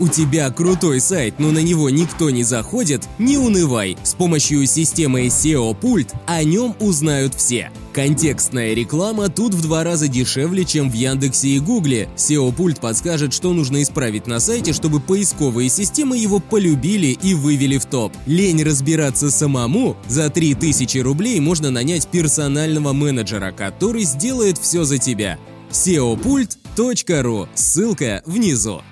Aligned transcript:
У 0.00 0.06
тебя 0.06 0.48
крутой 0.50 1.00
сайт, 1.00 1.40
но 1.40 1.50
на 1.50 1.58
него 1.58 1.90
никто 1.90 2.30
не 2.30 2.44
заходит? 2.44 3.08
Не 3.18 3.36
унывай. 3.36 3.96
С 4.04 4.14
помощью 4.14 4.64
системы 4.66 5.26
SEO 5.26 5.74
Пульт 5.74 6.12
о 6.26 6.44
нем 6.44 6.76
узнают 6.78 7.34
все. 7.34 7.72
Контекстная 7.92 8.74
реклама 8.74 9.28
тут 9.28 9.54
в 9.54 9.62
два 9.62 9.82
раза 9.82 10.06
дешевле, 10.06 10.64
чем 10.64 10.88
в 10.88 10.94
Яндексе 10.94 11.48
и 11.48 11.58
Гугле. 11.58 12.08
SEO 12.16 12.52
Пульт 12.52 12.80
подскажет, 12.80 13.32
что 13.32 13.52
нужно 13.52 13.82
исправить 13.82 14.28
на 14.28 14.38
сайте, 14.38 14.72
чтобы 14.72 15.00
поисковые 15.00 15.68
системы 15.68 16.16
его 16.16 16.38
полюбили 16.38 17.18
и 17.20 17.34
вывели 17.34 17.76
в 17.76 17.86
топ. 17.86 18.12
Лень 18.26 18.62
разбираться 18.62 19.32
самому? 19.32 19.96
За 20.06 20.30
3000 20.30 20.98
рублей 20.98 21.40
можно 21.40 21.72
нанять 21.72 22.06
персонального 22.06 22.92
менеджера, 22.92 23.50
который 23.50 24.04
сделает 24.04 24.58
все 24.58 24.84
за 24.84 24.98
тебя. 24.98 25.40
SEOPult.ru. 25.72 27.48
Ссылка 27.54 28.22
внизу. 28.26 28.82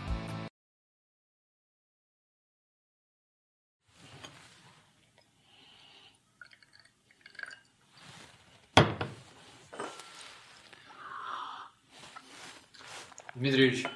Дмитрий 13.36 13.86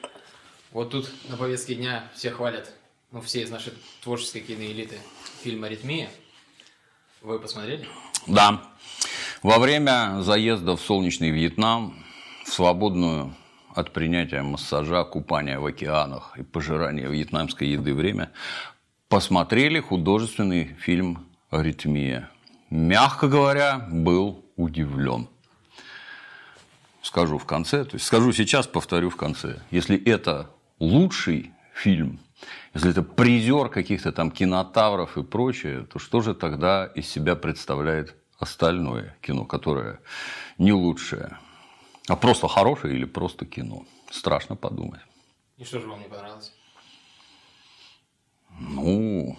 вот 0.71 0.91
тут 0.91 1.11
на 1.31 1.39
повестке 1.39 1.75
дня 1.75 2.05
все 2.15 2.31
хвалят, 2.31 2.75
ну, 3.11 3.23
все 3.23 3.41
из 3.41 3.51
нашей 3.51 3.73
творческой 4.03 4.41
киноэлиты, 4.41 4.99
фильм 5.43 5.65
«Аритмия». 5.65 6.11
Вы 7.23 7.39
посмотрели? 7.39 7.89
Да. 8.27 8.63
Во 9.43 9.59
время 9.59 10.21
заезда 10.21 10.77
в 10.77 10.81
солнечный 10.83 11.31
Вьетнам, 11.31 12.05
в 12.45 12.51
свободную 12.51 13.35
от 13.75 13.95
принятия 13.95 14.43
массажа, 14.43 15.05
купания 15.05 15.59
в 15.59 15.65
океанах 15.65 16.37
и 16.37 16.43
пожирания 16.43 17.09
вьетнамской 17.09 17.69
еды 17.69 17.95
время, 17.95 18.33
посмотрели 19.09 19.81
художественный 19.81 20.77
фильм 20.79 21.27
«Аритмия». 21.49 22.29
Мягко 22.69 23.27
говоря, 23.27 23.89
был 23.91 24.45
удивлен 24.57 25.29
скажу 27.03 27.39
в 27.39 27.47
конце, 27.47 27.85
то 27.85 27.95
есть 27.95 28.07
скажу 28.07 28.33
сейчас, 28.33 28.67
повторю 28.67 29.11
в 29.11 29.17
конце. 29.17 29.61
Если 29.71 30.03
это 30.05 30.51
лучший 30.79 31.53
фильм, 31.75 32.21
если 32.75 32.91
это 32.91 33.03
призер 33.03 33.69
каких-то 33.69 34.13
там 34.13 34.31
кинотавров 34.31 35.17
и 35.17 35.23
прочее, 35.23 35.87
то 35.93 35.99
что 35.99 36.21
же 36.21 36.35
тогда 36.35 36.87
из 36.87 37.09
себя 37.09 37.37
представляет 37.37 38.15
остальное 38.39 39.17
кино, 39.21 39.45
которое 39.45 40.01
не 40.59 40.73
лучшее, 40.73 41.39
а 42.09 42.17
просто 42.17 42.49
хорошее 42.49 42.95
или 42.95 43.05
просто 43.05 43.47
кино? 43.47 43.85
Страшно 44.11 44.57
подумать. 44.57 45.01
И 45.59 45.65
что 45.65 45.81
же 45.81 45.87
вам 45.87 46.01
не 46.01 46.09
понравилось? 46.09 46.53
Ну, 48.59 49.39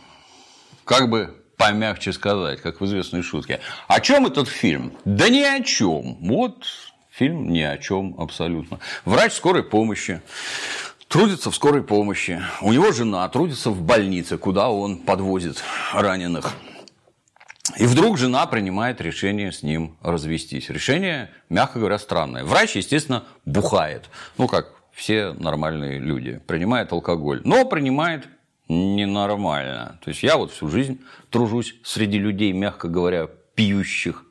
как 0.86 1.10
бы 1.10 1.44
помягче 1.58 2.12
сказать, 2.14 2.62
как 2.62 2.82
в 2.82 2.86
известной 2.86 3.22
шутке. 3.22 3.60
О 3.88 4.00
чем 4.00 4.26
этот 4.26 4.48
фильм? 4.48 4.94
Да 5.06 5.30
ни 5.30 5.42
о 5.42 5.62
чем. 5.64 6.18
Вот 6.22 6.66
Фильм 7.12 7.52
ни 7.52 7.60
о 7.60 7.78
чем 7.78 8.16
абсолютно. 8.18 8.80
Врач 9.04 9.34
скорой 9.34 9.64
помощи 9.64 10.22
трудится 11.10 11.52
в 11.52 11.56
скорой 11.56 11.84
помощи. 11.84 12.42
У 12.62 12.72
него 12.72 12.94
жена 12.94 13.28
трудится 13.28 13.70
в 13.70 13.82
больнице, 13.82 14.38
куда 14.38 14.70
он 14.70 14.98
подвозит 14.98 15.62
раненых. 15.94 16.54
И 17.78 17.86
вдруг 17.86 18.18
жена 18.18 18.46
принимает 18.48 19.02
решение 19.02 19.52
с 19.52 19.62
ним 19.62 19.98
развестись. 20.02 20.70
Решение, 20.70 21.30
мягко 21.50 21.80
говоря, 21.80 22.00
странное. 22.00 22.46
Врач, 22.46 22.76
естественно, 22.78 23.26
бухает. 23.46 24.10
Ну, 24.38 24.48
как 24.48 24.74
все 24.94 25.34
нормальные 25.34 26.00
люди. 26.00 26.42
Принимает 26.48 26.94
алкоголь. 26.94 27.42
Но 27.44 27.66
принимает 27.66 28.28
ненормально. 28.70 30.00
То 30.04 30.10
есть 30.10 30.24
я 30.24 30.38
вот 30.38 30.52
всю 30.52 30.70
жизнь 30.70 31.02
тружусь 31.30 31.76
среди 31.84 32.18
людей, 32.18 32.54
мягко 32.54 32.88
говоря, 32.88 33.28
пьющих, 33.56 34.26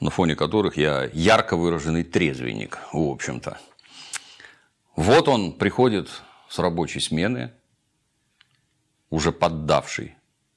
на 0.00 0.10
фоне 0.10 0.36
которых 0.36 0.76
я 0.76 1.08
ярко 1.12 1.56
выраженный 1.56 2.04
трезвенник, 2.04 2.78
в 2.92 3.10
общем-то. 3.10 3.58
Вот 4.96 5.28
он 5.28 5.52
приходит 5.52 6.08
с 6.48 6.58
рабочей 6.58 7.00
смены, 7.00 7.52
уже 9.10 9.32
поддавший, 9.32 10.16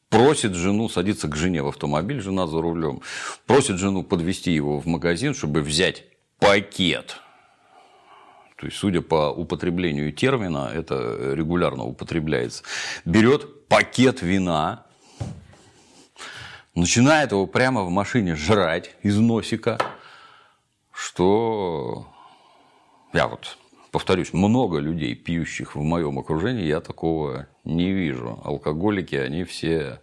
просит 0.10 0.56
жену 0.56 0.90
садиться 0.90 1.28
к 1.28 1.36
жене 1.36 1.62
в 1.64 1.68
автомобиль, 1.68 2.22
жена 2.22 2.48
за 2.48 2.62
рулем, 2.62 3.02
просит 3.46 3.78
жену 3.78 4.04
подвести 4.04 4.52
его 4.52 4.80
в 4.80 4.86
магазин, 4.86 5.34
чтобы 5.34 5.62
взять 5.62 6.06
пакет. 6.40 7.18
То 8.58 8.68
есть, 8.68 8.78
судя 8.78 9.02
по 9.02 9.32
употреблению 9.32 10.14
термина, 10.14 10.72
это 10.74 11.34
регулярно 11.34 11.84
употребляется. 11.84 12.64
Берет 13.04 13.68
пакет 13.68 14.22
вина, 14.22 14.86
начинает 16.76 17.32
его 17.32 17.48
прямо 17.48 17.84
в 17.84 17.90
машине 17.90 18.36
жрать 18.36 18.96
из 19.02 19.18
носика, 19.18 19.80
что 20.92 22.08
я 23.14 23.28
вот 23.28 23.58
повторюсь, 23.96 24.34
много 24.34 24.80
людей, 24.80 25.16
пьющих 25.16 25.74
в 25.74 25.82
моем 25.82 26.20
окружении, 26.20 26.66
я 26.66 26.82
такого 26.82 27.48
не 27.64 27.94
вижу. 27.94 28.42
Алкоголики, 28.44 29.16
они 29.16 29.46
все 29.46 30.02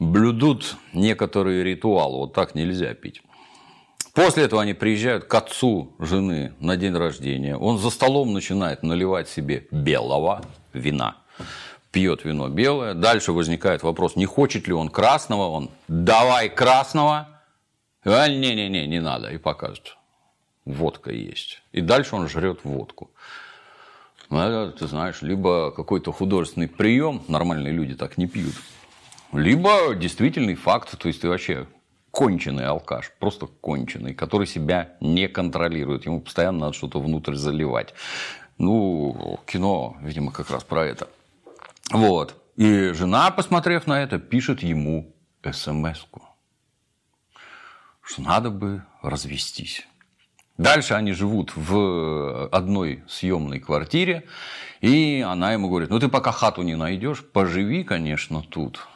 блюдут 0.00 0.76
некоторый 0.92 1.62
ритуал. 1.62 2.16
Вот 2.18 2.32
так 2.32 2.56
нельзя 2.56 2.92
пить. 2.94 3.22
После 4.14 4.42
этого 4.42 4.62
они 4.62 4.74
приезжают 4.74 5.26
к 5.26 5.34
отцу 5.34 5.94
жены 6.00 6.54
на 6.58 6.76
день 6.76 6.96
рождения. 6.96 7.56
Он 7.56 7.78
за 7.78 7.90
столом 7.90 8.32
начинает 8.32 8.82
наливать 8.82 9.28
себе 9.28 9.68
белого 9.70 10.42
вина 10.72 11.16
пьет 11.94 12.24
вино 12.24 12.48
белое. 12.48 12.92
Дальше 12.94 13.32
возникает 13.32 13.84
вопрос, 13.84 14.16
не 14.16 14.26
хочет 14.26 14.66
ли 14.66 14.74
он 14.74 14.88
красного. 14.88 15.48
Он, 15.48 15.70
давай 15.88 16.48
красного. 16.48 17.28
А, 18.04 18.28
не-не-не, 18.28 18.86
не 18.86 19.00
надо. 19.00 19.30
И 19.30 19.38
показывает, 19.38 19.96
водка 20.64 21.12
есть. 21.12 21.62
И 21.72 21.80
дальше 21.80 22.16
он 22.16 22.28
жрет 22.28 22.64
водку. 22.64 23.10
Это, 24.28 24.74
ты 24.76 24.88
знаешь, 24.88 25.22
либо 25.22 25.70
какой-то 25.70 26.10
художественный 26.10 26.68
прием, 26.68 27.22
нормальные 27.28 27.72
люди 27.72 27.94
так 27.94 28.18
не 28.18 28.26
пьют, 28.26 28.54
либо 29.32 29.94
действительный 29.94 30.54
факт, 30.56 30.98
то 30.98 31.08
есть 31.08 31.20
ты 31.20 31.28
вообще 31.28 31.66
конченый 32.10 32.66
алкаш, 32.66 33.12
просто 33.20 33.46
конченый, 33.46 34.14
который 34.14 34.46
себя 34.46 34.96
не 35.00 35.28
контролирует, 35.28 36.06
ему 36.06 36.20
постоянно 36.20 36.58
надо 36.58 36.72
что-то 36.72 37.00
внутрь 37.00 37.34
заливать. 37.34 37.94
Ну, 38.58 39.38
кино, 39.46 39.96
видимо, 40.00 40.32
как 40.32 40.50
раз 40.50 40.64
про 40.64 40.84
это. 40.86 41.08
Вот. 41.90 42.42
И 42.56 42.92
жена, 42.92 43.30
посмотрев 43.30 43.86
на 43.86 44.02
это, 44.02 44.18
пишет 44.18 44.62
ему 44.62 45.14
смс 45.50 46.06
что 48.06 48.22
надо 48.22 48.50
бы 48.50 48.84
развестись. 49.02 49.86
Дальше 50.56 50.94
они 50.94 51.12
живут 51.12 51.52
в 51.56 52.48
одной 52.48 53.02
съемной 53.08 53.58
квартире, 53.58 54.24
и 54.80 55.24
она 55.26 55.52
ему 55.52 55.68
говорит, 55.68 55.90
ну 55.90 55.98
ты 55.98 56.08
пока 56.08 56.30
хату 56.30 56.62
не 56.62 56.76
найдешь, 56.76 57.24
поживи, 57.24 57.82
конечно, 57.82 58.42
тут. 58.42 58.86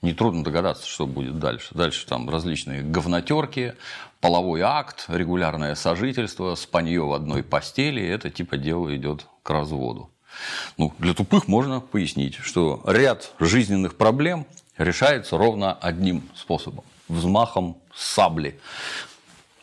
Нетрудно 0.00 0.44
догадаться, 0.44 0.86
что 0.86 1.06
будет 1.06 1.38
дальше. 1.38 1.74
Дальше 1.74 2.06
там 2.06 2.28
различные 2.28 2.82
говнотерки, 2.82 3.74
половой 4.20 4.60
акт, 4.60 5.06
регулярное 5.08 5.74
сожительство, 5.74 6.54
спанье 6.54 7.02
в 7.02 7.12
одной 7.12 7.42
постели. 7.42 8.06
Это 8.06 8.30
типа 8.30 8.58
дело 8.58 8.94
идет 8.94 9.26
к 9.42 9.50
разводу. 9.50 10.13
Ну, 10.76 10.92
для 10.98 11.14
тупых 11.14 11.48
можно 11.48 11.80
пояснить, 11.80 12.34
что 12.36 12.82
ряд 12.86 13.32
жизненных 13.38 13.96
проблем 13.96 14.46
решается 14.78 15.36
ровно 15.38 15.72
одним 15.72 16.22
способом– 16.34 16.84
взмахом 17.08 17.76
сабли, 17.94 18.58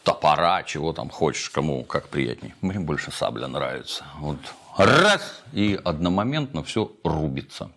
топора, 0.04 0.64
чего 0.64 0.94
там 0.94 1.10
хочешь, 1.10 1.50
кому 1.50 1.84
как 1.84 2.10
приятней. 2.10 2.54
Мне 2.62 2.80
больше 2.80 3.12
сабля 3.12 3.48
нравится. 3.48 4.06
Вот 4.18 4.38
раз, 4.78 5.44
и 5.54 5.80
одномоментно 5.84 6.64
все 6.64 6.92
рубится 7.04 7.72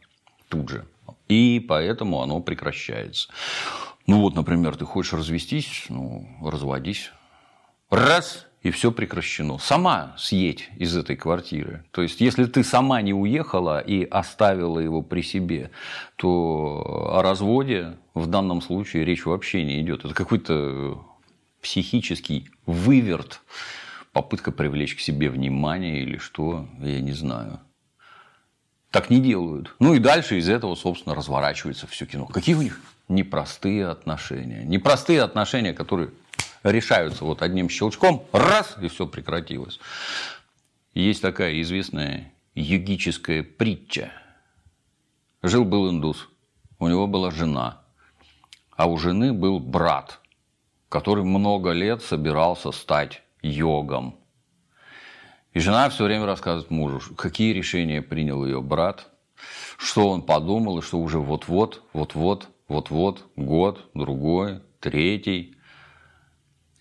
тут 0.49 0.69
же. 0.69 0.87
И 1.29 1.65
поэтому 1.67 2.23
оно 2.23 2.41
прекращается. 2.41 3.29
Ну 4.07 4.21
вот, 4.21 4.35
например, 4.35 4.77
ты 4.77 4.85
хочешь 4.85 5.15
развестись, 5.15 5.87
ну, 5.89 6.29
разводись. 6.43 7.11
Раз, 7.91 8.47
и 8.65 8.71
все 8.71 8.91
прекращено. 8.91 9.59
Сама 9.59 10.15
съедь 10.19 10.71
из 10.79 10.97
этой 10.97 11.17
квартиры. 11.17 11.85
То 11.91 12.01
есть, 12.01 12.21
если 12.23 12.47
ты 12.47 12.65
сама 12.65 13.03
не 13.03 13.13
уехала 13.13 13.79
и 13.79 14.05
оставила 14.05 14.79
его 14.79 15.03
при 15.03 15.21
себе, 15.21 15.71
то 16.17 17.13
о 17.13 17.23
разводе 17.23 17.99
в 18.15 18.27
данном 18.27 18.63
случае 18.63 19.05
речь 19.05 19.27
вообще 19.27 19.65
не 19.65 19.83
идет. 19.83 20.07
Это 20.07 20.15
какой-то 20.15 21.05
психический 21.61 22.49
выверт, 22.65 23.43
попытка 24.13 24.51
привлечь 24.51 24.97
к 24.97 25.01
себе 25.01 25.29
внимание 25.29 26.01
или 26.01 26.17
что, 26.17 26.67
я 26.81 27.01
не 27.01 27.13
знаю. 27.13 27.61
Так 28.91 29.11
не 29.11 29.21
делают. 29.21 29.75
Ну 29.79 29.93
и 29.93 29.99
дальше 29.99 30.39
из 30.39 30.49
этого, 30.49 30.75
собственно, 30.75 31.15
разворачивается 31.15 31.87
все 31.87 32.07
кино. 32.07 32.27
Какие 32.27 32.55
у 32.55 32.63
них 32.63 32.81
непростые 33.09 33.89
отношения. 33.89 34.65
Непростые 34.65 35.21
отношения, 35.21 35.75
которые 35.75 36.11
решаются 36.65 37.25
вот 37.25 37.43
одним 37.43 37.69
щелчком, 37.69 38.25
раз, 38.33 38.77
и 38.81 38.89
все 38.89 39.07
прекратилось. 39.07 39.79
Есть 40.95 41.23
такая 41.23 41.61
известная 41.61 42.33
йогическая 42.55 43.43
притча. 43.43 44.11
Жил-был 45.43 45.91
индус, 45.91 46.29
у 46.79 46.89
него 46.89 47.07
была 47.07 47.31
жена, 47.31 47.83
а 48.71 48.87
у 48.87 48.97
жены 48.97 49.33
был 49.33 49.61
брат, 49.61 50.21
который 50.89 51.25
много 51.25 51.73
лет 51.73 52.03
собирался 52.03 52.73
стать 52.73 53.23
йогом. 53.43 54.17
И 55.53 55.61
жена 55.61 55.89
все 55.89 56.05
время 56.05 56.27
рассказывает 56.27 56.71
мужу, 56.71 57.15
какие 57.15 57.53
решения 57.53 58.03
принял 58.03 58.45
ее 58.45 58.61
брат, 58.61 59.09
что 59.77 60.09
он 60.09 60.23
подумал, 60.23 60.79
и 60.79 60.83
что 60.83 60.99
уже 60.99 61.19
вот-вот, 61.19 61.83
вот-вот, 61.93 62.49
вот-вот, 62.69 63.25
год, 63.37 63.91
другой, 63.95 64.61
третий. 64.81 65.57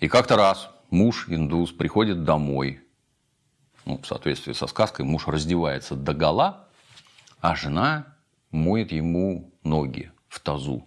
И 0.03 0.09
как-то 0.09 0.35
раз 0.35 0.69
муж 0.89 1.27
индус 1.29 1.71
приходит 1.71 2.25
домой. 2.25 2.81
Ну, 3.85 3.97
в 3.99 4.05
соответствии 4.05 4.51
со 4.51 4.67
сказкой, 4.67 5.05
муж 5.05 5.29
раздевается 5.29 5.95
до 5.95 6.13
гола, 6.13 6.67
а 7.39 7.55
жена 7.55 8.07
моет 8.51 8.91
ему 8.91 9.53
ноги 9.63 10.11
в 10.27 10.41
тазу. 10.41 10.85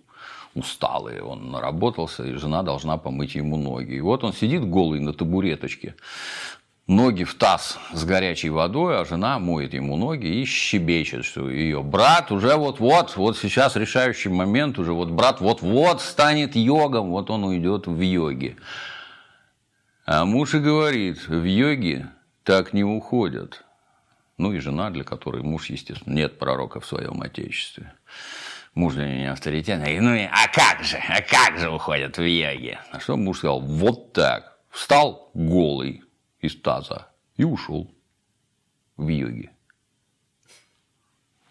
Усталый, 0.54 1.22
он 1.22 1.50
наработался, 1.50 2.24
и 2.24 2.34
жена 2.34 2.62
должна 2.62 2.98
помыть 2.98 3.34
ему 3.34 3.56
ноги. 3.56 3.94
И 3.94 4.00
вот 4.02 4.22
он 4.22 4.34
сидит 4.34 4.68
голый 4.68 5.00
на 5.00 5.14
табуреточке, 5.14 5.94
ноги 6.86 7.24
в 7.24 7.36
таз 7.36 7.78
с 7.94 8.04
горячей 8.04 8.50
водой, 8.50 9.00
а 9.00 9.06
жена 9.06 9.38
моет 9.38 9.72
ему 9.72 9.96
ноги 9.96 10.26
и 10.26 10.44
щебечет, 10.44 11.24
что 11.24 11.48
ее 11.48 11.82
брат 11.82 12.30
уже 12.30 12.54
вот-вот, 12.56 13.16
вот 13.16 13.38
сейчас 13.38 13.76
решающий 13.76 14.28
момент, 14.28 14.78
уже 14.78 14.92
вот 14.92 15.08
брат 15.08 15.40
вот-вот 15.40 16.02
станет 16.02 16.54
йогом, 16.54 17.12
вот 17.12 17.30
он 17.30 17.44
уйдет 17.44 17.86
в 17.86 17.98
йоги. 17.98 18.58
А 20.06 20.24
муж 20.24 20.54
и 20.54 20.60
говорит, 20.60 21.26
в 21.26 21.42
йоге 21.42 22.08
так 22.44 22.72
не 22.72 22.84
уходят. 22.84 23.64
Ну 24.38 24.52
и 24.52 24.60
жена, 24.60 24.90
для 24.90 25.02
которой 25.02 25.42
муж, 25.42 25.68
естественно, 25.68 26.14
нет 26.14 26.38
пророка 26.38 26.78
в 26.78 26.86
своем 26.86 27.22
отечестве. 27.22 27.92
Муж 28.74 28.94
для 28.94 29.06
меня 29.06 29.32
авторитетный. 29.32 29.98
Ну 29.98 30.14
и 30.14 30.22
а 30.22 30.46
как 30.52 30.84
же, 30.84 30.96
а 30.96 31.20
как 31.22 31.58
же 31.58 31.70
уходят 31.70 32.18
в 32.18 32.22
йоге? 32.22 32.78
На 32.92 33.00
что 33.00 33.16
муж 33.16 33.38
сказал, 33.38 33.60
вот 33.60 34.12
так. 34.12 34.58
Встал 34.70 35.30
голый, 35.34 36.04
из 36.40 36.54
таза 36.60 37.08
и 37.36 37.42
ушел 37.42 37.92
в 38.96 39.08
йоги. 39.08 39.50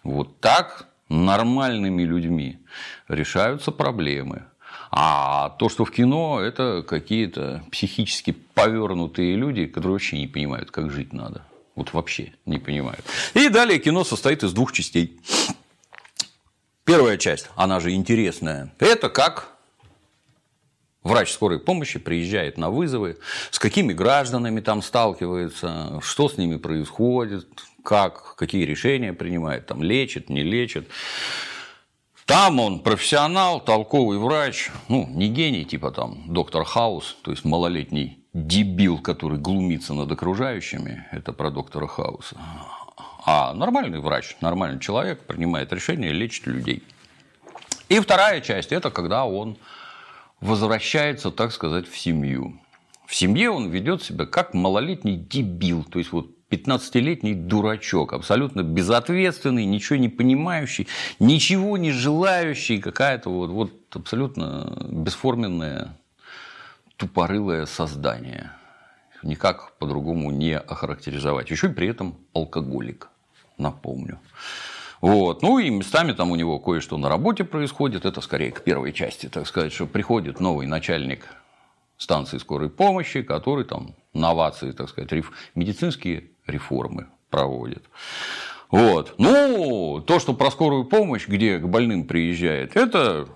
Вот 0.04 0.40
так 0.40 0.88
нормальными 1.10 2.04
людьми 2.04 2.66
решаются 3.10 3.72
проблемы. 3.72 4.46
А 4.98 5.50
то, 5.60 5.68
что 5.68 5.84
в 5.84 5.92
кино, 5.92 6.40
это 6.40 6.82
какие-то 6.88 7.66
психически 7.70 8.32
повернутые 8.32 9.36
люди, 9.36 9.66
которые 9.66 9.92
вообще 9.92 10.18
не 10.18 10.28
понимают, 10.28 10.72
как 10.72 10.90
жить 10.90 11.12
надо. 11.12 11.46
Вот 11.76 11.92
вообще 11.92 12.32
не 12.46 12.60
понимают. 12.60 13.04
И 13.34 13.50
далее 13.50 13.78
кино 13.80 14.06
состоит 14.06 14.44
из 14.44 14.54
двух 14.54 14.72
частей. 14.72 15.20
Первая 16.86 17.18
часть, 17.18 17.50
она 17.58 17.82
же 17.82 17.92
интересная, 17.92 18.74
это 18.80 19.10
как 19.10 19.56
Врач 21.06 21.32
скорой 21.32 21.60
помощи 21.60 22.00
приезжает 22.00 22.58
на 22.58 22.72
вызовы, 22.72 23.20
с 23.52 23.60
какими 23.60 23.94
гражданами 23.94 24.60
там 24.60 24.82
сталкивается, 24.82 26.00
что 26.02 26.30
с 26.30 26.38
ними 26.38 26.58
происходит, 26.58 27.48
как, 27.84 28.36
какие 28.36 28.66
решения 28.66 29.14
принимает, 29.14 29.68
там 29.68 29.84
лечит, 29.84 30.30
не 30.30 30.42
лечит. 30.42 30.90
Там 32.25 32.60
он 32.60 32.80
профессионал, 32.80 33.60
толковый 33.60 34.18
врач, 34.18 34.72
ну, 34.88 35.07
не 35.07 35.30
гений, 35.30 35.63
типа 35.63 35.92
там 35.92 36.24
доктор 36.27 36.63
Хаус, 36.63 37.18
то 37.22 37.30
есть 37.30 37.45
малолетний 37.45 38.19
дебил, 38.33 38.98
который 38.98 39.38
глумится 39.38 39.94
над 39.94 40.12
окружающими, 40.12 41.07
это 41.12 41.33
про 41.33 41.51
доктора 41.51 41.88
Хауса. 41.88 42.36
А 43.25 43.54
нормальный 43.54 44.00
врач, 44.00 44.38
нормальный 44.42 44.80
человек 44.80 45.25
принимает 45.27 45.72
решения, 45.72 46.12
лечит 46.12 46.48
людей. 46.48 46.83
И 47.89 48.00
вторая 48.00 48.42
часть– 48.42 48.72
это 48.72 48.89
когда 48.89 49.25
он 49.25 49.57
возвращается, 50.42 51.30
так 51.30 51.51
сказать, 51.51 51.88
в 51.88 51.95
семью. 51.98 52.60
В 53.06 53.13
семье 53.13 53.51
он 53.51 53.69
ведет 53.69 54.01
себя 54.01 54.25
как 54.25 54.56
малолетний 54.56 55.16
дебил, 55.16 55.83
то 55.83 56.00
есть 56.00 56.12
вот 56.12 56.35
15-летний 56.50 57.34
дурачок, 57.34 58.14
абсолютно 58.14 58.62
безответственный, 58.62 59.66
ничего 59.66 59.98
не 59.98 60.10
понимающий, 60.10 60.88
ничего 61.20 61.78
не 61.78 61.92
желающий, 61.92 62.80
какая-то 62.80 63.30
вот, 63.30 63.50
вот 63.50 63.72
абсолютно 63.96 64.88
бесформенное, 64.90 65.98
тупорылое 66.98 67.66
создание. 67.66 68.52
Никак 69.24 69.74
по-другому 69.80 70.30
не 70.30 70.58
охарактеризовать. 70.58 71.50
Еще 71.50 71.68
и 71.68 71.74
при 71.74 71.88
этом 71.88 72.16
алкоголик, 72.34 73.10
напомню. 73.58 74.20
Вот. 75.02 75.42
Ну 75.42 75.58
и 75.58 75.70
местами 75.70 76.14
там 76.14 76.32
у 76.32 76.36
него 76.36 76.60
кое-что 76.60 76.98
на 76.98 77.10
работе 77.10 77.44
происходит. 77.44 78.06
Это 78.06 78.22
скорее 78.22 78.52
к 78.52 78.64
первой 78.64 78.94
части, 78.94 79.28
так 79.28 79.48
сказать, 79.48 79.74
что 79.74 79.88
приходит 79.88 80.40
новый 80.40 80.68
начальник 80.68 81.26
станции 81.98 82.38
скорой 82.38 82.70
помощи, 82.70 83.22
который 83.22 83.66
там 83.66 83.96
новации, 84.14 84.72
так 84.72 84.90
сказать, 84.90 85.12
реф... 85.12 85.32
медицинские 85.56 86.32
реформы 86.48 87.08
проводит. 87.30 87.84
Вот. 88.72 89.16
Ну, 89.18 90.04
то, 90.06 90.20
что 90.20 90.34
про 90.34 90.52
скорую 90.52 90.86
помощь, 90.86 91.28
где 91.28 91.60
к 91.60 91.68
больным 91.68 92.06
приезжает, 92.06 92.76
это 92.76 93.28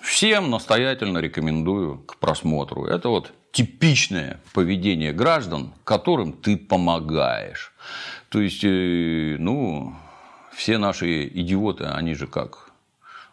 всем 0.00 0.50
настоятельно 0.50 1.18
рекомендую 1.18 1.98
к 1.98 2.16
просмотру. 2.16 2.84
Это 2.84 3.08
вот 3.08 3.32
типичное 3.52 4.40
поведение 4.52 5.12
граждан, 5.12 5.72
которым 5.84 6.32
ты 6.32 6.56
помогаешь. 6.56 7.72
То 8.28 8.40
есть, 8.40 8.62
э, 8.62 9.36
ну, 9.38 9.94
все 10.54 10.78
наши 10.78 11.26
идиоты, 11.26 11.84
они 11.84 12.14
же 12.14 12.26
как? 12.26 12.67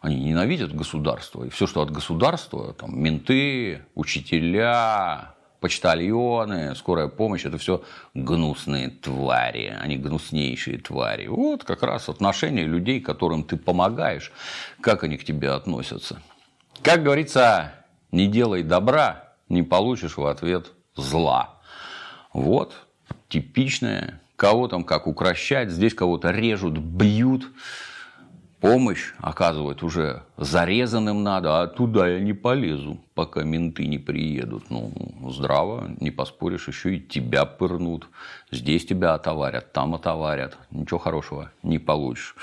Они 0.05 0.17
ненавидят 0.17 0.71
государство. 0.71 1.45
И 1.45 1.49
все, 1.49 1.65
что 1.65 1.81
от 1.81 1.89
государства, 1.89 2.73
там, 2.73 2.95
менты, 3.01 3.81
учителя, 3.95 5.33
почтальоны, 5.61 6.75
скорая 6.75 7.07
помощь, 7.07 7.43
это 7.43 7.57
все 7.57 7.83
гнусные 8.13 8.91
твари, 8.91 9.75
они 9.81 9.97
гнуснейшие 9.97 10.77
твари. 10.77 11.25
Вот 11.25 11.63
как 11.63 11.81
раз 11.81 12.07
отношение 12.07 12.65
людей, 12.65 13.01
которым 13.01 13.43
ты 13.43 13.57
помогаешь, 13.57 14.31
как 14.79 15.03
они 15.03 15.17
к 15.17 15.25
тебе 15.25 15.49
относятся. 15.49 16.21
Как 16.83 17.01
говорится, 17.01 17.73
не 18.11 18.27
делай 18.27 18.61
добра, 18.61 19.33
не 19.49 19.63
получишь 19.63 20.17
в 20.17 20.25
ответ 20.27 20.67
зла. 20.95 21.55
Вот 22.31 22.75
типичное 23.27 24.21
кого 24.35 24.67
там 24.67 24.83
как 24.83 25.07
укращать, 25.07 25.71
здесь 25.71 25.95
кого-то 25.95 26.29
режут, 26.29 26.77
бьют, 26.77 27.51
помощь 28.65 29.13
оказывают 29.19 29.83
уже 29.83 30.23
зарезанным 30.37 31.23
надо, 31.23 31.61
а 31.61 31.67
туда 31.67 32.07
я 32.07 32.19
не 32.19 32.33
полезу, 32.33 32.97
пока 33.13 33.43
менты 33.43 33.85
не 33.85 33.99
приедут. 33.99 34.71
Ну, 34.71 34.91
здраво, 35.29 35.91
не 35.99 36.09
поспоришь, 36.09 36.67
еще 36.67 36.95
и 36.95 36.99
тебя 36.99 37.45
пырнут. 37.45 38.07
Здесь 38.51 38.85
тебя 38.85 39.13
отоварят, 39.13 39.71
там 39.71 39.93
отоварят. 39.93 40.57
Ничего 40.71 40.99
хорошего 40.99 41.51
не 41.61 41.77
получишь. 41.77 42.35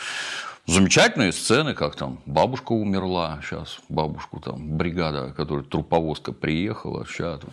Замечательные 0.67 1.33
сцены, 1.33 1.75
как 1.75 1.97
там 1.97 2.21
бабушка 2.25 2.71
умерла, 2.71 3.41
сейчас 3.43 3.81
бабушку 3.89 4.39
там 4.39 4.77
бригада, 4.77 5.35
которая 5.37 5.65
труповозка 5.65 6.33
приехала, 6.33 7.05
сейчас 7.05 7.41
тут 7.41 7.53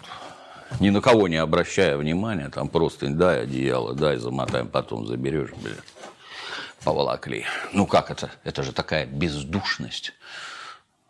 ни 0.79 0.91
на 0.91 1.01
кого 1.01 1.27
не 1.27 1.37
обращая 1.37 1.97
внимания, 1.97 2.49
там 2.49 2.67
просто 2.67 3.09
дай 3.09 3.41
одеяло, 3.41 3.95
дай 3.95 4.17
замотаем, 4.17 4.67
потом 4.67 5.07
заберешь, 5.07 5.49
блин, 5.63 5.77
поволокли. 6.83 7.45
Ну 7.73 7.85
как 7.85 8.11
это? 8.11 8.31
Это 8.43 8.63
же 8.63 8.73
такая 8.73 9.05
бездушность. 9.05 10.13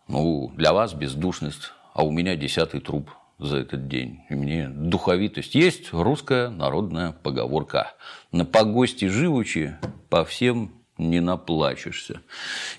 Ну, 0.08 0.52
для 0.56 0.74
вас 0.74 0.94
бездушность, 0.94 1.72
а 1.94 2.04
у 2.04 2.12
меня 2.12 2.36
десятый 2.36 2.82
труп 2.82 3.12
за 3.38 3.58
этот 3.58 3.88
день. 3.88 4.22
И 4.30 4.36
мне 4.36 4.68
духовитость. 4.68 5.56
Есть 5.56 5.94
русская 5.94 6.50
народная 6.50 7.12
поговорка. 7.12 7.94
На 8.32 8.46
погости 8.46 9.06
живучи 9.06 9.78
по 10.10 10.26
всем 10.26 10.78
не 11.00 11.22
наплачешься. 11.22 12.22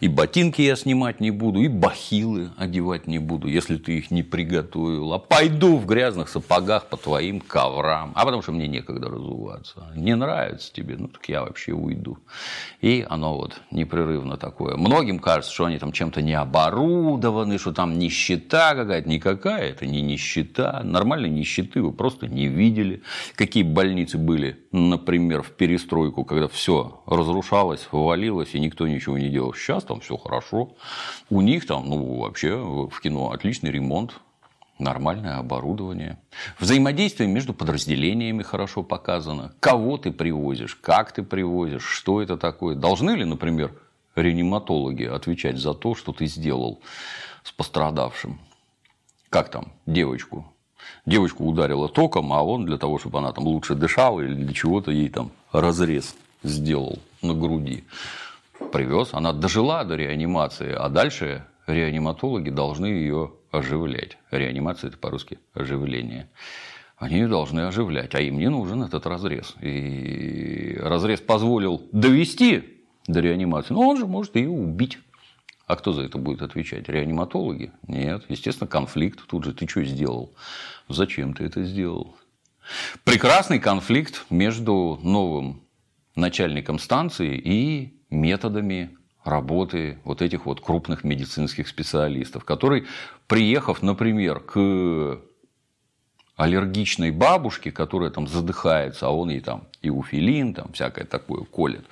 И 0.01 0.09
ботинки 0.09 0.63
я 0.63 0.77
снимать 0.77 1.21
не 1.21 1.31
буду, 1.31 1.61
и 1.61 1.69
бахилы 1.69 2.51
одевать 2.57 3.07
не 3.07 3.19
буду, 3.19 3.49
если 3.49 3.77
ты 3.77 3.99
их 3.99 4.11
не 4.11 4.23
приготовил. 4.23 5.13
А 5.13 5.19
пойду 5.19 5.77
в 5.77 5.87
грязных 5.87 6.29
сапогах 6.29 6.87
по 6.87 6.97
твоим 6.97 7.41
коврам. 7.41 8.13
А 8.15 8.25
потому 8.25 8.43
что 8.43 8.53
мне 8.53 8.69
некогда 8.69 9.09
разуваться. 9.09 9.93
Не 9.97 10.15
нравится 10.15 10.73
тебе, 10.73 10.97
ну 10.97 11.09
так 11.09 11.29
я 11.29 11.43
вообще 11.43 11.73
уйду. 11.73 12.19
И 12.81 13.05
оно 13.09 13.37
вот 13.37 13.61
непрерывно 13.71 14.37
такое. 14.37 14.77
Многим 14.77 15.19
кажется, 15.19 15.53
что 15.53 15.65
они 15.65 15.79
там 15.79 15.93
чем-то 15.93 16.23
не 16.23 16.35
оборудованы, 16.35 17.59
что 17.59 17.73
там 17.73 17.99
нищета 17.99 18.75
какая-то. 18.75 19.09
Никакая 19.09 19.71
это 19.71 19.87
не 19.87 20.03
нищета. 20.03 20.83
Нормальной 20.85 21.31
нищеты 21.31 21.83
вы 21.83 21.93
просто 21.93 22.29
не 22.29 22.47
видели. 22.47 23.03
Какие 23.35 23.63
больницы 23.63 24.19
были, 24.19 24.59
например, 24.73 25.43
в 25.43 25.51
перестройку, 25.51 26.25
когда 26.25 26.49
все 26.49 27.03
разрушалось, 27.07 27.87
провалилось, 28.11 28.55
и 28.55 28.61
никто 28.61 28.89
ничего 28.89 29.19
не 29.19 29.29
делал. 29.29 29.55
Сейчас 29.55 29.85
там 29.85 30.01
все 30.01 30.17
хорошо. 30.17 30.71
У 31.29 31.41
них 31.41 31.67
там, 31.67 31.89
ну, 31.89 32.19
вообще 32.19 32.57
в 32.57 33.01
кино 33.01 33.31
отличный 33.31 33.71
ремонт. 33.71 34.21
нормальное 34.79 35.39
оборудование. 35.39 36.17
Взаимодействие 36.59 37.29
между 37.29 37.53
подразделениями 37.53 38.43
хорошо 38.43 38.83
показано. 38.83 39.53
Кого 39.61 39.99
ты 39.99 40.11
привозишь, 40.11 40.75
как 40.75 41.13
ты 41.13 41.23
привозишь, 41.23 41.85
что 41.85 42.23
это 42.23 42.37
такое. 42.37 42.75
Должны 42.75 43.11
ли, 43.11 43.25
например, 43.25 43.75
реаниматологи 44.17 45.05
отвечать 45.05 45.59
за 45.59 45.75
то, 45.75 45.95
что 45.95 46.13
ты 46.13 46.27
сделал 46.27 46.81
с 47.45 47.53
пострадавшим? 47.53 48.41
Как 49.29 49.51
там 49.51 49.73
девочку? 49.87 50.45
Девочку 51.07 51.45
ударило 51.45 51.89
током, 51.89 52.33
а 52.33 52.43
он 52.43 52.65
для 52.65 52.79
того, 52.79 52.99
чтобы 52.99 53.19
она 53.19 53.33
там 53.33 53.45
лучше 53.45 53.75
дышала 53.75 54.21
или 54.21 54.35
для 54.35 54.55
чего-то 54.55 54.91
ей 54.91 55.11
там 55.11 55.31
разрез 55.53 56.17
сделал 56.43 56.99
на 57.23 57.35
груди. 57.35 57.85
Привез, 58.73 59.11
она 59.13 59.33
дожила 59.33 59.85
до 59.85 59.97
реанимации, 59.97 60.73
а 60.73 60.89
дальше 60.89 61.45
реаниматологи 61.67 62.51
должны 62.51 62.87
ее 62.87 63.33
оживлять. 63.51 64.19
Реанимация– 64.31 64.89
это 64.91 64.99
по-русски 64.99 65.39
оживление. 65.55 66.29
Они 66.97 67.17
ее 67.17 67.29
должны 67.29 67.61
оживлять, 67.61 68.15
а 68.15 68.21
им 68.21 68.39
не 68.39 68.49
нужен 68.49 68.83
этот 68.83 69.07
разрез. 69.07 69.57
И 69.63 70.77
разрез 70.81 71.21
позволил 71.21 71.83
довести 71.93 72.85
до 73.07 73.21
реанимации, 73.21 73.73
но 73.73 73.89
он 73.89 73.97
же 73.97 74.07
может 74.07 74.37
ее 74.37 74.51
убить. 74.51 74.99
А 75.67 75.77
кто 75.77 75.93
за 75.93 76.03
это 76.03 76.19
будет 76.19 76.43
отвечать? 76.43 76.89
Реаниматологи? 76.89 77.73
Нет. 77.87 78.25
Естественно, 78.29 78.67
конфликт. 78.67 79.21
Тут 79.27 79.45
же 79.45 79.55
ты 79.55 79.69
что 79.69 79.85
сделал? 79.85 80.35
Зачем 80.89 81.33
ты 81.33 81.45
это 81.45 81.63
сделал? 81.63 82.17
Прекрасный 83.05 83.61
конфликт 83.61 84.27
между 84.31 84.99
новым 85.03 85.63
начальником 86.21 86.79
станции 86.79 87.37
и 87.37 88.01
методами 88.11 88.97
работы 89.25 89.99
вот 90.05 90.23
этих 90.23 90.47
вот 90.47 90.61
крупных 90.61 91.05
медицинских 91.05 91.69
специалистов, 91.69 92.45
который, 92.45 92.87
приехав, 93.27 93.83
например, 93.83 94.41
к 94.41 95.21
аллергичной 96.37 97.11
бабушке, 97.11 97.71
которая 97.71 98.11
там 98.11 98.27
задыхается, 98.27 99.07
а 99.07 99.11
он 99.11 99.31
ей 99.31 99.41
там 99.41 99.69
иуфилин, 99.83 100.55
там 100.55 100.73
всякое 100.73 101.05
такое 101.05 101.45
колет, 101.45 101.85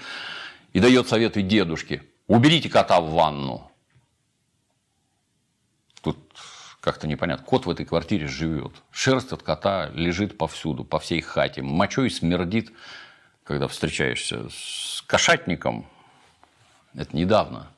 и 0.73 0.81
дает 0.81 1.09
советы 1.09 1.43
дедушке, 1.43 2.03
уберите 2.27 2.71
кота 2.71 3.01
в 3.01 3.11
ванну. 3.11 3.71
Тут 6.03 6.17
как-то 6.81 7.07
непонятно. 7.07 7.45
Кот 7.45 7.67
в 7.67 7.71
этой 7.71 7.85
квартире 7.85 8.27
живет. 8.29 8.73
Шерсть 8.91 9.33
от 9.33 9.43
кота 9.43 9.91
лежит 9.93 10.39
повсюду, 10.39 10.85
по 10.85 10.99
всей 10.99 11.21
хате. 11.21 11.61
Мочой 11.61 12.11
смердит, 12.11 12.73
когда 13.49 13.67
встречаешься 13.67 14.51
с 14.51 15.03
кошатником, 15.07 15.87
это 16.93 17.17
недавно. 17.17 17.69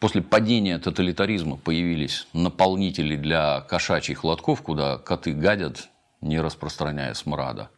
После 0.00 0.20
падения 0.20 0.78
тоталитаризма 0.78 1.56
появились 1.56 2.28
наполнители 2.34 3.16
для 3.16 3.62
кошачьих 3.62 4.22
лотков, 4.22 4.60
куда 4.60 4.98
коты 4.98 5.32
гадят, 5.32 5.88
не 6.20 6.38
распространяя 6.38 7.14
смрада. 7.14 7.70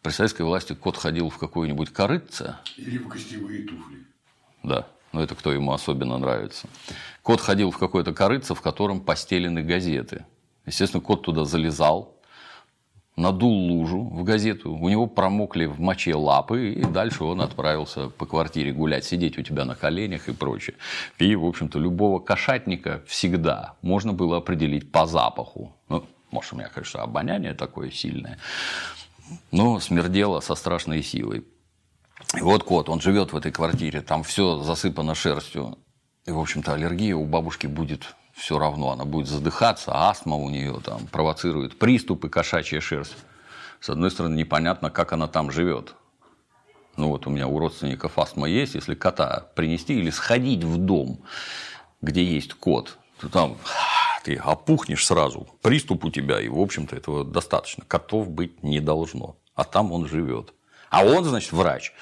При 0.00 0.12
советской 0.12 0.42
власти 0.42 0.72
кот 0.72 0.96
ходил 0.96 1.28
в 1.28 1.36
какое-нибудь 1.36 1.92
корытце. 1.92 2.56
Или 2.78 2.96
в 2.96 3.08
гостевые 3.08 3.66
туфли. 3.66 4.06
Да, 4.62 4.86
но 5.12 5.22
это 5.22 5.34
кто 5.34 5.52
ему 5.52 5.74
особенно 5.74 6.16
нравится. 6.16 6.68
Кот 7.22 7.42
ходил 7.42 7.70
в 7.70 7.76
какое-то 7.76 8.14
корыце, 8.14 8.54
в 8.54 8.62
котором 8.62 9.02
постелены 9.02 9.62
газеты. 9.62 10.24
Естественно, 10.64 11.02
кот 11.02 11.22
туда 11.22 11.44
залезал, 11.44 12.15
надул 13.16 13.52
лужу 13.52 14.02
в 14.02 14.22
газету, 14.24 14.74
у 14.74 14.88
него 14.88 15.06
промокли 15.06 15.66
в 15.66 15.80
моче 15.80 16.14
лапы, 16.14 16.72
и 16.72 16.84
дальше 16.84 17.24
он 17.24 17.40
отправился 17.40 18.10
по 18.10 18.26
квартире 18.26 18.72
гулять, 18.72 19.04
сидеть 19.04 19.38
у 19.38 19.42
тебя 19.42 19.64
на 19.64 19.74
коленях 19.74 20.28
и 20.28 20.32
прочее. 20.32 20.76
И, 21.18 21.34
в 21.34 21.44
общем-то, 21.44 21.78
любого 21.78 22.18
кошатника 22.18 23.02
всегда 23.06 23.74
можно 23.80 24.12
было 24.12 24.36
определить 24.36 24.92
по 24.92 25.06
запаху. 25.06 25.74
Ну, 25.88 26.04
может, 26.30 26.52
у 26.52 26.56
меня, 26.56 26.68
конечно, 26.68 27.02
обоняние 27.02 27.54
такое 27.54 27.90
сильное, 27.90 28.38
но 29.50 29.80
смердело 29.80 30.40
со 30.40 30.54
страшной 30.54 31.02
силой. 31.02 31.44
И 32.36 32.40
вот 32.40 32.64
кот, 32.64 32.88
он 32.88 33.00
живет 33.00 33.32
в 33.32 33.36
этой 33.36 33.52
квартире, 33.52 34.02
там 34.02 34.22
все 34.22 34.58
засыпано 34.58 35.14
шерстью. 35.14 35.78
И, 36.26 36.30
в 36.30 36.38
общем-то, 36.38 36.74
аллергия 36.74 37.14
у 37.14 37.24
бабушки 37.24 37.66
будет 37.66 38.14
все 38.36 38.58
равно 38.58 38.90
она 38.90 39.04
будет 39.04 39.28
задыхаться, 39.28 39.92
астма 39.94 40.36
у 40.36 40.50
нее 40.50 40.78
там 40.84 41.06
провоцирует 41.06 41.78
приступы, 41.78 42.28
кошачья 42.28 42.80
шерсть. 42.80 43.16
С 43.80 43.88
одной 43.88 44.10
стороны, 44.10 44.36
непонятно, 44.36 44.90
как 44.90 45.12
она 45.12 45.26
там 45.26 45.50
живет. 45.50 45.94
Ну 46.96 47.08
вот 47.08 47.26
у 47.26 47.30
меня 47.30 47.48
у 47.48 47.58
родственников 47.58 48.18
астма 48.18 48.48
есть, 48.48 48.74
если 48.74 48.94
кота 48.94 49.48
принести 49.54 49.98
или 49.98 50.10
сходить 50.10 50.64
в 50.64 50.76
дом, 50.76 51.20
где 52.02 52.22
есть 52.22 52.54
кот, 52.54 52.98
то 53.20 53.28
там 53.28 53.56
ты 54.22 54.36
опухнешь 54.36 55.06
сразу, 55.06 55.48
приступ 55.62 56.04
у 56.04 56.10
тебя, 56.10 56.40
и, 56.40 56.48
в 56.48 56.58
общем-то, 56.58 56.94
этого 56.94 57.24
достаточно. 57.24 57.84
Котов 57.86 58.28
быть 58.28 58.62
не 58.62 58.80
должно, 58.80 59.36
а 59.54 59.64
там 59.64 59.92
он 59.92 60.06
живет. 60.06 60.52
А 60.90 61.04
он, 61.04 61.24
значит, 61.24 61.52
врач. 61.52 61.92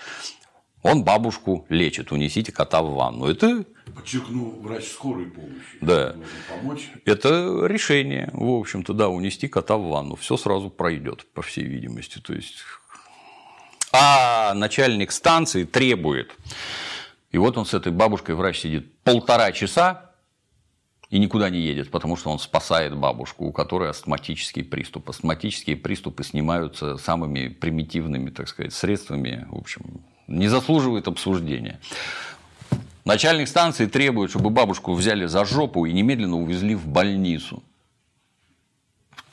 Он 0.85 1.03
бабушку 1.03 1.65
лечит, 1.71 2.13
унесите 2.13 2.53
кота 2.53 2.83
в 2.83 2.93
ванну. 2.93 3.27
Это 3.27 3.65
Подчеркну, 3.95 4.61
врач 4.61 4.85
скорой 4.85 5.27
помощи. 5.27 5.79
Да. 5.81 6.15
Помочь. 6.51 6.91
Это 7.07 7.65
решение, 7.67 8.29
в 8.35 8.51
общем-то, 8.51 8.93
да, 8.93 9.09
унести 9.09 9.49
кота 9.49 9.79
в 9.79 9.85
ванну. 9.85 10.15
Все 10.17 10.37
сразу 10.37 10.69
пройдет, 10.69 11.27
по 11.33 11.41
всей 11.41 11.65
видимости. 11.65 12.19
То 12.19 12.35
есть... 12.35 12.57
А 13.93 14.53
начальник 14.55 15.11
станции 15.11 15.65
требует. 15.65 16.37
И 17.31 17.39
вот 17.39 17.57
он 17.57 17.65
с 17.65 17.73
этой 17.73 17.91
бабушкой, 17.91 18.35
врач 18.35 18.61
сидит 18.61 18.99
полтора 19.05 19.53
часа 19.53 20.11
и 21.09 21.19
никуда 21.19 21.49
не 21.49 21.61
едет, 21.61 21.91
потому 21.91 22.17
что 22.17 22.29
он 22.31 22.39
спасает 22.39 22.95
бабушку, 22.95 23.47
у 23.47 23.53
которой 23.53 23.89
астматический 23.89 24.65
приступ. 24.65 25.09
Астматические 25.09 25.77
приступы 25.77 26.25
снимаются 26.25 26.99
самыми 26.99 27.49
примитивными, 27.49 28.29
так 28.29 28.49
сказать, 28.49 28.75
средствами. 28.75 29.47
В 29.51 29.57
общем, 29.57 30.05
не 30.27 30.49
заслуживает 30.49 31.09
обсуждения. 31.09 31.81
Начальник 33.05 33.49
станции 33.49 33.87
требует, 33.87 34.31
чтобы 34.31 34.51
бабушку 34.51 34.95
взяли 34.95 35.27
за 35.27 35.45
жопу 35.45 35.85
и 35.85 35.93
немедленно 35.93 36.37
увезли 36.37 36.75
в 36.75 36.87
больницу. 36.87 37.63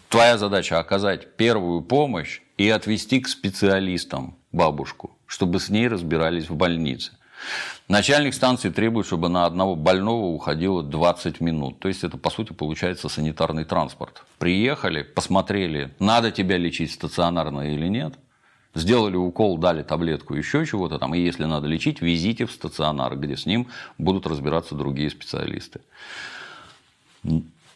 Твоя 0.09 0.37
задача 0.37 0.77
оказать 0.77 1.37
первую 1.37 1.81
помощь 1.81 2.41
и 2.57 2.69
отвезти 2.69 3.21
к 3.21 3.29
специалистам 3.29 4.35
бабушку, 4.51 5.17
чтобы 5.25 5.61
с 5.61 5.69
ней 5.69 5.87
разбирались 5.87 6.49
в 6.49 6.55
больнице. 6.55 7.13
Начальник 7.87 8.33
станции 8.33 8.69
требует, 8.69 9.07
чтобы 9.07 9.29
на 9.29 9.45
одного 9.45 9.75
больного 9.75 10.25
уходило 10.25 10.83
20 10.83 11.39
минут. 11.39 11.79
То 11.79 11.87
есть 11.87 12.03
это, 12.03 12.17
по 12.17 12.29
сути, 12.29 12.51
получается 12.51 13.07
санитарный 13.07 13.63
транспорт. 13.63 14.23
Приехали, 14.37 15.01
посмотрели, 15.01 15.93
надо 15.99 16.31
тебя 16.31 16.57
лечить 16.57 16.91
стационарно 16.91 17.73
или 17.73 17.87
нет– 17.87 18.15
Сделали 18.73 19.17
укол, 19.17 19.57
дали 19.57 19.83
таблетку, 19.83 20.33
еще 20.33 20.65
чего-то 20.65 20.97
там, 20.97 21.13
и 21.13 21.19
если 21.19 21.43
надо 21.43 21.67
лечить, 21.67 22.01
везите 22.01 22.45
в 22.45 22.51
стационар, 22.51 23.17
где 23.17 23.35
с 23.35 23.45
ним 23.45 23.67
будут 23.97 24.25
разбираться 24.25 24.75
другие 24.75 25.09
специалисты. 25.09 25.81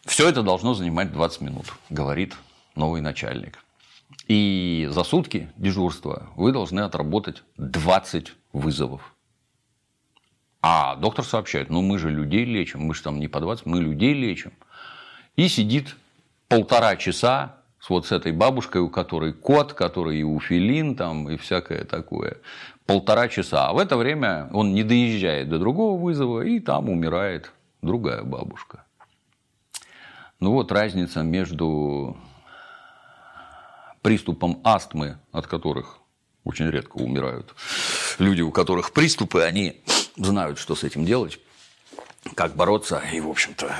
Все 0.05 0.29
это 0.29 0.41
должно 0.41 0.73
занимать 0.73 1.11
20 1.11 1.41
минут, 1.41 1.73
говорит 1.89 2.35
новый 2.75 3.01
начальник. 3.01 3.63
И 4.27 4.87
за 4.89 5.03
сутки 5.03 5.49
дежурства 5.57 6.29
вы 6.35 6.51
должны 6.51 6.79
отработать 6.79 7.43
20 7.57 8.33
вызовов. 8.53 9.13
А 10.61 10.95
доктор 10.95 11.25
сообщает, 11.25 11.69
ну 11.69 11.81
мы 11.81 11.99
же 11.99 12.09
людей 12.09 12.45
лечим, 12.45 12.81
мы 12.81 12.95
же 12.95 13.03
там 13.03 13.19
не 13.19 13.27
по 13.27 13.39
20, 13.39 13.65
мы 13.65 13.81
людей 13.81 14.13
лечим. 14.13 14.53
И 15.35 15.47
сидит 15.49 15.95
полтора 16.47 16.95
часа 16.95 17.57
вот 17.89 18.07
с 18.07 18.11
этой 18.11 18.31
бабушкой, 18.31 18.81
у 18.81 18.89
которой 18.89 19.33
кот, 19.33 19.73
который 19.73 20.19
и 20.19 20.23
уфилин 20.23 20.95
там, 20.95 21.29
и 21.29 21.37
всякое 21.37 21.83
такое. 21.83 22.37
Полтора 22.85 23.27
часа. 23.27 23.67
А 23.67 23.73
в 23.73 23.77
это 23.77 23.97
время 23.97 24.49
он 24.53 24.73
не 24.73 24.83
доезжает 24.83 25.49
до 25.49 25.59
другого 25.59 25.99
вызова, 25.99 26.41
и 26.41 26.59
там 26.59 26.89
умирает 26.89 27.51
другая 27.81 28.23
бабушка. 28.23 28.85
Ну 30.39 30.51
вот 30.51 30.71
разница 30.71 31.21
между 31.21 32.17
приступом 34.01 34.61
астмы, 34.63 35.17
от 35.31 35.47
которых 35.47 35.99
очень 36.43 36.69
редко 36.69 36.97
умирают 36.97 37.55
люди, 38.19 38.41
у 38.41 38.51
которых 38.51 38.91
приступы, 38.91 39.41
они 39.41 39.81
знают, 40.15 40.59
что 40.59 40.75
с 40.75 40.83
этим 40.83 41.05
делать, 41.05 41.39
как 42.35 42.55
бороться, 42.55 43.01
и, 43.13 43.19
в 43.19 43.29
общем-то, 43.29 43.73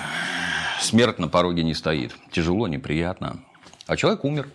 смерть 0.82 1.20
на 1.20 1.28
пороге 1.28 1.64
не 1.64 1.74
стоит. 1.74 2.16
Тяжело, 2.32 2.68
неприятно. 2.68 3.40
А 3.88 3.96
человек 3.96 4.24
умер. 4.24 4.50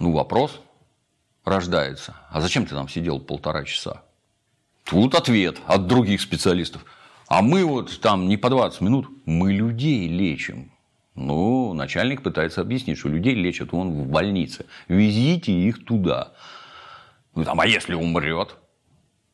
Ну, 0.00 0.12
вопрос 0.12 0.60
рождается. 1.44 2.14
А 2.30 2.40
зачем 2.40 2.64
ты 2.66 2.74
там 2.74 2.88
сидел 2.88 3.20
полтора 3.20 3.64
часа? 3.64 4.02
Тут 4.84 5.14
ответ 5.14 5.58
от 5.66 5.86
других 5.86 6.20
специалистов. 6.20 6.84
А 7.26 7.42
мы 7.42 7.64
вот 7.64 8.00
там 8.00 8.26
не 8.26 8.38
по 8.38 8.48
20 8.48 8.80
минут, 8.80 9.08
мы 9.26 9.52
людей 9.52 10.08
лечим. 10.08 10.72
Ну, 11.14 11.74
начальник 11.74 12.22
пытается 12.22 12.62
объяснить, 12.62 12.96
что 12.96 13.08
людей 13.08 13.34
лечат 13.34 13.74
он 13.74 13.90
в 13.90 14.06
больнице. 14.06 14.64
Везите 14.86 15.52
их 15.52 15.84
туда. 15.84 16.32
Ну, 17.34 17.44
там, 17.44 17.60
а 17.60 17.66
если 17.66 17.94
умрет? 17.94 18.56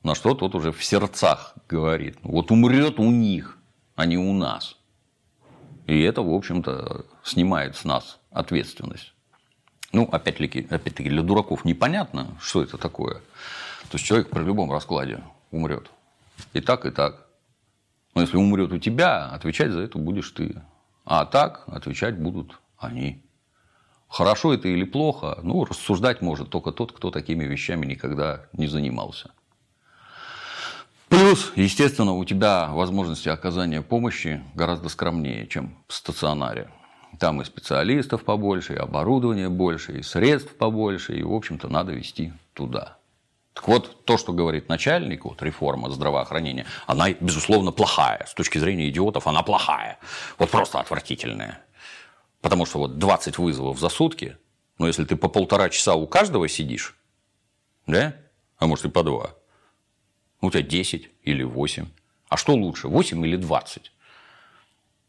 На 0.03 0.15
что 0.15 0.35
тот 0.35 0.55
уже 0.55 0.73
в 0.73 0.83
сердцах 0.85 1.55
говорит. 1.69 2.19
Вот 2.23 2.51
умрет 2.51 2.99
у 2.99 3.11
них, 3.11 3.59
а 3.95 4.07
не 4.07 4.19
у 4.19 4.33
нас. 4.33 4.77
И 5.87 6.01
это, 6.01 6.23
в 6.23 6.33
общем-то, 6.33 7.07
снимает 7.23 7.77
с 7.77 7.85
нас 7.85 8.19
ответственность. 8.35 9.15
Ну, 9.93 10.09
опять-таки, 10.11 10.67
опять-таки, 10.69 11.09
для 11.09 11.23
дураков 11.23 11.65
непонятно, 11.65 12.37
что 12.41 12.63
это 12.63 12.77
такое. 12.77 13.15
То 13.91 13.95
есть 13.95 14.05
человек 14.05 14.29
при 14.29 14.43
любом 14.43 14.71
раскладе 14.71 15.23
умрет. 15.51 15.91
И 16.53 16.61
так, 16.61 16.85
и 16.85 16.91
так. 16.91 17.27
Но 18.15 18.21
если 18.21 18.37
умрет 18.37 18.73
у 18.73 18.79
тебя, 18.79 19.27
отвечать 19.27 19.71
за 19.71 19.81
это 19.81 19.99
будешь 19.99 20.31
ты. 20.31 20.61
А 21.05 21.25
так 21.25 21.65
отвечать 21.67 22.19
будут 22.19 22.59
они. 22.77 23.23
Хорошо 24.09 24.55
это 24.55 24.69
или 24.69 24.85
плохо, 24.85 25.39
ну, 25.43 25.65
рассуждать 25.65 26.23
может 26.23 26.51
только 26.51 26.73
тот, 26.73 26.93
кто 26.93 27.11
такими 27.11 27.45
вещами 27.45 27.87
никогда 27.87 28.47
не 28.53 28.67
занимался. 28.67 29.31
Плюс, 31.09 31.53
естественно, 31.57 32.13
у 32.13 32.25
тебя 32.25 32.69
возможности 32.69 33.29
оказания 33.29 33.83
помощи 33.83 34.43
гораздо 34.55 34.89
скромнее, 34.89 35.47
чем 35.47 35.77
в 35.87 35.95
стационаре. 35.95 36.69
Там 37.19 37.41
и 37.43 37.45
специалистов 37.45 38.25
побольше, 38.25 38.75
и 38.75 38.79
оборудования 38.79 39.49
больше, 39.49 39.99
и 39.99 40.03
средств 40.03 40.55
побольше, 40.57 41.15
и, 41.15 41.23
в 41.23 41.33
общем-то, 41.33 41.69
надо 41.69 41.93
вести 41.93 42.33
туда. 42.55 42.99
Так 43.55 43.69
вот, 43.69 44.05
то, 44.05 44.19
что 44.19 44.33
говорит 44.33 44.69
начальник, 44.69 45.25
вот 45.25 45.41
реформа 45.43 45.91
здравоохранения, 45.91 46.67
она, 46.87 47.13
безусловно, 47.13 47.71
плохая. 47.71 48.27
С 48.27 48.35
точки 48.35 48.59
зрения 48.59 48.89
идиотов, 48.89 49.29
она 49.29 49.43
плохая. 49.43 49.99
Вот 50.39 50.51
просто 50.51 50.81
отвратительная. 50.81 51.61
Потому 52.41 52.67
что 52.67 52.79
вот 52.81 52.99
20 52.99 53.39
вызовов 53.39 53.79
за 53.79 53.89
сутки, 53.89 54.37
но 54.79 54.89
если 54.89 55.05
ты 55.05 55.15
по 55.17 55.29
полтора 55.29 55.69
часа 55.69 55.95
у 55.95 56.07
каждого 56.07 56.49
сидишь, 56.49 56.97
да, 57.87 58.17
а 58.59 58.67
может 58.67 58.87
и 58.87 58.89
по 58.89 59.03
два, 59.05 59.35
у 60.41 60.51
тебя 60.51 60.63
10 60.63 61.11
или 61.23 61.43
8. 61.43 61.87
А 62.29 62.37
что 62.37 62.55
лучше, 62.55 62.89
8 62.89 63.25
или 63.25 63.37
20? 63.37 63.93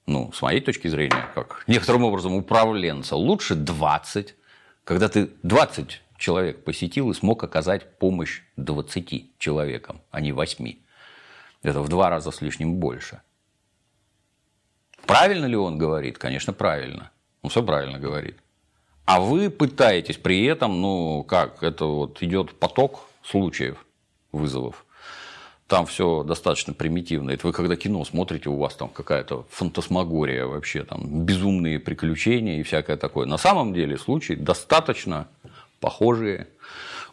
Ну, 0.06 0.32
с 0.32 0.42
моей 0.42 0.62
точки 0.62 0.88
зрения, 0.88 1.28
как 1.34 1.64
некоторым 1.68 2.04
образом 2.04 2.34
управленца, 2.34 3.16
лучше 3.16 3.56
20, 3.56 4.36
когда 4.84 5.10
ты 5.10 5.32
20 5.42 6.02
человек 6.18 6.64
посетил 6.64 7.10
и 7.10 7.14
смог 7.14 7.44
оказать 7.44 7.98
помощь 7.98 8.42
20 8.58 9.38
человекам, 9.40 10.02
а 10.12 10.22
не 10.22 10.32
8. 10.32 10.76
Это 11.64 11.82
в 11.82 11.90
два 11.90 12.10
раза 12.10 12.32
с 12.32 12.42
лишним 12.42 12.76
больше. 12.76 13.22
Правильно 15.08 15.46
ли 15.46 15.56
он 15.56 15.78
говорит? 15.78 16.18
Конечно, 16.18 16.54
правильно. 16.54 17.12
Он 17.42 17.50
все 17.50 17.64
правильно 17.64 18.00
говорит. 18.00 18.38
А 19.06 19.20
вы 19.20 19.50
пытаетесь 19.50 20.18
при 20.18 20.46
этом, 20.46 20.82
ну 20.82 21.24
как, 21.24 21.62
это 21.62 21.86
вот 21.86 22.22
идет 22.24 22.60
поток 22.60 23.08
случаев 23.24 23.86
вызовов. 24.32 24.85
Там 25.68 25.88
все 25.88 26.24
достаточно 26.24 26.74
примитивно. 26.74 27.32
Это 27.32 27.48
вы 27.48 27.54
когда 27.54 27.76
кино 27.76 28.06
смотрите, 28.06 28.50
у 28.50 28.56
вас 28.56 28.76
там 28.76 28.90
какая-то 28.90 29.48
фантасмагория 29.50 30.46
вообще, 30.46 30.84
там 30.84 31.26
безумные 31.26 31.80
приключения 31.80 32.60
и 32.60 32.64
всякое 32.64 32.98
такое. 32.98 33.26
На 33.26 33.38
самом 33.38 33.74
деле 33.74 33.98
случаи 33.98 34.34
достаточно 34.34 35.28
похожие. 35.80 36.48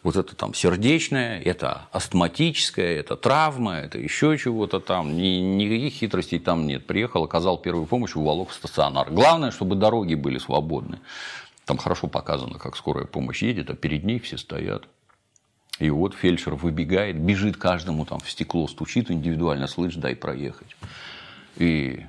Вот 0.03 0.17
это 0.17 0.35
там 0.35 0.53
сердечное, 0.53 1.41
это 1.41 1.87
астматическое, 1.91 2.99
это 2.99 3.15
травма, 3.15 3.77
это 3.77 3.97
еще 3.97 4.37
чего-то 4.37 4.79
там. 4.79 5.15
Ни, 5.15 5.39
никаких 5.39 5.93
хитростей 5.93 6.39
там 6.39 6.67
нет. 6.67 6.85
Приехал, 6.85 7.23
оказал 7.23 7.57
первую 7.57 7.87
помощь, 7.87 8.15
уволок 8.15 8.49
в 8.49 8.53
стационар. 8.53 9.09
Главное, 9.09 9.49
чтобы 9.49 9.75
дороги 9.75 10.13
были 10.13 10.37
свободны. 10.37 10.99
Там 11.65 11.77
хорошо 11.77 12.07
показано, 12.07 12.59
как 12.59 12.75
скорая 12.75 13.05
помощь 13.05 13.41
едет, 13.41 13.69
а 13.69 13.75
перед 13.75 14.03
ней 14.03 14.19
все 14.19 14.37
стоят. 14.37 14.87
И 15.79 15.89
вот 15.89 16.13
фельдшер 16.13 16.55
выбегает, 16.55 17.19
бежит 17.19 17.57
каждому 17.57 18.05
там 18.05 18.19
в 18.19 18.29
стекло, 18.29 18.67
стучит 18.67 19.09
индивидуально, 19.09 19.67
слышь, 19.67 19.95
дай 19.95 20.15
проехать. 20.15 20.75
И 21.57 22.05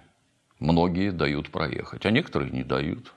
многие 0.58 1.10
дают 1.10 1.50
проехать, 1.50 2.04
а 2.06 2.10
некоторые 2.10 2.50
не 2.50 2.62
дают. 2.62 3.12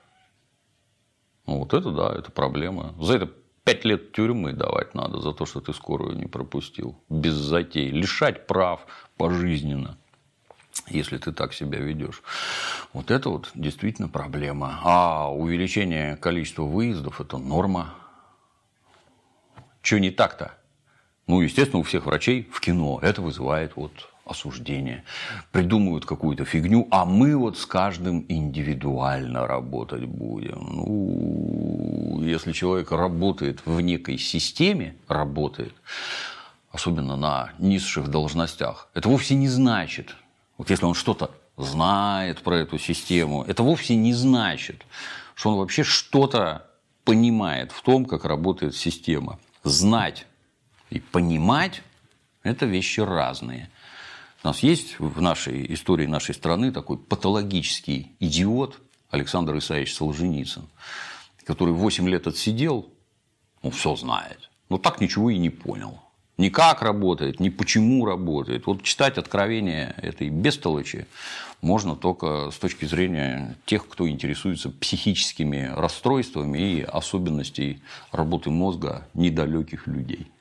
Ну, 1.46 1.60
вот 1.60 1.74
это 1.74 1.92
да, 1.92 2.14
это 2.18 2.32
проблема. 2.32 2.96
За 3.00 3.16
это 3.16 3.32
пять 3.64 3.86
лет 3.86 4.14
тюрьмы 4.14 4.54
давать 4.54 4.94
надо, 4.96 5.20
за 5.20 5.34
то, 5.34 5.46
что 5.46 5.60
ты 5.60 5.74
скорую 5.74 6.18
не 6.18 6.26
пропустил. 6.26 6.98
Без 7.10 7.34
затей. 7.34 7.90
Лишать 7.90 8.48
прав 8.48 8.86
пожизненно 9.18 9.98
если 10.90 11.18
ты 11.18 11.32
так 11.32 11.54
себя 11.54 11.80
ведешь. 11.80 12.22
Вот 12.94 13.12
это 13.12 13.30
вот 13.30 13.50
действительно 13.56 14.08
проблема. 14.08 14.80
А 14.84 15.32
увеличение 15.34 16.16
количества 16.18 16.64
выездов– 16.64 17.20
это 17.22 17.38
норма. 17.38 17.94
Что 19.88 20.00
не 20.00 20.12
так-то? 20.12 20.52
Ну, 21.28 21.40
естественно, 21.40 21.80
у 21.80 21.84
всех 21.84 22.08
врачей 22.08 22.46
в 22.52 22.60
кино 22.60 23.00
это 23.02 23.22
вызывает 23.22 23.78
вот 23.78 23.94
осуждение. 24.26 25.06
Придумывают 25.54 26.06
какую-то 26.06 26.44
фигню, 26.44 26.90
а 26.92 27.06
мы 27.06 27.38
вот 27.38 27.58
с 27.58 27.66
каждым 27.66 28.26
индивидуально 28.28 29.48
работать 29.48 30.04
будем. 30.04 30.60
Ну, 30.74 32.22
если 32.22 32.52
человек 32.52 32.92
работает 32.92 33.62
в 33.66 33.80
некой 33.80 34.18
системе, 34.18 34.98
работает, 35.08 35.74
особенно 36.70 37.16
на 37.16 37.52
низших 37.58 38.10
должностях, 38.10 38.90
это 38.94 39.08
вовсе 39.08 39.36
не 39.36 39.48
значит, 39.48 40.18
вот 40.58 40.70
если 40.70 40.84
он 40.84 40.96
что-то 40.96 41.32
знает 41.56 42.42
про 42.42 42.58
эту 42.58 42.78
систему, 42.78 43.46
это 43.48 43.64
вовсе 43.64 43.96
не 43.96 44.14
значит, 44.14 44.86
что 45.34 45.52
он 45.52 45.60
вообще 45.60 45.84
что-то 45.84 46.68
понимает 47.06 47.72
в 47.72 47.82
том, 47.84 48.04
как 48.04 48.26
работает 48.26 48.76
система. 48.76 49.40
Знать 49.68 50.26
и 50.90 51.02
понимать– 51.02 51.82
это 52.44 52.66
вещи 52.66 53.02
разные. 53.02 53.70
У 54.42 54.48
нас 54.48 54.64
есть 54.64 54.98
в 54.98 55.20
нашей 55.20 55.74
истории 55.74 56.06
нашей 56.06 56.36
страны 56.36 56.72
такой 56.72 56.98
патологический 56.98 58.14
идиот 58.22 58.80
Александр 59.10 59.58
Исаевич 59.58 59.94
Солженицын, 59.94 60.70
который 61.44 61.74
8 61.74 62.08
лет 62.08 62.28
отсидел, 62.28 62.90
он 63.62 63.72
все 63.72 63.98
знает, 63.98 64.50
но 64.70 64.78
так 64.78 65.02
ничего 65.02 65.32
и 65.32 65.38
не 65.38 65.50
понял. 65.50 66.02
Ни 66.38 66.48
как 66.48 66.82
работает, 66.82 67.42
ни 67.42 67.50
почему 67.50 68.06
работает. 68.06 68.68
Вот 68.68 68.84
читать 68.84 69.18
откровения 69.18 69.94
этой 69.98 70.30
бестолочи 70.30 71.08
можно 71.62 71.96
только 71.96 72.52
с 72.52 72.58
точки 72.58 72.86
зрения 72.86 73.58
тех, 73.66 73.88
кто 73.88 74.08
интересуется 74.08 74.70
психическими 74.70 75.72
расстройствами 75.76 76.58
и 76.58 76.82
особенностей 76.82 77.82
работы 78.12 78.50
мозга 78.50 79.08
недалеких 79.14 79.88
людей. 79.88 80.32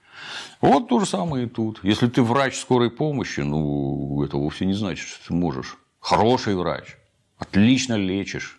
Вот 0.61 0.89
то 0.89 1.01
же 1.01 1.07
самое 1.07 1.47
и 1.47 1.49
тут. 1.49 1.81
Если 1.83 2.09
ты 2.09 2.23
врач 2.23 2.57
скорой 2.57 2.91
помощи, 2.91 3.41
ну, 3.41 4.23
это 4.23 4.37
вовсе 4.37 4.67
не 4.67 4.75
значит, 4.75 5.07
что 5.07 5.29
ты 5.29 5.35
можешь. 5.35 5.77
Хороший 6.01 6.55
врач, 6.55 6.97
отлично 7.39 7.95
лечишь. 7.95 8.59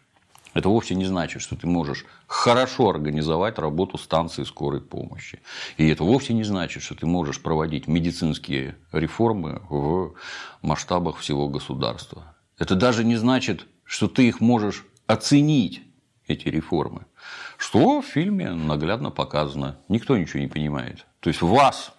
Это 0.54 0.70
вовсе 0.70 0.96
не 0.96 1.06
значит, 1.06 1.44
что 1.44 1.56
ты 1.56 1.68
можешь 1.68 2.04
хорошо 2.26 2.90
организовать 2.90 3.60
работу 3.60 4.00
станции 4.00 4.44
скорой 4.44 4.82
помощи. 4.82 5.40
И 5.78 5.88
это 5.88 6.04
вовсе 6.04 6.34
не 6.34 6.44
значит, 6.44 6.82
что 6.82 6.96
ты 6.96 7.06
можешь 7.06 7.42
проводить 7.42 7.88
медицинские 7.88 8.76
реформы 8.92 9.62
в 9.70 10.14
масштабах 10.64 11.18
всего 11.18 11.48
государства. 11.48 12.37
Это 12.58 12.76
даже 12.76 13.04
не 13.04 13.16
значит, 13.16 13.68
что 13.84 14.08
ты 14.08 14.28
их 14.28 14.42
можешь 14.42 14.86
оценить, 15.06 15.84
эти 16.28 16.50
реформы. 16.50 17.06
Что 17.58 18.02
в 18.02 18.06
фильме 18.06 18.52
наглядно 18.52 19.10
показано. 19.10 19.78
Никто 19.88 20.18
ничего 20.18 20.40
не 20.40 20.48
понимает. 20.48 21.06
То 21.20 21.30
есть 21.30 21.42
вас 21.42 21.94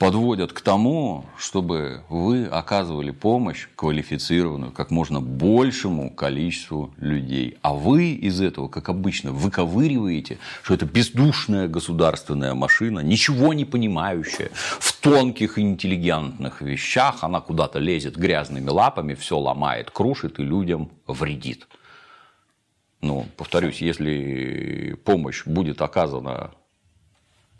подводят 0.00 0.54
к 0.54 0.62
тому, 0.62 1.26
чтобы 1.36 2.04
вы 2.08 2.46
оказывали 2.46 3.10
помощь 3.10 3.68
квалифицированную 3.76 4.72
как 4.72 4.90
можно 4.90 5.20
большему 5.20 6.10
количеству 6.10 6.94
людей. 6.96 7.58
А 7.60 7.74
вы 7.74 8.12
из 8.12 8.40
этого, 8.40 8.68
как 8.68 8.88
обычно, 8.88 9.30
выковыриваете, 9.30 10.38
что 10.62 10.72
это 10.72 10.86
бездушная 10.86 11.68
государственная 11.68 12.54
машина, 12.54 13.00
ничего 13.00 13.52
не 13.52 13.66
понимающая 13.66 14.50
в 14.54 14.98
тонких 15.02 15.58
и 15.58 15.60
интеллигентных 15.60 16.62
вещах. 16.62 17.22
Она 17.22 17.42
куда-то 17.42 17.78
лезет 17.78 18.16
грязными 18.16 18.70
лапами, 18.70 19.12
все 19.12 19.38
ломает, 19.38 19.90
крушит 19.90 20.38
и 20.38 20.42
людям 20.42 20.90
вредит. 21.06 21.68
Но, 23.02 23.26
повторюсь, 23.36 23.82
если 23.82 24.98
помощь 25.04 25.44
будет 25.44 25.82
оказана 25.82 26.52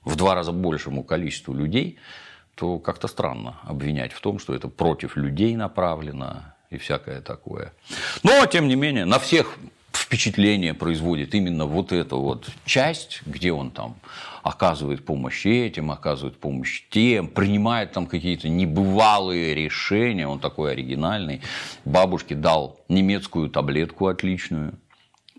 в 0.07 0.17
два 0.17 0.35
раза 0.35 0.53
большему 0.53 1.05
количеству 1.05 1.53
людей, 1.53 1.99
то 2.55 2.79
как-то 2.79 3.09
странно 3.09 3.59
обвинять 3.65 4.13
в 4.13 4.21
том, 4.21 4.39
что 4.39 4.55
это 4.55 4.69
против 4.69 5.17
людей 5.17 5.57
направлено 5.57 6.55
и 6.71 6.79
всякое 6.79 7.21
такое. 7.21 7.73
Но, 8.23 8.45
тем 8.47 8.69
не 8.69 8.77
менее, 8.77 9.05
на 9.05 9.19
всех 9.19 9.59
впечатление 9.93 10.75
производит 10.75 11.35
именно 11.35 11.67
вот 11.67 11.93
эта 11.93 12.17
вот 12.17 12.51
часть, 12.65 13.23
где 13.27 13.53
он 13.53 13.71
там 13.71 13.97
оказывает 14.43 15.05
помощь 15.05 15.47
этим, 15.47 15.91
оказывает 15.91 16.39
помощь 16.39 16.83
тем, 16.91 17.29
принимает 17.29 17.93
там 17.93 18.07
какие-то 18.07 18.49
небывалые 18.49 19.55
решения, 19.55 20.27
он 20.27 20.39
такой 20.39 20.73
оригинальный. 20.73 21.43
Бабушке 21.85 22.35
дал 22.35 22.81
немецкую 22.89 23.51
таблетку 23.51 24.07
отличную, 24.07 24.75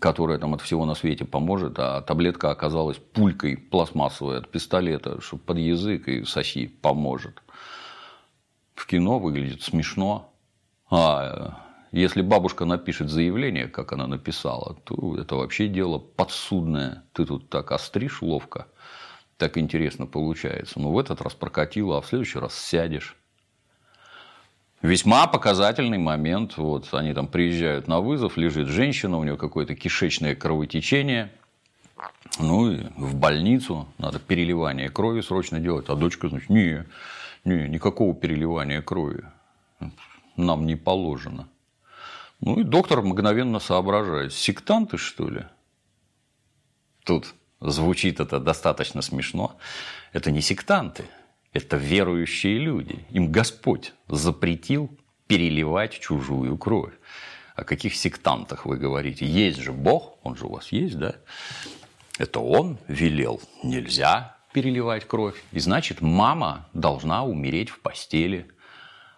которая 0.02 0.38
там 0.38 0.52
от 0.52 0.60
всего 0.60 0.84
на 0.84 0.96
свете 0.96 1.24
поможет, 1.24 1.78
а 1.78 2.00
таблетка 2.00 2.50
оказалась 2.50 2.96
пулькой 2.98 3.56
пластмассовой 3.56 4.38
от 4.38 4.50
пистолета, 4.50 5.20
что 5.20 5.36
под 5.36 5.58
язык 5.58 6.08
и 6.08 6.24
соси 6.24 6.66
поможет. 6.66 7.40
В 8.74 8.84
кино 8.84 9.20
выглядит 9.20 9.62
смешно, 9.62 10.34
а 10.90 11.56
Если 11.92 12.22
бабушка 12.22 12.64
напишет 12.64 13.10
заявление, 13.10 13.68
как 13.68 13.92
она 13.92 14.06
написала, 14.06 14.74
то 14.84 15.16
это 15.18 15.36
вообще 15.36 15.68
дело 15.68 15.98
подсудное. 15.98 17.04
Ты 17.12 17.24
тут 17.24 17.48
так 17.48 17.70
остришь 17.70 18.22
ловко, 18.22 18.66
так 19.36 19.56
интересно 19.56 20.06
получается. 20.06 20.80
Но 20.80 20.90
в 20.90 20.98
этот 20.98 21.20
раз 21.20 21.34
прокатило, 21.34 21.98
а 21.98 22.00
в 22.00 22.06
следующий 22.06 22.40
раз 22.40 22.58
сядешь. 22.58 23.16
Весьма 24.82 25.28
показательный 25.28 25.98
момент. 25.98 26.56
Вот 26.56 26.92
они 26.92 27.14
там 27.14 27.28
приезжают 27.28 27.86
на 27.86 28.00
вызов, 28.00 28.36
лежит 28.36 28.66
женщина, 28.66 29.16
у 29.16 29.24
нее 29.24 29.36
какое-то 29.36 29.76
кишечное 29.76 30.34
кровотечение. 30.34 31.32
Ну 32.40 32.72
и 32.72 32.86
в 32.96 33.14
больницу 33.14 33.86
надо 33.98 34.18
переливание 34.18 34.90
крови 34.90 35.20
срочно 35.20 35.60
делать. 35.60 35.88
А 35.88 35.94
дочка, 35.94 36.28
значит, 36.28 36.50
не, 36.50 36.84
не, 37.44 37.68
никакого 37.68 38.12
переливания 38.12 38.82
крови 38.82 39.24
нам 40.36 40.66
не 40.66 40.74
положено. 40.74 41.48
Ну 42.40 42.60
и 42.60 42.64
доктор 42.64 43.02
мгновенно 43.02 43.60
соображает. 43.60 44.32
Сектанты, 44.32 44.96
что 44.96 45.28
ли? 45.28 45.44
Тут 47.04 47.34
звучит 47.60 48.18
это 48.18 48.40
достаточно 48.40 49.00
смешно. 49.00 49.56
Это 50.12 50.32
не 50.32 50.40
сектанты, 50.40 51.04
это 51.52 51.76
верующие 51.76 52.58
люди. 52.58 53.04
Им 53.10 53.30
Господь 53.30 53.92
запретил 54.08 54.90
переливать 55.26 55.98
чужую 55.98 56.56
кровь. 56.56 56.92
О 57.54 57.64
каких 57.64 57.94
сектантах 57.94 58.64
вы 58.66 58.78
говорите? 58.78 59.26
Есть 59.26 59.58
же 59.58 59.72
Бог, 59.72 60.18
он 60.22 60.36
же 60.36 60.46
у 60.46 60.52
вас 60.52 60.72
есть, 60.72 60.98
да? 60.98 61.16
Это 62.18 62.40
он 62.40 62.78
велел. 62.88 63.40
Нельзя 63.62 64.36
переливать 64.52 65.06
кровь. 65.06 65.42
И 65.52 65.60
значит, 65.60 66.00
мама 66.00 66.68
должна 66.72 67.24
умереть 67.24 67.70
в 67.70 67.80
постели. 67.80 68.48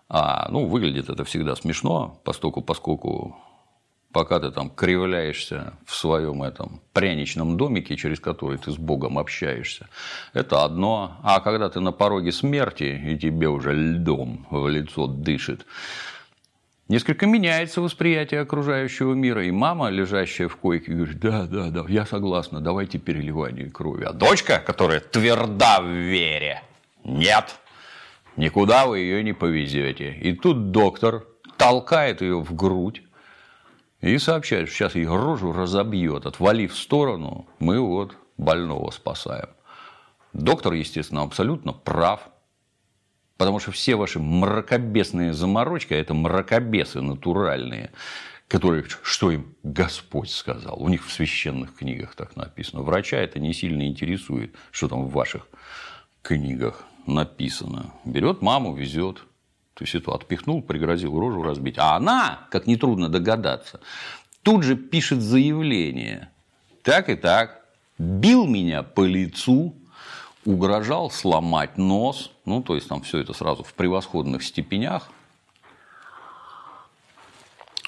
А, 0.09 0.49
ну, 0.51 0.67
выглядит 0.67 1.09
это 1.09 1.25
всегда 1.25 1.57
смешно, 1.57 2.21
поскольку, 2.25 2.61
поскольку 2.61 3.37
пока 4.15 4.39
ты 4.39 4.53
там 4.53 4.71
кривляешься 4.71 5.75
в 5.85 5.95
своем 5.95 6.45
этом 6.45 6.81
пряничном 6.93 7.57
домике, 7.57 7.97
через 7.97 8.21
который 8.21 8.59
ты 8.59 8.71
с 8.71 8.77
Богом 8.77 9.19
общаешься, 9.19 9.89
это 10.33 10.63
одно. 10.65 11.19
А 11.25 11.41
когда 11.41 11.69
ты 11.69 11.81
на 11.81 11.91
пороге 11.91 12.31
смерти, 12.31 12.85
и 13.07 13.19
тебе 13.19 13.49
уже 13.49 13.75
льдом 13.75 14.47
в 14.51 14.69
лицо 14.69 15.07
дышит, 15.07 15.67
Несколько 16.87 17.27
меняется 17.27 17.81
восприятие 17.81 18.43
окружающего 18.43 19.15
мира, 19.15 19.43
и 19.43 19.51
мама, 19.51 19.89
лежащая 19.89 20.49
в 20.49 20.57
койке, 20.57 20.93
говорит, 20.93 21.19
да, 21.19 21.47
да, 21.47 21.71
да, 21.71 21.87
я 21.89 22.05
согласна, 22.05 22.61
давайте 22.61 22.99
переливание 22.99 23.71
крови. 23.71 24.05
А 24.05 24.13
дочка, 24.13 24.63
которая 24.65 25.01
тверда 25.01 25.81
в 25.81 25.89
вере, 25.89 26.63
нет, 27.03 27.59
никуда 28.37 28.85
вы 28.85 28.99
ее 28.99 29.25
не 29.25 29.33
повезете. 29.33 30.13
И 30.13 30.35
тут 30.35 30.73
доктор 30.73 31.25
толкает 31.57 32.21
ее 32.21 32.43
в 32.43 32.55
грудь, 32.55 33.03
и 34.05 34.19
сообщает, 34.19 34.69
что 34.69 34.77
сейчас 34.77 34.95
ей 34.95 35.07
рожу 35.07 35.53
разобьет, 35.53 36.27
отвалив 36.27 36.73
в 36.73 36.79
сторону, 36.79 37.47
мы 37.59 37.81
вот 37.81 38.17
больного 38.37 38.91
спасаем. 38.91 39.49
Доктор, 40.35 40.75
естественно, 40.75 41.23
абсолютно 41.23 41.73
прав. 41.73 42.29
Потому 43.39 43.59
что 43.61 43.73
все 43.73 43.97
ваши 43.97 44.21
мракобесные 44.21 45.33
заморочки, 45.33 45.95
а 45.95 45.97
это 45.97 46.13
мракобесы 46.13 47.01
натуральные, 47.01 47.93
которые, 48.47 48.85
что 49.03 49.31
им 49.31 49.57
Господь 49.63 50.31
сказал. 50.31 50.81
У 50.83 50.89
них 50.89 51.07
в 51.07 51.11
священных 51.11 51.75
книгах 51.75 52.15
так 52.15 52.37
написано. 52.37 52.83
Врача 52.83 53.17
это 53.17 53.41
не 53.41 53.55
сильно 53.55 53.87
интересует, 53.87 54.55
что 54.71 54.89
там 54.89 55.07
в 55.07 55.13
ваших 55.13 55.49
книгах 56.23 56.85
написано. 57.07 57.95
Берет 58.05 58.43
маму, 58.43 58.75
везет. 58.75 59.25
То 59.75 59.83
есть, 59.85 59.95
это 59.95 60.13
отпихнул, 60.13 60.63
пригрозил 60.63 61.19
рожу 61.19 61.43
разбить. 61.43 61.79
А 61.79 61.97
она, 61.97 62.47
как 62.51 62.67
нетрудно 62.67 63.09
догадаться, 63.09 63.81
тут 64.43 64.63
же 64.63 64.77
пишет 64.77 65.21
заявление. 65.21 66.31
Так 66.83 67.09
и 67.09 67.17
так. 67.17 67.65
Бил 67.99 68.47
меня 68.47 68.83
по 68.83 69.05
лицу, 69.05 69.75
угрожал 70.45 71.11
сломать 71.11 71.77
нос. 71.77 72.31
Ну, 72.45 72.63
то 72.63 72.75
есть, 72.75 72.89
там 72.89 73.03
все 73.03 73.19
это 73.19 73.33
сразу 73.33 73.65
в 73.65 73.75
превосходных 73.75 74.43
степенях. 74.43 75.11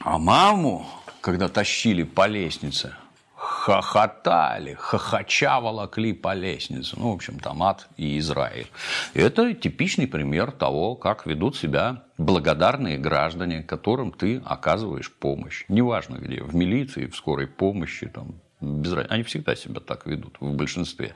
А 0.01 0.19
маму, 0.19 0.87
когда 1.21 1.49
тащили 1.49 2.03
по 2.03 2.27
лестнице, 2.27 2.97
хохотали, 3.37 4.75
хохоча 4.75 5.61
волокли 5.61 6.15
по 6.15 6.35
лестнице. 6.35 6.97
Ну, 6.99 7.13
в 7.13 7.15
общем, 7.15 7.39
там 7.39 7.63
ад 7.63 7.87
и 7.99 8.19
Израиль. 8.19 8.69
Это 9.13 9.53
типичный 9.53 10.07
пример 10.07 10.51
того, 10.53 10.95
как 10.97 11.27
ведут 11.27 11.57
себя 11.57 12.05
благодарные 12.17 12.97
граждане, 12.97 13.63
которым 13.63 14.13
ты 14.13 14.43
оказываешь 14.45 15.13
помощь. 15.13 15.65
Неважно 15.69 16.17
где, 16.17 16.43
в 16.43 16.55
милиции, 16.55 17.07
в 17.07 17.15
скорой 17.15 17.47
помощи, 17.47 18.07
там, 18.07 18.41
без 18.61 18.93
разницы. 18.93 19.15
Они 19.15 19.23
всегда 19.23 19.55
себя 19.55 19.81
так 19.81 20.07
ведут 20.07 20.37
в 20.41 20.55
большинстве. 20.55 21.09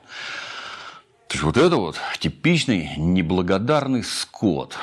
То 1.27 1.35
есть, 1.35 1.43
вот 1.43 1.57
это 1.57 1.77
вот 1.77 1.99
типичный 2.19 2.91
неблагодарный 2.97 4.03
скот, 4.03 4.77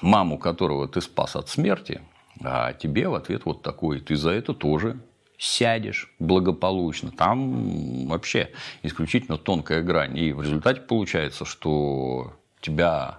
маму 0.00 0.38
которого 0.38 0.88
ты 0.88 1.02
спас 1.02 1.36
от 1.36 1.50
смерти, 1.50 2.00
а 2.42 2.72
тебе 2.72 3.08
в 3.08 3.14
ответ 3.14 3.44
вот 3.44 3.62
такой, 3.62 4.00
ты 4.00 4.16
за 4.16 4.30
это 4.30 4.54
тоже 4.54 4.98
сядешь 5.42 6.08
благополучно. 6.20 7.10
Там 7.10 8.06
вообще 8.06 8.52
исключительно 8.84 9.36
тонкая 9.36 9.82
грань. 9.82 10.16
И 10.16 10.32
в 10.32 10.40
результате 10.40 10.80
получается, 10.80 11.44
что 11.44 12.32
тебя 12.60 13.18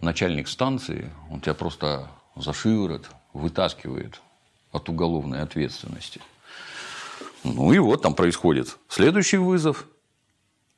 начальник 0.00 0.48
станции, 0.48 1.10
он 1.30 1.42
тебя 1.42 1.52
просто 1.52 2.08
за 2.36 2.54
шиворот 2.54 3.10
вытаскивает 3.34 4.22
от 4.72 4.88
уголовной 4.88 5.42
ответственности. 5.42 6.22
Ну 7.44 7.70
и 7.74 7.78
вот 7.78 8.00
там 8.00 8.14
происходит 8.14 8.78
следующий 8.88 9.36
вызов. 9.36 9.86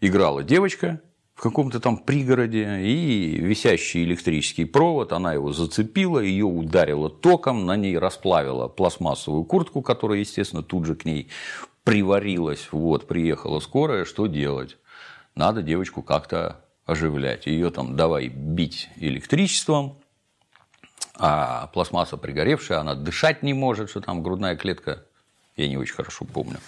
Играла 0.00 0.42
девочка, 0.42 1.00
каком-то 1.42 1.81
там 1.81 1.98
пригороде, 1.98 2.83
и 2.83 3.37
висящий 3.37 4.05
электрический 4.05 4.64
провод, 4.64 5.12
она 5.12 5.33
его 5.33 5.52
зацепила, 5.52 6.20
ее 6.20 6.44
ударила 6.44 7.11
током, 7.11 7.66
на 7.66 7.76
ней 7.76 7.98
расплавила 7.98 8.68
пластмассовую 8.68 9.44
куртку, 9.44 9.83
которая, 9.83 10.20
естественно, 10.20 10.62
тут 10.62 10.87
же 10.87 10.94
к 10.94 11.05
ней 11.05 11.28
приварилась. 11.83 12.68
Вот, 12.70 13.09
приехала 13.09 13.59
скорая, 13.59 14.05
что 14.05 14.28
делать? 14.28 14.76
Надо 15.35 15.62
девочку 15.62 16.00
как-то 16.02 16.64
оживлять. 16.87 17.46
Ее 17.46 17.70
там 17.70 17.96
давай 17.96 18.28
бить 18.28 18.88
электричеством, 18.94 19.98
а 21.16 21.66
пластмасса 21.74 22.18
пригоревшая, 22.18 22.78
она 22.78 22.94
дышать 22.94 23.42
не 23.42 23.52
может, 23.52 23.90
что 23.90 24.00
там 24.00 24.22
грудная 24.22 24.55
клетка, 24.55 25.07
я 25.57 25.68
не 25.68 25.76
очень 25.76 25.94
хорошо 25.94 26.24
помню 26.24 26.59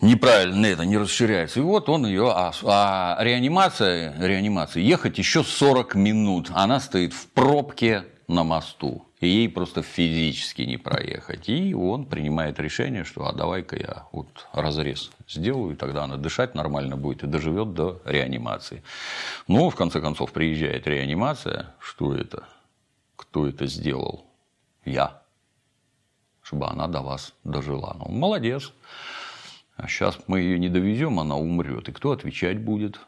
неправильно 0.00 0.66
это 0.66 0.84
не 0.84 0.96
расширяется. 0.96 1.60
И 1.60 1.62
вот 1.62 1.88
он 1.88 2.06
ее, 2.06 2.30
а, 2.30 2.52
а 2.64 3.16
реанимация, 3.20 4.14
реанимация, 4.18 4.82
ехать 4.82 5.18
еще 5.18 5.42
40 5.42 5.94
минут. 5.94 6.50
Она 6.54 6.80
стоит 6.80 7.12
в 7.12 7.26
пробке 7.28 8.04
на 8.28 8.44
мосту. 8.44 9.06
И 9.20 9.28
ей 9.28 9.48
просто 9.48 9.82
физически 9.82 10.62
не 10.62 10.76
проехать. 10.76 11.48
И 11.48 11.74
он 11.74 12.04
принимает 12.04 12.60
решение, 12.60 13.04
что 13.04 13.26
а 13.26 13.32
давай-ка 13.32 13.76
я 13.76 14.06
вот 14.12 14.28
разрез 14.52 15.10
сделаю, 15.26 15.72
и 15.72 15.76
тогда 15.76 16.04
она 16.04 16.16
дышать 16.16 16.54
нормально 16.54 16.96
будет 16.96 17.22
и 17.22 17.26
доживет 17.26 17.72
до 17.72 18.02
реанимации. 18.04 18.82
Ну, 19.48 19.70
в 19.70 19.74
конце 19.74 20.00
концов, 20.00 20.32
приезжает 20.32 20.86
реанимация. 20.86 21.74
Что 21.80 22.14
это? 22.14 22.44
Кто 23.16 23.46
это 23.48 23.66
сделал? 23.66 24.26
Я. 24.84 25.22
Чтобы 26.42 26.66
она 26.66 26.86
до 26.86 27.00
вас 27.00 27.32
дожила. 27.42 27.96
Ну, 27.98 28.10
молодец. 28.10 28.70
А 29.76 29.88
сейчас 29.88 30.18
мы 30.26 30.40
ее 30.40 30.58
не 30.58 30.68
довезем, 30.68 31.20
она 31.20 31.36
умрет. 31.36 31.88
И 31.88 31.92
кто 31.92 32.12
отвечать 32.12 32.58
будет? 32.58 32.98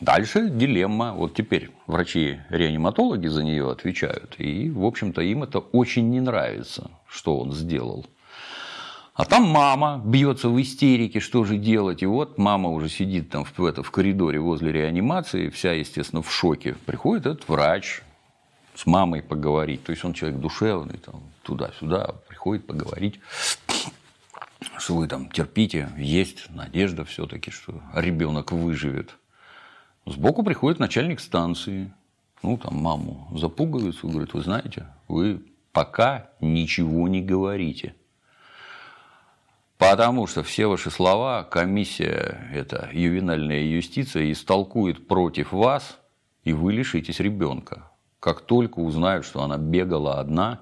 Дальше 0.00 0.50
дилемма. 0.50 1.12
Вот 1.12 1.34
теперь 1.34 1.70
врачи-реаниматологи 1.86 3.28
за 3.28 3.44
нее 3.44 3.70
отвечают. 3.70 4.34
И, 4.38 4.68
в 4.70 4.84
общем-то, 4.84 5.22
им 5.22 5.44
это 5.44 5.60
очень 5.60 6.10
не 6.10 6.20
нравится, 6.20 6.90
что 7.06 7.38
он 7.38 7.52
сделал. 7.52 8.04
А 9.14 9.24
там 9.24 9.44
мама 9.44 10.02
бьется 10.04 10.48
в 10.48 10.60
истерике, 10.60 11.20
что 11.20 11.44
же 11.44 11.56
делать. 11.56 12.02
И 12.02 12.06
вот 12.06 12.36
мама 12.36 12.70
уже 12.70 12.88
сидит 12.88 13.30
там 13.30 13.44
в, 13.44 13.64
это, 13.64 13.84
в 13.84 13.92
коридоре 13.92 14.40
возле 14.40 14.72
реанимации, 14.72 15.50
вся, 15.50 15.72
естественно, 15.72 16.22
в 16.22 16.32
шоке. 16.32 16.74
Приходит 16.84 17.26
этот 17.26 17.48
врач 17.48 18.02
с 18.74 18.86
мамой 18.86 19.22
поговорить. 19.22 19.84
То 19.84 19.92
есть 19.92 20.04
он 20.04 20.14
человек 20.14 20.40
душевный, 20.40 20.98
там, 20.98 21.22
туда-сюда, 21.44 22.16
приходит 22.26 22.66
поговорить 22.66 23.20
что 24.78 24.96
вы 24.96 25.08
там 25.08 25.30
терпите, 25.30 25.90
есть 25.96 26.50
надежда 26.50 27.04
все-таки, 27.04 27.50
что 27.50 27.82
ребенок 27.94 28.52
выживет. 28.52 29.16
Сбоку 30.06 30.42
приходит 30.42 30.78
начальник 30.78 31.20
станции, 31.20 31.92
ну, 32.42 32.58
там 32.58 32.76
маму 32.76 33.28
запугивается, 33.34 34.06
говорит, 34.06 34.34
вы 34.34 34.42
знаете, 34.42 34.86
вы 35.08 35.42
пока 35.72 36.30
ничего 36.40 37.08
не 37.08 37.22
говорите. 37.22 37.94
Потому 39.78 40.26
что 40.26 40.42
все 40.42 40.66
ваши 40.66 40.90
слова 40.90 41.42
комиссия, 41.42 42.48
это 42.52 42.88
ювенальная 42.92 43.62
юстиция, 43.62 44.30
истолкует 44.30 45.08
против 45.08 45.52
вас, 45.52 45.98
и 46.44 46.52
вы 46.52 46.72
лишитесь 46.72 47.20
ребенка. 47.20 47.90
Как 48.20 48.42
только 48.42 48.78
узнают, 48.78 49.26
что 49.26 49.42
она 49.42 49.58
бегала 49.58 50.20
одна, 50.20 50.60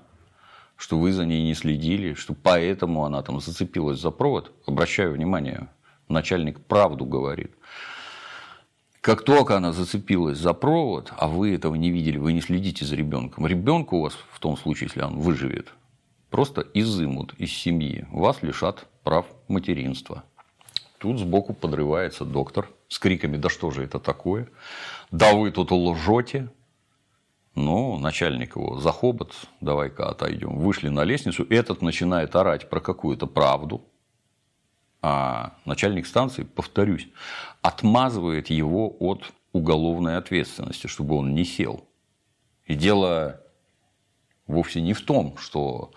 что 0.82 0.98
вы 0.98 1.12
за 1.12 1.24
ней 1.24 1.44
не 1.44 1.54
следили, 1.54 2.14
что 2.14 2.34
поэтому 2.34 3.04
она 3.04 3.22
там 3.22 3.40
зацепилась 3.40 4.00
за 4.00 4.10
провод. 4.10 4.50
Обращаю 4.66 5.12
внимание, 5.12 5.68
начальник 6.08 6.58
правду 6.58 7.04
говорит. 7.04 7.52
Как 9.00 9.22
только 9.22 9.56
она 9.56 9.72
зацепилась 9.72 10.38
за 10.38 10.52
провод, 10.54 11.12
а 11.16 11.28
вы 11.28 11.54
этого 11.54 11.76
не 11.76 11.90
видели, 11.90 12.18
вы 12.18 12.32
не 12.32 12.40
следите 12.40 12.84
за 12.84 12.96
ребенком, 12.96 13.46
ребенка 13.46 13.94
у 13.94 14.00
вас 14.00 14.14
в 14.32 14.40
том 14.40 14.56
случае, 14.56 14.88
если 14.88 15.02
он 15.02 15.20
выживет, 15.20 15.72
просто 16.30 16.66
изымут 16.74 17.34
из 17.34 17.52
семьи, 17.52 18.04
вас 18.10 18.42
лишат 18.42 18.88
прав 19.04 19.26
материнства. 19.46 20.24
Тут 20.98 21.20
сбоку 21.20 21.54
подрывается 21.54 22.24
доктор 22.24 22.68
с 22.88 22.98
криками 22.98 23.36
«Да 23.36 23.50
что 23.50 23.70
же 23.70 23.84
это 23.84 24.00
такое? 24.00 24.48
Да 25.12 25.32
вы 25.32 25.52
тут 25.52 25.70
лжете!» 25.70 26.50
Ну, 27.54 27.98
начальник 27.98 28.56
его 28.56 28.78
за 28.78 28.92
хобот, 28.92 29.34
давай-ка 29.60 30.08
отойдем. 30.08 30.58
Вышли 30.58 30.88
на 30.88 31.04
лестницу, 31.04 31.46
этот 31.50 31.82
начинает 31.82 32.34
орать 32.34 32.70
про 32.70 32.80
какую-то 32.80 33.26
правду. 33.26 33.84
А 35.02 35.54
начальник 35.66 36.06
станции, 36.06 36.44
повторюсь, 36.44 37.08
отмазывает 37.60 38.48
его 38.48 38.96
от 39.00 39.32
уголовной 39.52 40.16
ответственности, 40.16 40.86
чтобы 40.86 41.16
он 41.16 41.34
не 41.34 41.44
сел. 41.44 41.84
И 42.64 42.74
дело 42.74 43.40
вовсе 44.46 44.80
не 44.80 44.94
в 44.94 45.02
том, 45.02 45.36
что 45.36 45.92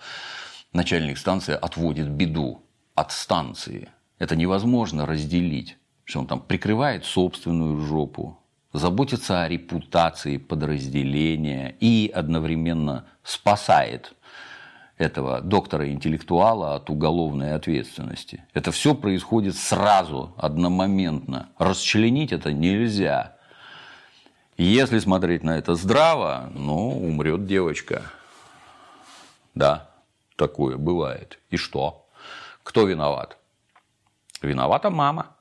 начальник 0.73 1.17
станции 1.17 1.53
отводит 1.53 2.09
беду 2.09 2.63
от 2.95 3.11
станции. 3.11 3.89
Это 4.19 4.35
невозможно 4.35 5.05
разделить, 5.05 5.77
что 6.03 6.19
он 6.19 6.27
там 6.27 6.41
прикрывает 6.41 7.05
собственную 7.05 7.79
жопу, 7.81 8.39
заботится 8.77 9.43
о 9.43 9.49
репутации 9.49 10.37
подразделения 10.37 11.75
и 11.79 12.11
одновременно 12.13 13.05
спасает 13.23 14.13
этого 14.97 15.41
доктора-интеллектуала 15.41 16.75
от 16.75 16.89
уголовной 16.89 17.53
ответственности. 17.53 18.43
Это 18.53 18.71
все 18.71 18.95
происходит 18.95 19.55
сразу, 19.55 20.33
одномоментно. 20.37 21.49
Расчленить 21.57 22.31
это 22.31 22.53
нельзя. 22.53 23.35
Если 24.57 24.99
смотреть 24.99 25.43
на 25.43 25.57
это 25.57 25.75
здраво, 25.75 26.49
ну, 26.53 27.05
умрет 27.05 27.45
девочка. 27.45 28.03
Да, 29.53 29.89
такое 30.37 30.77
бывает. 30.77 31.39
И 31.49 31.57
что? 31.57 32.07
Кто 32.63 32.85
виноват? 32.85 33.37
Виновата 34.41 34.89
мама, 34.89 35.35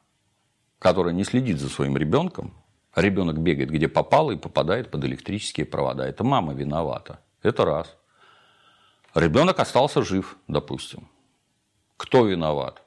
которая 0.81 1.14
не 1.14 1.25
следит 1.25 1.61
за 1.61 1.68
своим 1.68 1.97
ребенком. 1.97 2.55
Ребенок 2.96 3.38
бегает 3.38 3.70
где 3.70 3.88
попало 3.88 4.33
и 4.33 4.37
попадает 4.37 4.90
под 4.90 5.04
электрические 5.04 5.66
провода. 5.66 6.07
Это 6.07 6.24
мама 6.24 6.54
виновата. 6.54 7.20
Это 7.42 7.64
раз. 7.64 7.96
Ребенок 9.14 9.59
остался 9.59 10.02
жив, 10.02 10.37
допустим. 10.48 11.09
Кто 11.96 12.26
виноват? 12.26 12.83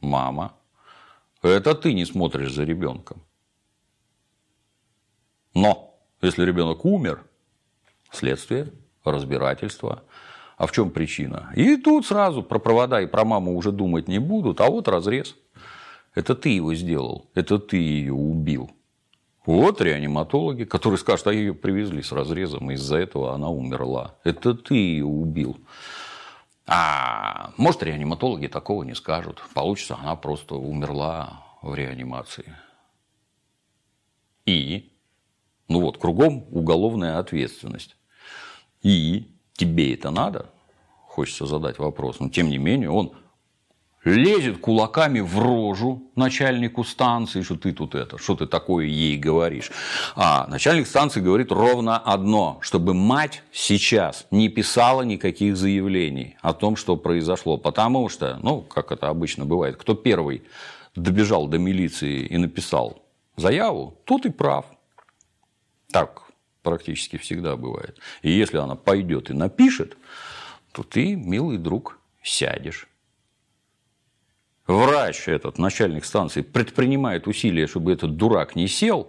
Мама. 0.00 0.54
Это 1.42 1.74
ты 1.74 1.92
не 1.92 2.04
смотришь 2.04 2.52
за 2.52 2.64
ребенком. 2.64 3.22
Но 5.54 5.94
если 6.22 6.44
ребенок 6.44 6.84
умер, 6.84 7.24
следствие, 8.10 8.72
разбирательство. 9.04 10.02
А 10.56 10.66
в 10.66 10.72
чем 10.72 10.90
причина? 10.90 11.52
И 11.54 11.76
тут 11.76 12.06
сразу 12.06 12.42
про 12.42 12.58
провода 12.58 13.00
и 13.02 13.06
про 13.06 13.24
маму 13.24 13.56
уже 13.56 13.72
думать 13.72 14.08
не 14.08 14.18
будут, 14.18 14.60
а 14.60 14.70
вот 14.70 14.88
разрез. 14.88 15.36
Это 16.14 16.34
ты 16.34 16.48
его 16.48 16.74
сделал, 16.74 17.30
это 17.34 17.58
ты 17.58 17.76
ее 17.76 18.14
убил. 18.14 18.70
Вот 19.46 19.80
реаниматологи, 19.80 20.64
которые 20.64 20.98
скажут, 20.98 21.28
а 21.28 21.32
ее 21.32 21.54
привезли 21.54 22.02
с 22.02 22.10
разрезом, 22.10 22.70
и 22.70 22.74
из-за 22.74 22.96
этого 22.96 23.32
она 23.32 23.48
умерла. 23.48 24.16
Это 24.24 24.54
ты 24.54 24.74
ее 24.74 25.04
убил. 25.04 25.56
А 26.66 27.52
может, 27.56 27.84
реаниматологи 27.84 28.48
такого 28.48 28.82
не 28.82 28.94
скажут. 28.96 29.40
Получится, 29.54 29.96
она 30.02 30.16
просто 30.16 30.56
умерла 30.56 31.44
в 31.62 31.76
реанимации. 31.76 32.56
И, 34.46 34.92
ну 35.68 35.80
вот, 35.80 35.98
кругом 35.98 36.46
уголовная 36.50 37.18
ответственность. 37.18 37.96
И 38.82 39.30
тебе 39.52 39.94
это 39.94 40.10
надо? 40.10 40.50
Хочется 41.06 41.46
задать 41.46 41.78
вопрос. 41.78 42.18
Но 42.18 42.30
тем 42.30 42.48
не 42.48 42.58
менее, 42.58 42.90
он 42.90 43.12
лезет 44.06 44.58
кулаками 44.58 45.18
в 45.18 45.38
рожу 45.38 46.10
начальнику 46.14 46.84
станции, 46.84 47.42
что 47.42 47.56
ты 47.56 47.72
тут 47.72 47.96
это, 47.96 48.18
что 48.18 48.36
ты 48.36 48.46
такое 48.46 48.86
ей 48.86 49.18
говоришь. 49.18 49.72
А 50.14 50.46
начальник 50.46 50.86
станции 50.86 51.20
говорит 51.20 51.50
ровно 51.50 51.98
одно, 51.98 52.58
чтобы 52.62 52.94
мать 52.94 53.42
сейчас 53.50 54.26
не 54.30 54.48
писала 54.48 55.02
никаких 55.02 55.56
заявлений 55.56 56.36
о 56.40 56.54
том, 56.54 56.76
что 56.76 56.96
произошло. 56.96 57.58
Потому 57.58 58.08
что, 58.08 58.38
ну, 58.42 58.62
как 58.62 58.92
это 58.92 59.08
обычно 59.08 59.44
бывает, 59.44 59.76
кто 59.76 59.94
первый 59.94 60.44
добежал 60.94 61.48
до 61.48 61.58
милиции 61.58 62.26
и 62.26 62.38
написал 62.38 63.02
заяву, 63.36 63.98
тот 64.04 64.24
и 64.24 64.30
прав. 64.30 64.66
Так 65.90 66.22
практически 66.62 67.16
всегда 67.16 67.56
бывает. 67.56 67.98
И 68.22 68.30
если 68.30 68.58
она 68.58 68.76
пойдет 68.76 69.30
и 69.30 69.32
напишет, 69.32 69.96
то 70.70 70.84
ты, 70.84 71.16
милый 71.16 71.58
друг, 71.58 71.98
сядешь. 72.22 72.86
Врач 74.66 75.28
этот, 75.28 75.58
начальник 75.58 76.04
станции, 76.04 76.42
предпринимает 76.42 77.28
усилия, 77.28 77.66
чтобы 77.66 77.92
этот 77.92 78.16
дурак 78.16 78.56
не 78.56 78.66
сел, 78.66 79.08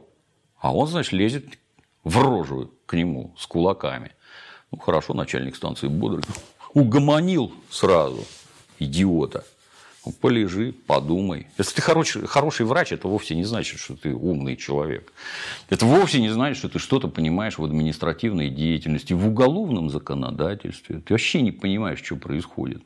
а 0.60 0.74
он, 0.74 0.88
значит, 0.88 1.14
лезет 1.14 1.46
в 2.04 2.22
рожу 2.22 2.72
к 2.86 2.96
нему 2.96 3.34
с 3.38 3.48
кулаками. 3.48 4.12
Ну, 4.72 4.78
хорошо, 4.78 5.14
начальник 5.14 5.56
станции 5.56 5.88
бодрый. 5.88 6.24
Угомонил 6.74 7.54
сразу 7.70 8.26
идиота. 8.80 9.46
Ну, 10.06 10.14
полежи, 10.14 10.74
подумай. 10.86 11.48
Если 11.58 11.76
ты 11.76 11.82
хороший, 11.82 12.28
хороший 12.28 12.66
врач, 12.66 12.92
это 12.92 13.08
вовсе 13.08 13.36
не 13.36 13.44
значит, 13.44 13.80
что 13.80 13.96
ты 13.96 14.14
умный 14.14 14.56
человек. 14.56 15.12
Это 15.70 15.86
вовсе 15.86 16.22
не 16.22 16.30
значит, 16.30 16.58
что 16.58 16.70
ты 16.70 16.80
что-то 16.80 17.08
понимаешь 17.08 17.58
в 17.58 17.64
административной 17.64 18.50
деятельности, 18.50 19.14
в 19.14 19.28
уголовном 19.28 19.90
законодательстве. 19.90 21.02
Ты 21.02 21.14
вообще 21.14 21.42
не 21.42 21.52
понимаешь, 21.52 22.02
что 22.04 22.16
происходит. 22.16 22.84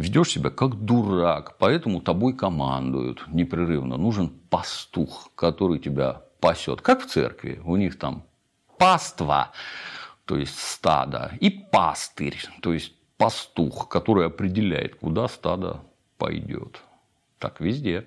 Ведешь 0.00 0.30
себя 0.30 0.48
как 0.48 0.76
дурак, 0.76 1.58
поэтому 1.58 2.00
тобой 2.00 2.34
командуют 2.34 3.22
непрерывно. 3.28 3.98
Нужен 3.98 4.30
пастух, 4.30 5.30
который 5.34 5.78
тебя 5.78 6.22
пасет. 6.40 6.80
Как 6.80 7.02
в 7.02 7.06
церкви. 7.06 7.60
У 7.66 7.76
них 7.76 7.98
там 7.98 8.24
паства, 8.78 9.52
то 10.24 10.38
есть 10.38 10.58
стадо, 10.58 11.32
и 11.38 11.50
пастырь, 11.50 12.38
то 12.62 12.72
есть 12.72 12.94
пастух, 13.18 13.88
который 13.88 14.24
определяет, 14.24 14.94
куда 14.94 15.28
стадо 15.28 15.82
пойдет. 16.16 16.80
Так 17.38 17.60
везде. 17.60 18.06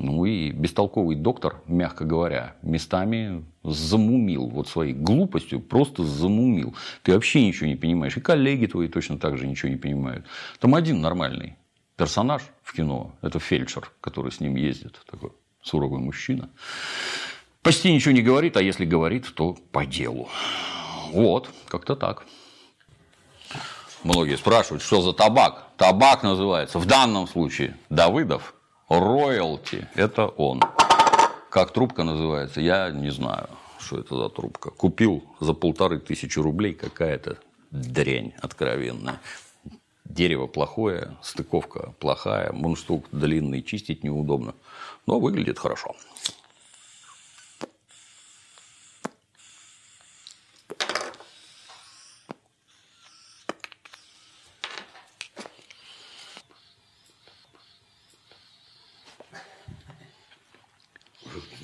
Ну 0.00 0.24
и 0.26 0.52
бестолковый 0.52 1.16
доктор, 1.16 1.60
мягко 1.66 2.04
говоря, 2.04 2.54
местами 2.62 3.44
замумил 3.64 4.46
вот 4.46 4.68
своей 4.68 4.92
глупостью, 4.92 5.60
просто 5.60 6.04
замумил. 6.04 6.76
Ты 7.02 7.12
вообще 7.12 7.44
ничего 7.44 7.66
не 7.66 7.74
понимаешь. 7.74 8.16
И 8.16 8.20
коллеги 8.20 8.66
твои 8.66 8.86
точно 8.86 9.18
так 9.18 9.36
же 9.36 9.48
ничего 9.48 9.70
не 9.70 9.76
понимают. 9.76 10.24
Там 10.60 10.76
один 10.76 11.00
нормальный 11.00 11.56
персонаж 11.96 12.42
в 12.62 12.74
кино, 12.74 13.12
это 13.22 13.40
фельдшер, 13.40 13.90
который 14.00 14.30
с 14.30 14.38
ним 14.38 14.54
ездит, 14.54 15.00
такой 15.10 15.32
суровый 15.62 15.98
мужчина. 15.98 16.48
Почти 17.62 17.92
ничего 17.92 18.14
не 18.14 18.22
говорит, 18.22 18.56
а 18.56 18.62
если 18.62 18.84
говорит, 18.84 19.26
то 19.34 19.58
по 19.72 19.84
делу. 19.84 20.28
Вот, 21.12 21.50
как-то 21.66 21.96
так. 21.96 22.24
Многие 24.04 24.36
спрашивают, 24.36 24.84
что 24.84 25.02
за 25.02 25.12
табак. 25.12 25.66
Табак 25.76 26.22
называется 26.22 26.78
в 26.78 26.86
данном 26.86 27.26
случае 27.26 27.76
Давыдов 27.90 28.54
роялти– 28.88 29.88
это 29.94 30.26
он. 30.26 30.62
Как 31.50 31.72
трубка 31.72 32.04
называется, 32.04 32.60
я 32.60 32.90
не 32.90 33.10
знаю, 33.10 33.48
что 33.78 33.98
это 33.98 34.16
за 34.16 34.28
трубка. 34.28 34.70
Купил 34.70 35.24
за 35.40 35.54
полторы 35.54 35.98
тысячи 35.98 36.38
рублей 36.38 36.74
какая-то 36.74 37.38
дрянь 37.70 38.32
откровенная. 38.40 39.20
Дерево 40.04 40.46
плохое, 40.46 41.16
стыковка 41.22 41.94
плохая, 41.98 42.52
мундштук 42.52 43.06
длинный, 43.12 43.62
чистить 43.62 44.04
неудобно. 44.04 44.54
Но 45.06 45.20
выглядит 45.20 45.58
хорошо. 45.58 45.94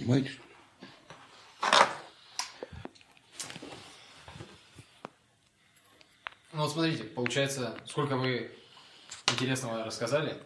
Понимаете? 0.04 0.32
Ну 6.52 6.60
вот 6.62 6.70
смотрите, 6.70 7.04
получается, 7.04 7.74
сколько 7.86 8.16
вы 8.16 8.50
интересного 9.28 9.82
рассказали, 9.82 10.36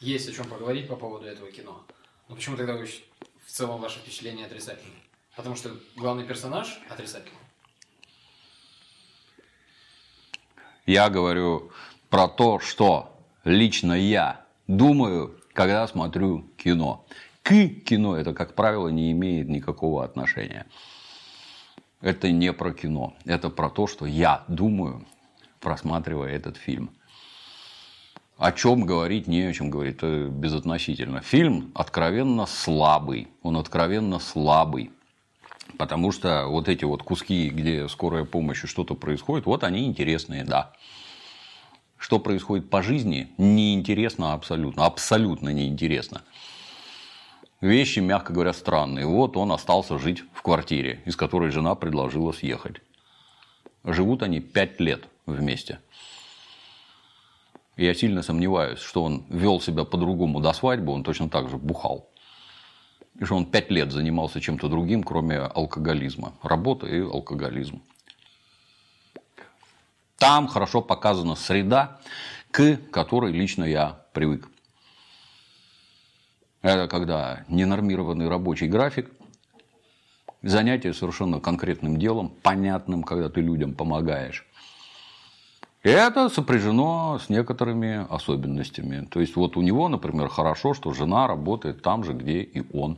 есть 0.00 0.28
о 0.28 0.32
чем 0.32 0.48
поговорить 0.48 0.88
по 0.88 0.96
поводу 0.96 1.26
этого 1.26 1.50
кино. 1.52 1.86
Но 2.28 2.34
почему 2.34 2.56
тогда 2.56 2.74
вы 2.74 2.86
в 2.86 3.50
целом 3.50 3.80
ваше 3.80 4.00
впечатление 4.00 4.46
отрицательное? 4.46 4.98
Потому 5.36 5.54
что 5.54 5.70
главный 5.94 6.24
персонаж 6.24 6.80
отрицательный. 6.88 7.38
Я 10.84 11.10
говорю 11.10 11.70
про 12.10 12.26
то, 12.26 12.58
что 12.58 13.16
лично 13.44 13.92
я 13.92 14.44
думаю, 14.66 15.40
когда 15.52 15.86
смотрю 15.86 16.42
кино. 16.56 17.06
К 17.46 17.68
кино 17.68 18.16
это, 18.16 18.34
как 18.34 18.56
правило, 18.56 18.88
не 18.88 19.12
имеет 19.12 19.48
никакого 19.48 20.04
отношения. 20.04 20.66
Это 22.00 22.32
не 22.32 22.52
про 22.52 22.72
кино. 22.72 23.14
Это 23.24 23.50
про 23.50 23.70
то, 23.70 23.86
что 23.86 24.04
я 24.04 24.42
думаю, 24.48 25.06
просматривая 25.60 26.32
этот 26.32 26.56
фильм. 26.56 26.90
О 28.36 28.50
чем 28.50 28.84
говорить, 28.84 29.28
не 29.28 29.42
о 29.42 29.52
чем 29.52 29.70
говорить, 29.70 29.98
это 29.98 30.26
безотносительно. 30.28 31.20
Фильм 31.20 31.70
откровенно 31.72 32.46
слабый. 32.46 33.28
Он 33.42 33.58
откровенно 33.58 34.18
слабый. 34.18 34.90
Потому 35.78 36.10
что 36.10 36.48
вот 36.48 36.68
эти 36.68 36.82
вот 36.82 37.04
куски, 37.04 37.48
где 37.50 37.88
скорая 37.88 38.24
помощь 38.24 38.64
и 38.64 38.66
что-то 38.66 38.96
происходит, 38.96 39.46
вот 39.46 39.62
они 39.62 39.86
интересные, 39.86 40.42
да. 40.42 40.72
Что 41.96 42.18
происходит 42.18 42.70
по 42.70 42.82
жизни, 42.82 43.28
неинтересно 43.38 44.32
абсолютно. 44.32 44.84
Абсолютно 44.84 45.50
неинтересно. 45.50 46.22
Вещи, 47.66 47.98
мягко 47.98 48.32
говоря, 48.32 48.52
странные. 48.52 49.06
Вот 49.06 49.36
он 49.36 49.50
остался 49.50 49.98
жить 49.98 50.22
в 50.32 50.42
квартире, 50.42 51.02
из 51.04 51.16
которой 51.16 51.50
жена 51.50 51.74
предложила 51.74 52.30
съехать. 52.30 52.76
Живут 53.82 54.22
они 54.22 54.38
пять 54.38 54.78
лет 54.78 55.08
вместе. 55.26 55.80
Я 57.76 57.92
сильно 57.92 58.22
сомневаюсь, 58.22 58.78
что 58.78 59.02
он 59.02 59.24
вел 59.28 59.60
себя 59.60 59.82
по-другому 59.82 60.38
до 60.38 60.52
свадьбы, 60.52 60.92
он 60.92 61.02
точно 61.02 61.28
так 61.28 61.50
же 61.50 61.56
бухал. 61.56 62.08
И 63.18 63.24
что 63.24 63.34
он 63.34 63.46
пять 63.46 63.68
лет 63.68 63.90
занимался 63.90 64.40
чем-то 64.40 64.68
другим, 64.68 65.02
кроме 65.02 65.38
алкоголизма. 65.38 66.34
Работа 66.44 66.86
и 66.86 67.00
алкоголизм. 67.00 67.82
Там 70.18 70.46
хорошо 70.46 70.82
показана 70.82 71.34
среда, 71.34 71.98
к 72.52 72.76
которой 72.92 73.32
лично 73.32 73.64
я 73.64 74.04
привык. 74.12 74.48
Это 76.66 76.88
когда 76.88 77.44
ненормированный 77.46 78.28
рабочий 78.28 78.66
график, 78.66 79.08
занятие 80.42 80.94
совершенно 80.94 81.38
конкретным 81.38 81.96
делом, 81.96 82.30
понятным, 82.42 83.04
когда 83.04 83.28
ты 83.28 83.40
людям 83.40 83.72
помогаешь. 83.72 84.44
И 85.84 85.88
это 85.88 86.28
сопряжено 86.28 87.20
с 87.24 87.28
некоторыми 87.28 88.12
особенностями. 88.12 89.06
То 89.06 89.20
есть, 89.20 89.36
вот 89.36 89.56
у 89.56 89.62
него, 89.62 89.88
например, 89.88 90.28
хорошо, 90.28 90.74
что 90.74 90.92
жена 90.92 91.28
работает 91.28 91.82
там 91.82 92.02
же, 92.02 92.14
где 92.14 92.40
и 92.40 92.66
он. 92.76 92.96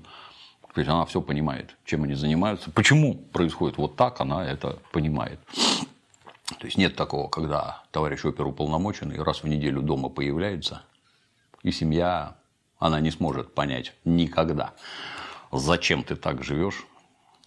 То 0.72 0.80
есть, 0.80 0.88
она 0.88 1.04
все 1.04 1.20
понимает, 1.20 1.76
чем 1.84 2.04
они 2.04 2.14
занимаются. 2.14 2.70
Почему 2.70 3.16
происходит 3.16 3.76
вот 3.76 3.96
так, 3.96 4.18
она 4.22 4.50
это 4.50 4.78
понимает. 4.92 5.40
То 6.58 6.64
есть, 6.64 6.78
нет 6.78 6.96
такого, 6.96 7.28
когда 7.28 7.82
товарищ 7.90 8.24
оперуполномоченный 8.24 9.22
раз 9.22 9.42
в 9.42 9.46
неделю 9.46 9.82
дома 9.82 10.08
появляется, 10.08 10.80
и 11.62 11.70
семья, 11.70 12.37
она 12.78 13.00
не 13.00 13.10
сможет 13.10 13.54
понять 13.54 13.94
никогда, 14.04 14.74
зачем 15.52 16.02
ты 16.04 16.16
так 16.16 16.44
живешь, 16.44 16.86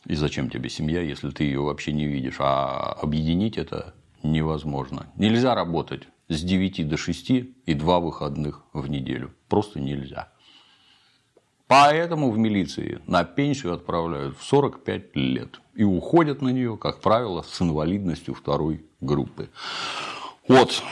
и 0.06 0.16
зачем 0.16 0.50
тебе 0.50 0.70
семья, 0.70 1.02
если 1.02 1.30
ты 1.30 1.44
ее 1.44 1.62
вообще 1.62 1.94
не 1.94 2.08
видишь. 2.08 2.38
А 2.40 2.94
объединить 3.02 3.58
это 3.58 3.94
невозможно. 4.24 5.08
Нельзя 5.16 5.54
работать 5.54 6.08
с 6.28 6.42
9 6.42 6.88
до 6.88 6.98
6 6.98 7.30
и 7.30 7.74
два 7.74 8.00
выходных 8.00 8.64
в 8.74 8.90
неделю. 8.90 9.32
Просто 9.48 9.80
нельзя. 9.80 10.30
Поэтому 11.68 12.32
в 12.32 12.38
милиции 12.38 13.00
на 13.08 13.24
пенсию 13.24 13.74
отправляют 13.74 14.38
в 14.38 14.44
45 14.44 15.16
лет. 15.16 15.62
И 15.76 15.84
уходят 15.84 16.42
на 16.42 16.50
нее, 16.50 16.78
как 16.78 17.00
правило, 17.00 17.44
с 17.44 17.62
инвалидностью 17.62 18.34
второй 18.34 18.86
группы. 19.00 19.50
От 20.50 20.84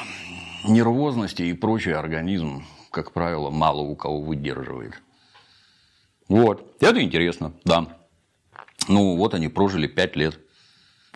нервозности 0.65 1.41
и 1.41 1.54
прочий 1.54 1.91
организм, 1.91 2.63
как 2.91 3.12
правило, 3.12 3.49
мало 3.49 3.82
у 3.82 3.95
кого 3.95 4.21
выдерживает. 4.21 5.02
Вот. 6.28 6.75
Это 6.80 7.02
интересно, 7.02 7.54
да. 7.63 7.88
Ну, 8.88 9.15
вот 9.15 9.34
они 9.34 9.47
прожили 9.47 9.88
5 9.88 10.15
лет 10.15 10.39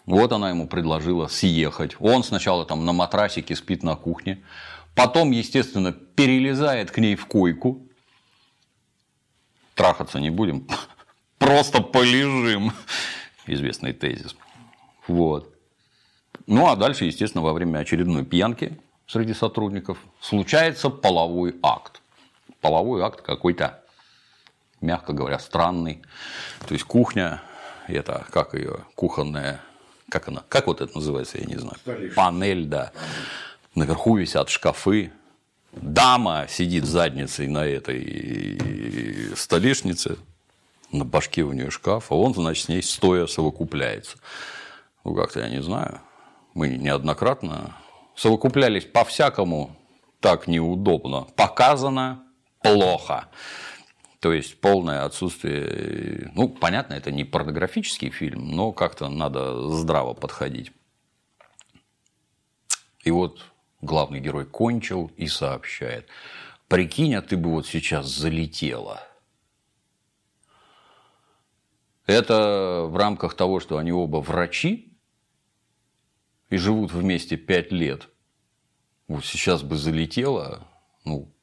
вот 0.05 0.33
она 0.33 0.49
ему 0.49 0.67
предложила 0.67 1.27
съехать. 1.27 1.95
Он 1.99 2.23
сначала 2.23 2.65
там 2.65 2.85
на 2.85 2.91
матрасике 2.91 3.55
спит 3.55 3.83
на 3.83 3.95
кухне. 3.95 4.43
Потом, 4.95 5.31
естественно, 5.31 5.91
перелезает 5.91 6.91
к 6.91 6.97
ней 6.97 7.15
в 7.15 7.25
койку. 7.25 7.87
Трахаться 9.75 10.19
не 10.19 10.29
будем. 10.29 10.67
Просто 11.37 11.81
полежим. 11.81 12.73
Известный 13.47 13.93
тезис. 13.93 14.35
Вот. 15.07 15.53
Ну, 16.47 16.67
а 16.67 16.75
дальше, 16.75 17.05
естественно, 17.05 17.43
во 17.43 17.53
время 17.53 17.79
очередной 17.79 18.25
пьянки 18.25 18.77
среди 19.07 19.33
сотрудников 19.33 19.97
случается 20.21 20.89
половой 20.89 21.55
акт. 21.61 22.01
Половой 22.61 23.03
акт 23.03 23.21
какой-то, 23.21 23.83
мягко 24.81 25.13
говоря, 25.13 25.39
странный. 25.39 26.01
То 26.67 26.73
есть 26.73 26.85
кухня, 26.85 27.41
это 27.87 28.25
как 28.31 28.53
ее 28.53 28.79
кухонная 28.95 29.61
как 30.13 30.27
она, 30.27 30.43
как 30.47 30.67
вот 30.67 30.79
это 30.79 30.93
называется, 30.95 31.39
я 31.39 31.45
не 31.45 31.55
знаю. 31.55 31.75
Столичный. 31.79 32.15
Панель, 32.15 32.65
да. 32.65 32.91
Наверху 33.73 34.15
висят 34.15 34.49
шкафы. 34.49 35.11
Дама 35.71 36.45
сидит 36.47 36.85
задницей 36.85 37.47
на 37.47 37.65
этой 37.65 39.35
столешнице, 39.35 40.17
на 40.91 41.03
башке 41.03 41.41
у 41.41 41.51
нее 41.51 41.71
шкаф, 41.71 42.11
а 42.11 42.15
он, 42.15 42.35
значит, 42.35 42.65
с 42.65 42.67
ней 42.67 42.83
стоя 42.83 43.25
совокупляется. 43.25 44.17
Ну, 45.03 45.15
как-то 45.15 45.39
я 45.39 45.49
не 45.49 45.63
знаю. 45.63 45.99
Мы 46.53 46.69
неоднократно 46.69 47.75
совокуплялись 48.15 48.85
по-всякому, 48.85 49.75
так 50.19 50.47
неудобно. 50.47 51.27
Показано 51.35 52.23
плохо. 52.61 53.29
То 54.19 54.31
есть 54.31 54.61
полное 54.61 55.03
отсутствие, 55.03 56.31
ну, 56.33 56.47
понятно, 56.47 56.93
это 56.93 57.11
не 57.11 57.25
порнографический 57.25 58.09
фильм, 58.09 58.51
но 58.51 58.71
как-то 58.71 59.09
надо 59.09 59.69
здраво 59.71 60.13
подходить. 60.13 60.71
И 63.03 63.11
вот 63.11 63.41
главный 63.81 64.21
герой 64.21 64.45
кончил 64.45 65.11
и 65.17 65.27
сообщает. 65.27 66.07
Прикинь, 66.69 67.15
а 67.15 67.21
ты 67.21 67.35
бы 67.35 67.49
вот 67.51 67.67
сейчас 67.67 68.07
залетела. 68.07 69.01
Это 72.05 72.85
в 72.87 72.95
рамках 72.95 73.35
того, 73.35 73.59
что 73.59 73.77
они 73.77 73.91
оба 73.91 74.17
врачи 74.17 74.92
и 76.53 76.57
живут 76.57 76.91
вместе 76.91 77.35
пять 77.35 77.71
лет. 77.71 78.09
Вот 79.07 79.25
сейчас 79.25 79.63
бы 79.63 79.75
залетела, 79.75 80.67
ну, 81.03 81.33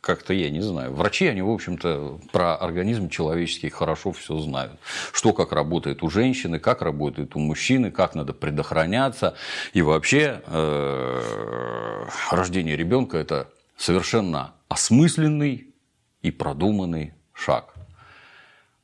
как-то 0.00 0.32
я 0.32 0.48
не 0.48 0.62
знаю. 0.62 0.94
Врачи, 0.94 1.26
они, 1.26 1.42
в 1.42 1.50
общем-то, 1.50 2.18
про 2.32 2.56
организм 2.56 3.10
человеческий 3.10 3.68
хорошо 3.68 4.12
все 4.12 4.38
знают. 4.38 4.80
Что 5.12 5.34
как 5.34 5.52
работает 5.52 6.02
у 6.02 6.08
женщины, 6.08 6.58
как 6.58 6.80
работает 6.80 7.36
у 7.36 7.40
мужчины, 7.40 7.90
как 7.90 8.14
надо 8.14 8.32
предохраняться. 8.32 9.34
И 9.74 9.82
вообще 9.82 10.40
э, 10.46 12.06
рождение 12.30 12.74
ребенка 12.74 13.18
это 13.18 13.50
совершенно 13.76 14.54
осмысленный 14.68 15.74
и 16.22 16.30
продуманный 16.30 17.12
шаг. 17.34 17.74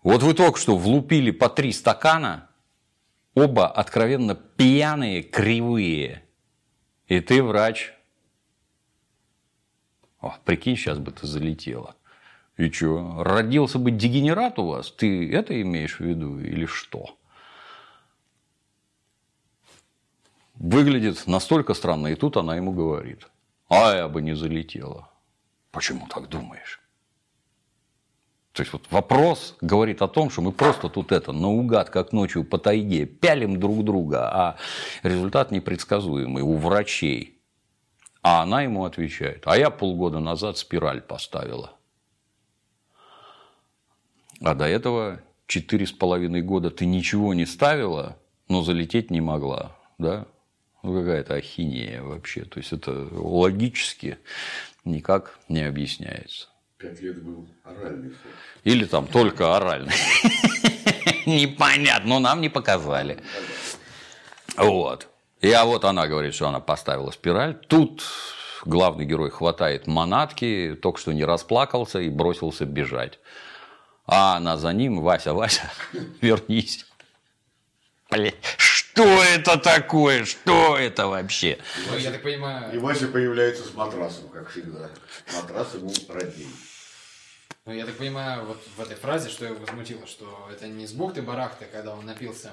Вот 0.02 0.22
вы 0.22 0.34
только 0.34 0.58
что 0.58 0.76
влупили 0.76 1.30
по 1.30 1.48
три 1.48 1.72
стакана, 1.72 2.49
оба 3.40 3.68
откровенно 3.68 4.34
пьяные, 4.34 5.22
кривые. 5.22 6.22
И 7.06 7.20
ты 7.20 7.42
врач, 7.42 7.92
о, 10.20 10.36
прикинь, 10.44 10.76
сейчас 10.76 10.98
бы 10.98 11.12
ты 11.12 11.26
залетела. 11.26 11.96
И 12.56 12.70
что, 12.70 13.22
родился 13.22 13.78
бы 13.78 13.90
дегенерат 13.90 14.58
у 14.58 14.66
вас? 14.66 14.90
Ты 14.90 15.32
это 15.32 15.60
имеешь 15.62 15.96
в 15.96 16.00
виду 16.00 16.38
или 16.38 16.66
что? 16.66 17.16
Выглядит 20.54 21.26
настолько 21.26 21.72
странно, 21.72 22.08
и 22.08 22.14
тут 22.14 22.36
она 22.36 22.56
ему 22.56 22.72
говорит. 22.72 23.26
А 23.68 23.94
я 23.94 24.08
бы 24.08 24.20
не 24.20 24.34
залетела. 24.34 25.08
Почему 25.70 26.06
так 26.06 26.28
думаешь? 26.28 26.79
То 28.52 28.62
есть 28.62 28.72
вот 28.72 28.82
вопрос 28.90 29.56
говорит 29.60 30.02
о 30.02 30.08
том, 30.08 30.28
что 30.28 30.42
мы 30.42 30.50
просто 30.50 30.88
тут 30.88 31.12
это 31.12 31.32
наугад, 31.32 31.90
как 31.90 32.12
ночью 32.12 32.44
по 32.44 32.58
тайге, 32.58 33.06
пялим 33.06 33.60
друг 33.60 33.84
друга, 33.84 34.28
а 34.28 34.56
результат 35.02 35.52
непредсказуемый 35.52 36.42
у 36.42 36.56
врачей. 36.56 37.38
А 38.22 38.42
она 38.42 38.62
ему 38.62 38.84
отвечает, 38.84 39.44
а 39.46 39.56
я 39.56 39.70
полгода 39.70 40.18
назад 40.18 40.58
спираль 40.58 41.00
поставила. 41.00 41.72
А 44.42 44.54
до 44.54 44.66
этого 44.66 45.20
четыре 45.46 45.86
с 45.86 45.92
половиной 45.92 46.42
года 46.42 46.70
ты 46.70 46.86
ничего 46.86 47.34
не 47.34 47.46
ставила, 47.46 48.16
но 48.48 48.62
залететь 48.62 49.10
не 49.10 49.20
могла. 49.20 49.76
Да? 49.98 50.26
Ну, 50.82 50.98
какая-то 50.98 51.34
ахинея 51.34 52.02
вообще. 52.02 52.44
То 52.44 52.58
есть, 52.58 52.72
это 52.72 53.08
логически 53.12 54.18
никак 54.84 55.38
не 55.48 55.62
объясняется. 55.62 56.49
Пять 56.80 56.98
лет 57.02 57.22
был 57.22 57.46
оральный 57.62 58.08
секс. 58.08 58.34
Или 58.64 58.86
там 58.86 59.06
только 59.06 59.54
оральный. 59.54 59.92
Непонятно, 61.26 62.08
но 62.08 62.18
нам 62.20 62.40
не 62.40 62.48
показали. 62.48 63.22
Вот. 64.56 65.06
И 65.42 65.52
а 65.52 65.66
вот 65.66 65.84
она 65.84 66.06
говорит, 66.06 66.34
что 66.34 66.48
она 66.48 66.58
поставила 66.60 67.10
спираль. 67.10 67.54
Тут 67.68 68.02
главный 68.64 69.04
герой 69.04 69.30
хватает 69.30 69.86
манатки, 69.86 70.74
только 70.80 70.98
что 70.98 71.12
не 71.12 71.22
расплакался 71.22 72.00
и 72.00 72.08
бросился 72.08 72.64
бежать. 72.64 73.18
А 74.06 74.36
она 74.36 74.56
за 74.56 74.72
ним, 74.72 75.02
Вася, 75.02 75.34
Вася, 75.34 75.70
вернись. 76.22 76.86
Блин, 78.10 78.34
что 78.56 79.22
это 79.22 79.58
такое? 79.58 80.24
Что 80.24 80.78
это 80.78 81.08
вообще? 81.08 81.58
Ну, 81.90 81.98
я 81.98 82.10
так 82.10 82.22
понимаю, 82.22 82.74
И 82.74 82.78
Вася 82.78 83.06
появляется 83.06 83.64
с 83.64 83.74
матрасом, 83.74 84.30
как 84.30 84.48
всегда. 84.48 84.88
Матрас 85.34 85.74
ему 85.74 85.92
родней. 86.08 86.48
Ну, 87.66 87.72
я 87.72 87.86
так 87.86 87.96
понимаю, 87.96 88.46
вот 88.46 88.58
в 88.76 88.80
этой 88.80 88.96
фразе, 88.96 89.28
что 89.28 89.44
его 89.44 89.56
возмутило, 89.56 90.06
что 90.06 90.48
это 90.50 90.66
не 90.66 90.86
с 90.86 90.92
бухты 90.92 91.22
барахты, 91.22 91.66
когда 91.66 91.94
он 91.94 92.06
напился 92.06 92.52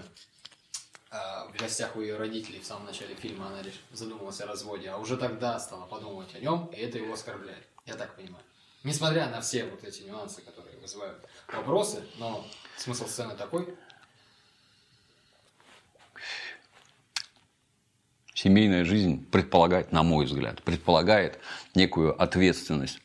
а, 1.09 1.47
в 1.47 1.57
гостях 1.57 1.95
у 1.95 2.01
ее 2.01 2.17
родителей 2.17 2.59
в 2.59 2.65
самом 2.65 2.85
начале 2.85 3.15
фильма, 3.15 3.47
она 3.47 3.61
лишь 3.61 3.81
задумалась 3.91 4.41
о 4.41 4.45
разводе, 4.45 4.89
а 4.89 4.97
уже 4.97 5.17
тогда 5.17 5.59
стала 5.59 5.85
подумывать 5.85 6.35
о 6.35 6.39
нем, 6.39 6.67
и 6.67 6.77
это 6.77 6.97
его 6.97 7.13
оскорбляет. 7.13 7.65
Я 7.85 7.95
так 7.95 8.15
понимаю. 8.15 8.43
Несмотря 8.83 9.29
на 9.29 9.41
все 9.41 9.65
вот 9.65 9.83
эти 9.83 10.03
нюансы, 10.03 10.41
которые 10.41 10.77
вызывают 10.77 11.25
вопросы, 11.47 12.03
но 12.17 12.45
смысл 12.77 13.07
сцены 13.07 13.35
такой, 13.35 13.75
Семейная 18.33 18.85
жизнь 18.85 19.25
предполагает, 19.31 19.91
на 19.91 20.03
мой 20.03 20.25
взгляд, 20.25 20.61
предполагает 20.61 21.39
некую 21.73 22.21
ответственность. 22.21 22.99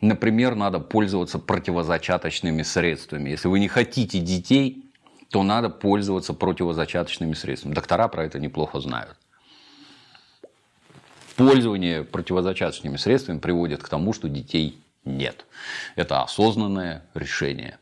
Например, 0.00 0.54
надо 0.54 0.78
пользоваться 0.78 1.38
противозачаточными 1.38 2.62
средствами. 2.62 3.30
Если 3.30 3.48
вы 3.48 3.58
не 3.58 3.68
хотите 3.68 4.20
детей, 4.20 4.84
то 5.30 5.42
надо 5.42 5.68
пользоваться 5.70 6.34
противозачаточными 6.34 7.34
средствами. 7.34 7.74
Доктора 7.74 8.08
про 8.08 8.24
это 8.24 8.38
неплохо 8.38 8.80
знают. 8.80 9.16
Пользование 11.36 12.04
противозачаточными 12.04 12.96
средствами 12.96 13.38
приводит 13.38 13.82
к 13.82 13.88
тому, 13.88 14.12
что 14.12 14.28
детей 14.28 14.80
нет. 15.04 15.46
Это 15.96 16.22
осознанное 16.22 17.04
решение. 17.14 17.78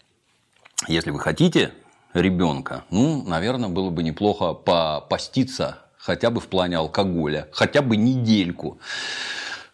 Если 0.89 1.11
вы 1.11 1.21
хотите 1.21 1.73
ребенка, 2.12 2.85
ну, 2.91 3.23
наверное, 3.27 3.69
было 3.69 3.91
бы 3.91 4.03
неплохо 4.03 4.53
попаститься 4.53 5.79
хотя 5.99 6.31
бы 6.31 6.41
в 6.41 6.49
плане 6.49 6.77
алкоголя, 6.77 7.49
хотя 7.53 7.83
бы 7.83 7.97
недельку, 7.97 8.79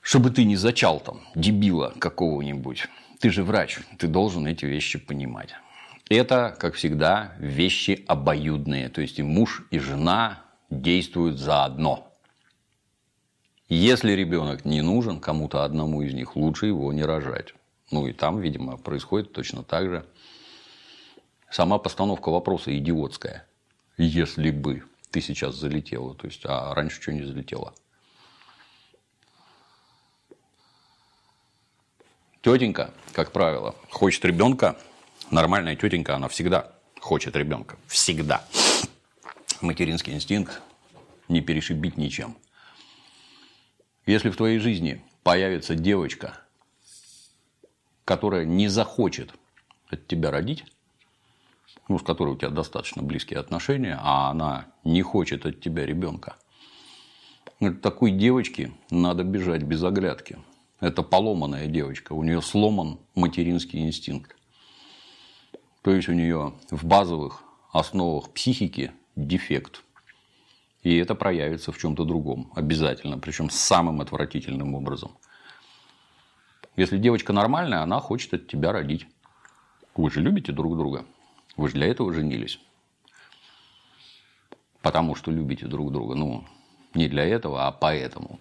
чтобы 0.03 0.31
ты 0.31 0.45
не 0.45 0.57
зачал 0.57 1.01
там 1.01 1.23
дебила 1.35 1.95
какого-нибудь. 1.99 2.89
Ты 3.21 3.31
же 3.31 3.45
врач, 3.45 3.79
ты 3.99 4.09
должен 4.09 4.47
эти 4.47 4.67
вещи 4.67 4.99
понимать. 4.99 5.51
Это, 6.11 6.55
как 6.59 6.75
всегда, 6.75 7.35
вещи 7.39 8.05
обоюдные. 8.09 8.89
То 8.89 9.01
есть 9.01 9.19
и 9.19 9.23
муж, 9.23 9.65
и 9.71 9.79
жена 9.79 10.43
действуют 10.69 11.39
заодно. 11.39 12.13
Если 13.69 14.13
ребенок 14.13 14.65
не 14.65 14.83
нужен 14.83 15.21
кому-то 15.21 15.65
одному 15.65 16.03
из 16.03 16.13
них, 16.13 16.37
лучше 16.37 16.67
его 16.67 16.93
не 16.93 17.05
рожать. 17.05 17.55
Ну 17.91 18.07
и 18.07 18.13
там, 18.13 18.41
видимо, 18.41 18.77
происходит 18.77 19.33
точно 19.33 19.63
так 19.63 19.89
же. 19.89 20.05
Сама 21.49 21.79
постановка 21.79 22.31
вопроса 22.31 22.77
идиотская. 22.77 23.47
Если 23.97 24.51
бы 24.51 24.83
ты 25.11 25.21
сейчас 25.21 25.55
залетела, 25.55 26.15
то 26.15 26.27
есть, 26.27 26.43
а 26.45 26.75
раньше 26.75 27.01
что 27.01 27.13
не 27.13 27.23
залетела? 27.23 27.73
Тетенька, 32.43 32.93
как 33.13 33.31
правило, 33.31 33.77
хочет 33.89 34.25
ребенка. 34.25 34.77
Нормальная 35.31 35.77
тетенька, 35.77 36.17
она 36.17 36.27
всегда 36.27 36.73
хочет 36.99 37.37
ребенка. 37.37 37.77
Всегда. 37.87 38.45
Материнский 39.61 40.13
инстинкт 40.13 40.61
не 41.29 41.41
перешибить 41.41 41.97
ничем. 41.97 42.37
Если 44.07 44.29
в 44.29 44.37
твоей 44.37 44.59
жизни 44.59 45.05
появится 45.23 45.77
девочка, 45.77 46.41
которая 48.05 48.45
не 48.45 48.67
захочет 48.67 49.33
от 49.89 50.09
тебя 50.09 50.33
родить, 50.33 50.65
ну, 51.87 52.01
с 52.01 52.03
которой 52.03 52.35
у 52.35 52.37
тебя 52.37 52.51
достаточно 52.51 53.03
близкие 53.03 53.39
отношения, 53.39 53.97
а 54.03 54.31
она 54.31 54.67
не 54.83 55.03
хочет 55.03 55.47
от 55.47 55.61
тебя 55.61 55.87
ребенка, 55.87 56.35
от 57.61 57.81
такой 57.83 58.11
девочки 58.11 58.73
надо 58.91 59.23
бежать 59.23 59.63
без 59.63 59.85
оглядки. 59.85 60.39
Это 60.83 61.05
поломанная 61.05 61.69
девочка, 61.69 62.13
у 62.13 62.25
нее 62.25 62.43
сломан 62.43 62.99
материнский 63.15 63.87
инстинкт. 63.87 64.35
То 65.83 65.95
есть 65.95 66.09
у 66.09 66.13
нее 66.13 66.55
в 66.73 66.85
базовых 66.85 67.45
основах 67.71 68.31
психики 68.31 68.91
дефект. 69.15 69.85
И 70.83 70.97
это 70.97 71.15
проявится 71.15 71.71
в 71.71 71.79
чем-то 71.79 72.03
другом 72.05 72.51
обязательно, 72.57 73.17
причем 73.17 73.49
самым 73.49 74.01
отвратительным 74.01 74.75
образом. 74.75 75.13
Если 76.75 76.99
девочка 76.99 77.33
нормальная, 77.33 77.83
она 77.83 78.01
хочет 78.01 78.35
от 78.35 78.49
тебя 78.49 78.73
родить. 78.73 79.07
Вы 79.95 80.11
же 80.11 80.21
любите 80.21 80.51
друг 80.51 80.77
друга. 80.77 81.05
Вы 81.57 81.69
же 81.69 81.75
для 81.75 81.87
этого 81.87 82.13
женились. 82.13 82.59
Потому 84.81 85.15
что 85.15 85.31
любите 85.31 85.67
друг 85.67 85.93
друга. 85.93 86.17
Ну, 86.17 86.45
не 86.95 87.07
для 87.07 87.25
этого, 87.25 87.69
а 87.69 87.71
поэтому. 87.71 88.41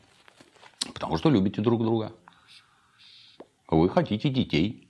Потому 0.91 1.17
что 1.17 1.29
любите 1.29 1.61
друг 1.61 1.83
друга. 1.83 2.13
Вы 3.71 3.89
хотите 3.89 4.29
детей. 4.29 4.89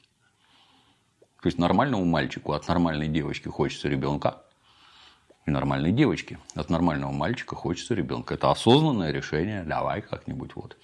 То 1.42 1.48
есть 1.48 1.60
нормальному 1.60 2.04
мальчику 2.04 2.54
от 2.54 2.68
нормальной 2.68 3.08
девочки 3.08 3.48
хочется 3.48 3.88
ребенка. 3.88 4.42
И 5.46 5.52
нормальной 5.52 5.92
девочке 5.92 6.40
от 6.56 6.70
нормального 6.70 7.12
мальчика 7.12 7.56
хочется 7.56 7.94
ребенка. 7.94 8.34
Это 8.34 8.52
осознанное 8.52 9.12
решение. 9.12 9.64
Давай 9.64 10.02
как-нибудь 10.02 10.56
вот. 10.56 10.78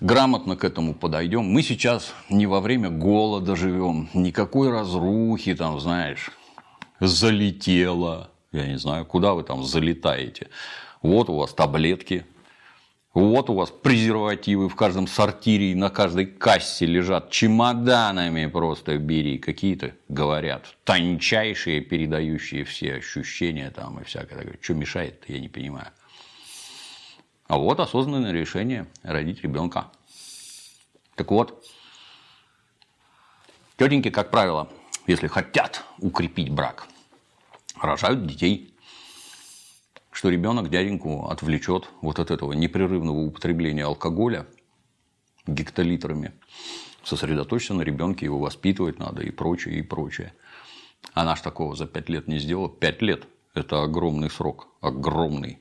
Грамотно 0.00 0.56
к 0.56 0.64
этому 0.64 0.94
подойдем. 0.94 1.44
Мы 1.44 1.62
сейчас 1.62 2.14
не 2.30 2.46
во 2.46 2.60
время 2.60 2.88
голода 2.90 3.54
живем. 3.54 4.08
Никакой 4.14 4.70
разрухи 4.70 5.54
там, 5.54 5.78
знаешь, 5.78 6.30
залетело. 7.00 8.30
Я 8.52 8.66
не 8.66 8.78
знаю, 8.78 9.04
куда 9.04 9.34
вы 9.34 9.44
там 9.44 9.62
залетаете. 9.62 10.48
Вот 11.02 11.28
у 11.28 11.36
вас 11.36 11.52
таблетки. 11.52 12.26
Вот 13.16 13.48
у 13.48 13.54
вас 13.54 13.70
презервативы 13.70 14.68
в 14.68 14.76
каждом 14.76 15.06
сортире 15.06 15.72
и 15.72 15.74
на 15.74 15.88
каждой 15.88 16.26
кассе 16.26 16.84
лежат 16.84 17.30
чемоданами 17.30 18.44
просто 18.44 18.98
бери. 18.98 19.38
Какие-то, 19.38 19.94
говорят, 20.10 20.76
тончайшие, 20.84 21.80
передающие 21.80 22.64
все 22.64 22.96
ощущения 22.96 23.70
там 23.70 23.98
и 24.00 24.04
всякое 24.04 24.40
такое. 24.40 24.58
Что 24.60 24.74
мешает, 24.74 25.24
я 25.28 25.40
не 25.40 25.48
понимаю. 25.48 25.86
А 27.46 27.56
вот 27.56 27.80
осознанное 27.80 28.32
решение 28.32 28.86
родить 29.02 29.42
ребенка. 29.42 29.90
Так 31.14 31.30
вот, 31.30 31.64
тетеньки, 33.78 34.10
как 34.10 34.30
правило, 34.30 34.68
если 35.06 35.26
хотят 35.26 35.84
укрепить 36.00 36.50
брак, 36.50 36.86
рожают 37.80 38.26
детей, 38.26 38.75
что 40.16 40.30
ребенок 40.30 40.70
дяденьку 40.70 41.26
отвлечет 41.28 41.90
вот 42.00 42.18
от 42.18 42.30
этого 42.30 42.54
непрерывного 42.54 43.18
употребления 43.18 43.84
алкоголя 43.84 44.46
гектолитрами, 45.46 46.32
сосредоточиться 47.04 47.74
на 47.74 47.82
ребенке, 47.82 48.24
его 48.24 48.38
воспитывать 48.38 48.98
надо 48.98 49.22
и 49.22 49.30
прочее, 49.30 49.78
и 49.78 49.82
прочее. 49.82 50.32
Она 51.12 51.36
ж 51.36 51.42
такого 51.42 51.76
за 51.76 51.84
пять 51.84 52.08
лет 52.08 52.28
не 52.28 52.38
сделала. 52.38 52.70
Пять 52.70 53.02
лет– 53.02 53.24
это 53.54 53.82
огромный 53.82 54.30
срок, 54.30 54.68
огромный. 54.80 55.58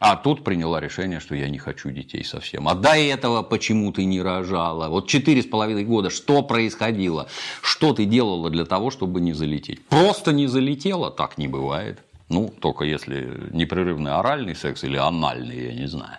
А 0.00 0.16
тут 0.16 0.42
приняла 0.42 0.80
решение, 0.80 1.20
что 1.20 1.36
я 1.36 1.48
не 1.48 1.58
хочу 1.58 1.92
детей 1.92 2.24
совсем. 2.24 2.66
А 2.68 2.74
до 2.74 2.96
этого 2.96 3.42
почему 3.42 3.92
ты 3.92 4.04
не 4.04 4.20
рожала? 4.20 4.88
Вот 4.88 5.06
четыре 5.06 5.42
с 5.42 5.46
половиной 5.46 5.84
года 5.84 6.10
что 6.10 6.42
происходило? 6.42 7.28
Что 7.62 7.94
ты 7.94 8.06
делала 8.06 8.50
для 8.50 8.64
того, 8.64 8.90
чтобы 8.90 9.20
не 9.20 9.34
залететь? 9.34 9.86
Просто 9.86 10.32
не 10.32 10.48
залетела? 10.48 11.12
Так 11.12 11.38
не 11.38 11.46
бывает. 11.46 12.02
Ну, 12.30 12.48
только 12.48 12.84
если 12.84 13.48
непрерывный 13.50 14.12
оральный 14.12 14.54
секс 14.54 14.82
или 14.84 14.96
анальный, 14.96 15.66
я 15.66 15.74
не 15.74 15.86
знаю. 15.86 16.18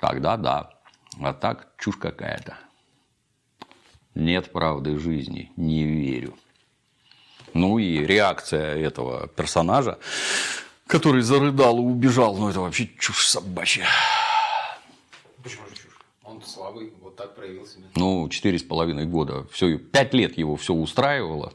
Тогда 0.00 0.38
да. 0.38 0.70
А 1.20 1.34
так 1.34 1.68
чушь 1.78 1.96
какая-то. 1.96 2.56
Нет 4.14 4.50
правды 4.50 4.98
жизни, 4.98 5.52
не 5.56 5.84
верю. 5.84 6.34
Ну 7.52 7.78
и 7.78 7.98
реакция 7.98 8.76
этого 8.76 9.26
персонажа 9.28 9.98
который 10.86 11.22
зарыдал 11.22 11.78
и 11.78 11.82
убежал. 11.82 12.36
Ну, 12.36 12.48
это 12.48 12.60
вообще 12.60 12.88
чушь 12.98 13.26
собачья. 13.26 13.86
почему 15.42 15.66
же 15.68 15.74
чушь? 15.74 16.00
Он 16.22 16.42
слабый, 16.42 16.92
вот 17.00 17.16
так 17.16 17.34
проявил 17.34 17.66
себя. 17.66 17.86
Ну, 17.94 18.28
четыре 18.28 18.58
с 18.58 18.62
половиной 18.62 19.06
года. 19.06 19.46
Все, 19.50 19.78
пять 19.78 20.14
лет 20.14 20.38
его 20.38 20.56
все 20.56 20.74
устраивало. 20.74 21.52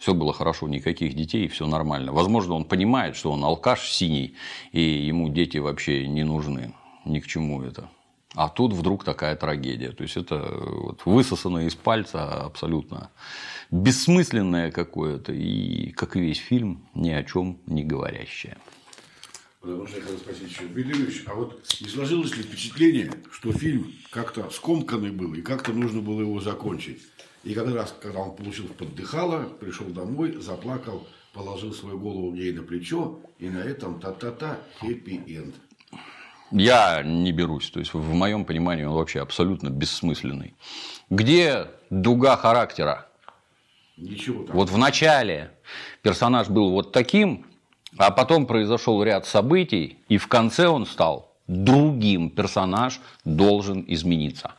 Все 0.00 0.14
было 0.14 0.32
хорошо, 0.32 0.66
никаких 0.66 1.14
детей, 1.14 1.46
все 1.48 1.66
нормально. 1.66 2.12
Возможно, 2.12 2.54
он 2.54 2.64
понимает, 2.64 3.16
что 3.16 3.30
он 3.30 3.44
алкаш 3.44 3.90
синий, 3.90 4.34
и 4.72 4.80
ему 4.80 5.28
дети 5.28 5.58
вообще 5.58 6.08
не 6.08 6.24
нужны. 6.24 6.72
Ни 7.04 7.20
к 7.20 7.26
чему 7.26 7.62
это. 7.62 7.90
А 8.34 8.48
тут 8.48 8.72
вдруг 8.72 9.04
такая 9.04 9.36
трагедия. 9.36 9.92
То 9.92 10.02
есть 10.02 10.16
это 10.16 10.38
вот 10.54 11.02
высосанное 11.04 11.66
из 11.66 11.74
пальца 11.74 12.44
абсолютно 12.44 13.10
бессмысленное 13.70 14.70
какое-то 14.70 15.34
и, 15.34 15.90
как 15.90 16.16
и 16.16 16.20
весь 16.20 16.38
фильм, 16.38 16.88
ни 16.94 17.10
о 17.10 17.22
чем 17.22 17.58
не 17.66 17.84
говорящее. 17.84 18.56
Потому 19.60 19.86
что 19.86 19.96
я 19.96 20.02
хотел 20.02 20.18
спросить 20.18 20.50
еще, 20.50 20.64
Дмитрий 20.64 20.92
Юрьевич, 20.92 21.24
а 21.26 21.34
вот 21.34 21.62
не 21.82 21.88
сложилось 21.88 22.34
ли 22.34 22.42
впечатление, 22.42 23.12
что 23.30 23.52
фильм 23.52 23.92
как-то 24.08 24.48
скомканный 24.48 25.10
был, 25.10 25.34
и 25.34 25.42
как-то 25.42 25.74
нужно 25.74 26.00
было 26.00 26.22
его 26.22 26.40
закончить? 26.40 27.02
И 27.42 27.54
как 27.54 27.74
раз, 27.74 27.94
когда 28.00 28.20
он 28.20 28.36
получил 28.36 28.66
поддыхало, 28.68 29.44
пришел 29.60 29.86
домой, 29.86 30.36
заплакал, 30.40 31.06
положил 31.32 31.72
свою 31.72 31.98
голову 31.98 32.34
ей 32.34 32.52
на 32.52 32.62
плечо, 32.62 33.18
и 33.38 33.48
на 33.48 33.58
этом 33.58 33.98
та-та-та, 33.98 34.58
хэппи-энд. 34.80 35.54
Я 36.50 37.02
не 37.02 37.32
берусь. 37.32 37.70
То 37.70 37.80
есть, 37.80 37.94
в 37.94 38.12
моем 38.12 38.44
понимании 38.44 38.84
он 38.84 38.94
вообще 38.94 39.20
абсолютно 39.20 39.70
бессмысленный. 39.70 40.54
Где 41.08 41.68
дуга 41.90 42.36
характера? 42.36 43.06
Ничего 43.96 44.44
там. 44.44 44.56
Вот 44.56 44.70
в 44.70 44.76
начале 44.76 45.52
персонаж 46.02 46.48
был 46.48 46.70
вот 46.70 46.92
таким, 46.92 47.46
а 47.96 48.10
потом 48.10 48.46
произошел 48.46 49.02
ряд 49.02 49.26
событий, 49.26 49.98
и 50.08 50.18
в 50.18 50.26
конце 50.26 50.68
он 50.68 50.86
стал 50.86 51.32
другим. 51.46 52.30
Персонаж 52.30 53.00
должен 53.24 53.84
измениться. 53.86 54.52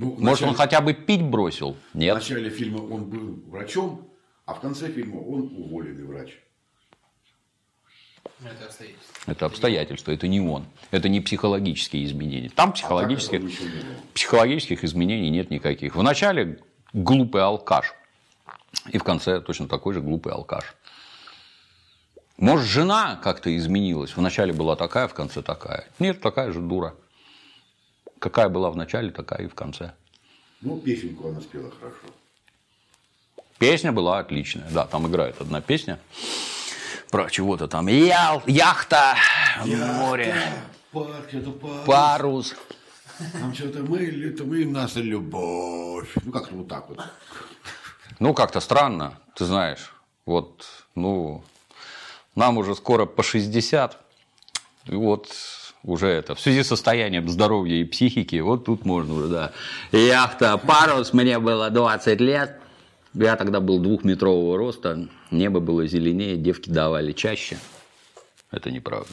Ну, 0.00 0.12
в 0.12 0.18
Может, 0.22 0.44
он 0.44 0.48
начале- 0.52 0.56
хотя 0.56 0.80
бы 0.80 0.94
пить 0.94 1.22
бросил? 1.22 1.76
В 1.92 1.98
Нет. 1.98 2.14
начале 2.14 2.48
фильма 2.48 2.78
он 2.78 3.04
был 3.04 3.42
врачом, 3.50 4.08
а 4.46 4.54
в 4.54 4.60
конце 4.60 4.88
фильма 4.90 5.16
он 5.20 5.52
уволенный 5.54 6.04
врач. 6.06 6.38
Это 8.42 8.64
обстоятельство. 8.64 9.30
Это 9.30 9.46
обстоятельства, 9.46 10.12
это 10.12 10.26
не 10.26 10.40
он. 10.40 10.64
Это 10.90 11.10
не 11.10 11.20
психологические 11.20 12.06
изменения. 12.06 12.48
Там 12.48 12.70
А 12.70 12.72
психологических, 12.72 13.40
было. 13.42 13.50
психологических 14.14 14.84
изменений 14.84 15.28
нет 15.28 15.50
никаких. 15.50 15.96
В 15.96 16.02
начале 16.02 16.58
глупый 16.94 17.42
алкаш. 17.42 17.92
И 18.88 18.96
в 18.96 19.04
конце 19.04 19.42
точно 19.42 19.68
такой 19.68 19.92
же 19.92 20.00
глупый 20.00 20.32
алкаш. 20.32 20.74
Может, 22.38 22.66
жена 22.66 23.16
как-то 23.22 23.54
изменилась. 23.54 24.16
В 24.16 24.20
начале 24.22 24.54
была 24.54 24.76
такая, 24.76 25.08
в 25.08 25.12
конце 25.12 25.42
такая. 25.42 25.86
Нет, 25.98 26.22
такая 26.22 26.52
же 26.52 26.60
дура. 26.60 26.94
Какая 28.20 28.50
была 28.50 28.70
в 28.70 28.76
начале, 28.76 29.10
такая 29.10 29.46
и 29.46 29.48
в 29.48 29.54
конце. 29.54 29.92
Ну, 30.60 30.78
песенку 30.78 31.28
она 31.30 31.40
спела 31.40 31.70
хорошо. 31.70 31.96
Песня 33.58 33.92
была 33.92 34.18
отличная. 34.18 34.68
Да, 34.70 34.86
там 34.86 35.08
играет 35.08 35.40
одна 35.40 35.62
песня 35.62 35.98
про 37.10 37.30
чего-то 37.30 37.66
там. 37.66 37.88
Ял, 37.88 38.42
яхта, 38.46 39.16
море, 39.64 40.34
Парк, 40.92 41.32
это 41.32 41.50
парк. 41.50 41.86
парус. 41.86 42.54
Там 43.32 43.54
что-то 43.54 43.80
мы, 43.80 43.98
это 44.00 44.44
мы, 44.44 44.66
наша 44.66 45.00
любовь. 45.00 46.10
Ну, 46.22 46.30
как-то 46.32 46.54
вот 46.54 46.68
так 46.68 46.88
вот. 46.90 46.98
Ну, 48.18 48.34
как-то 48.34 48.60
странно, 48.60 49.18
ты 49.34 49.46
знаешь. 49.46 49.94
Вот, 50.26 50.66
ну, 50.94 51.42
нам 52.34 52.58
уже 52.58 52.74
скоро 52.74 53.06
по 53.06 53.22
60. 53.22 53.96
И 54.86 54.94
вот 54.94 55.28
уже 55.82 56.08
это, 56.08 56.34
в 56.34 56.40
связи 56.40 56.62
с 56.62 56.68
состоянием 56.68 57.28
здоровья 57.28 57.76
и 57.76 57.84
психики, 57.84 58.36
вот 58.40 58.64
тут 58.64 58.84
можно 58.84 59.14
уже, 59.14 59.28
да. 59.28 59.52
Яхта, 59.92 60.58
парус, 60.58 61.12
мне 61.12 61.38
было 61.38 61.70
20 61.70 62.20
лет. 62.20 62.56
Я 63.14 63.36
тогда 63.36 63.60
был 63.60 63.80
двухметрового 63.80 64.56
роста, 64.56 65.08
небо 65.30 65.58
было 65.58 65.86
зеленее, 65.86 66.36
девки 66.36 66.70
давали 66.70 67.12
чаще. 67.12 67.58
Это 68.52 68.70
неправда. 68.70 69.12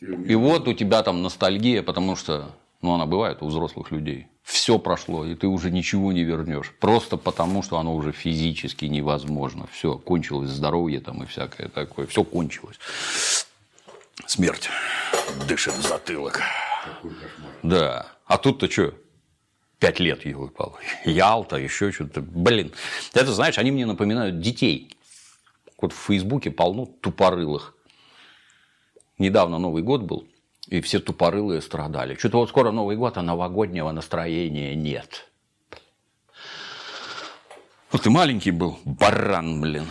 И 0.00 0.34
вот 0.34 0.68
у 0.68 0.74
тебя 0.74 1.02
там 1.02 1.22
ностальгия, 1.22 1.82
потому 1.82 2.14
что, 2.14 2.50
ну, 2.82 2.94
она 2.94 3.06
бывает 3.06 3.38
у 3.40 3.46
взрослых 3.46 3.90
людей. 3.90 4.28
Все 4.42 4.78
прошло, 4.78 5.24
и 5.24 5.34
ты 5.34 5.48
уже 5.48 5.72
ничего 5.72 6.12
не 6.12 6.22
вернешь. 6.22 6.72
Просто 6.78 7.16
потому, 7.16 7.62
что 7.64 7.78
оно 7.78 7.96
уже 7.96 8.12
физически 8.12 8.84
невозможно. 8.84 9.66
Все, 9.72 9.98
кончилось 9.98 10.50
здоровье 10.50 11.00
там 11.00 11.24
и 11.24 11.26
всякое 11.26 11.68
такое. 11.68 12.06
Все 12.06 12.22
кончилось. 12.22 12.78
Смерть 14.24 14.70
дышит 15.46 15.74
в 15.74 15.82
затылок. 15.82 16.40
Да. 17.62 18.06
А 18.24 18.38
тут-то 18.38 18.70
что? 18.70 18.94
Пять 19.78 20.00
лет 20.00 20.24
его 20.24 20.48
пал. 20.48 20.78
Ялта, 21.04 21.56
еще 21.56 21.92
что-то. 21.92 22.22
Блин. 22.22 22.72
Это, 23.12 23.32
знаешь, 23.32 23.58
они 23.58 23.70
мне 23.70 23.84
напоминают 23.84 24.40
детей. 24.40 24.96
Вот 25.78 25.92
в 25.92 25.96
Фейсбуке 25.96 26.50
полно 26.50 26.86
тупорылых. 26.86 27.74
Недавно 29.18 29.58
Новый 29.58 29.82
год 29.82 30.02
был, 30.02 30.26
и 30.66 30.80
все 30.80 30.98
тупорылые 30.98 31.60
страдали. 31.60 32.16
Что-то 32.16 32.38
вот 32.38 32.48
скоро 32.48 32.70
Новый 32.70 32.96
год, 32.96 33.16
а 33.18 33.22
новогоднего 33.22 33.92
настроения 33.92 34.74
нет. 34.74 35.28
Вот 37.92 38.02
ты 38.02 38.10
маленький 38.10 38.50
был, 38.50 38.78
баран, 38.84 39.60
блин. 39.60 39.86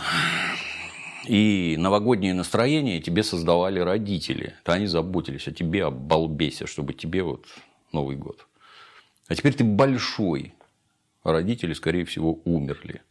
И 1.26 1.76
новогоднее 1.78 2.34
настроение 2.34 3.00
тебе 3.00 3.22
создавали 3.22 3.80
родители. 3.80 4.54
То 4.62 4.72
они 4.72 4.86
заботились 4.86 5.48
о 5.48 5.52
тебе, 5.52 5.84
о 5.84 5.90
балбесе, 5.90 6.66
чтобы 6.66 6.94
тебе 6.94 7.22
вот 7.22 7.46
Новый 7.92 8.16
год. 8.16 8.46
А 9.28 9.34
теперь 9.34 9.54
ты 9.54 9.64
большой. 9.64 10.54
Родители, 11.24 11.72
скорее 11.72 12.04
всего, 12.04 12.40
умерли. 12.44 13.02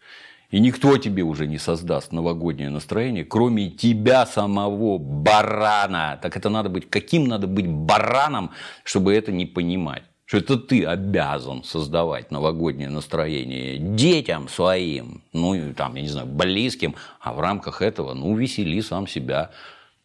И 0.50 0.60
никто 0.60 0.98
тебе 0.98 1.24
уже 1.24 1.48
не 1.48 1.58
создаст 1.58 2.14
новогоднее 2.14 2.70
настроение, 2.70 3.26
кроме 3.26 3.70
тебя 3.70 4.26
самого, 4.26 4.98
барана. 4.98 6.18
Так 6.22 6.38
это 6.38 6.50
надо 6.50 6.70
быть, 6.70 6.90
каким 6.90 7.26
надо 7.26 7.48
быть 7.48 7.68
бараном, 7.68 8.52
чтобы 8.84 9.14
это 9.14 9.34
не 9.34 9.46
понимать? 9.46 10.04
Что 10.26 10.38
это 10.38 10.58
ты 10.58 10.84
обязан 10.84 11.64
создавать 11.64 12.32
новогоднее 12.32 12.90
настроение 12.90 13.78
детям 13.78 14.50
своим, 14.50 15.24
ну, 15.34 15.74
там, 15.74 15.96
я 15.96 16.02
не 16.02 16.08
знаю, 16.08 16.28
близким, 16.28 16.96
а 17.20 17.32
в 17.32 17.40
рамках 17.40 17.84
этого, 17.84 18.14
ну, 18.14 18.36
весели 18.36 18.82
сам 18.82 19.06
себя. 19.06 19.52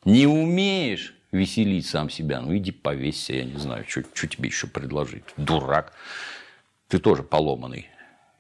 Не 0.05 0.27
умеешь 0.27 1.14
веселить 1.33 1.87
сам 1.87 2.11
себя, 2.11 2.43
ну, 2.43 2.55
иди 2.55 2.71
повесься, 2.71 3.33
я 3.33 3.45
не 3.45 3.57
знаю, 3.57 3.87
что 3.89 4.03
тебе 4.03 4.49
еще 4.49 4.66
предложить. 4.66 5.25
Дурак. 5.39 5.95
Ты 6.89 6.99
тоже 6.99 7.23
поломанный, 7.23 7.89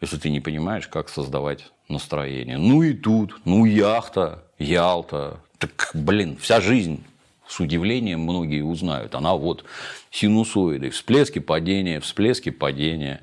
если 0.02 0.18
ты 0.18 0.28
не 0.28 0.40
понимаешь, 0.40 0.86
как 0.86 1.08
создавать 1.08 1.72
настроение. 1.88 2.58
Ну 2.58 2.82
и 2.82 2.92
тут, 2.92 3.40
ну 3.46 3.64
яхта, 3.64 4.44
Ялта. 4.58 5.40
Так, 5.58 5.90
блин, 5.94 6.36
вся 6.38 6.60
жизнь 6.60 7.04
с 7.50 7.58
удивлением 7.58 8.20
многие 8.20 8.62
узнают. 8.62 9.16
Она 9.16 9.34
вот 9.34 9.64
синусоиды, 10.12 10.90
всплески, 10.90 11.40
падения, 11.40 11.98
всплески, 11.98 12.50
падения. 12.50 13.22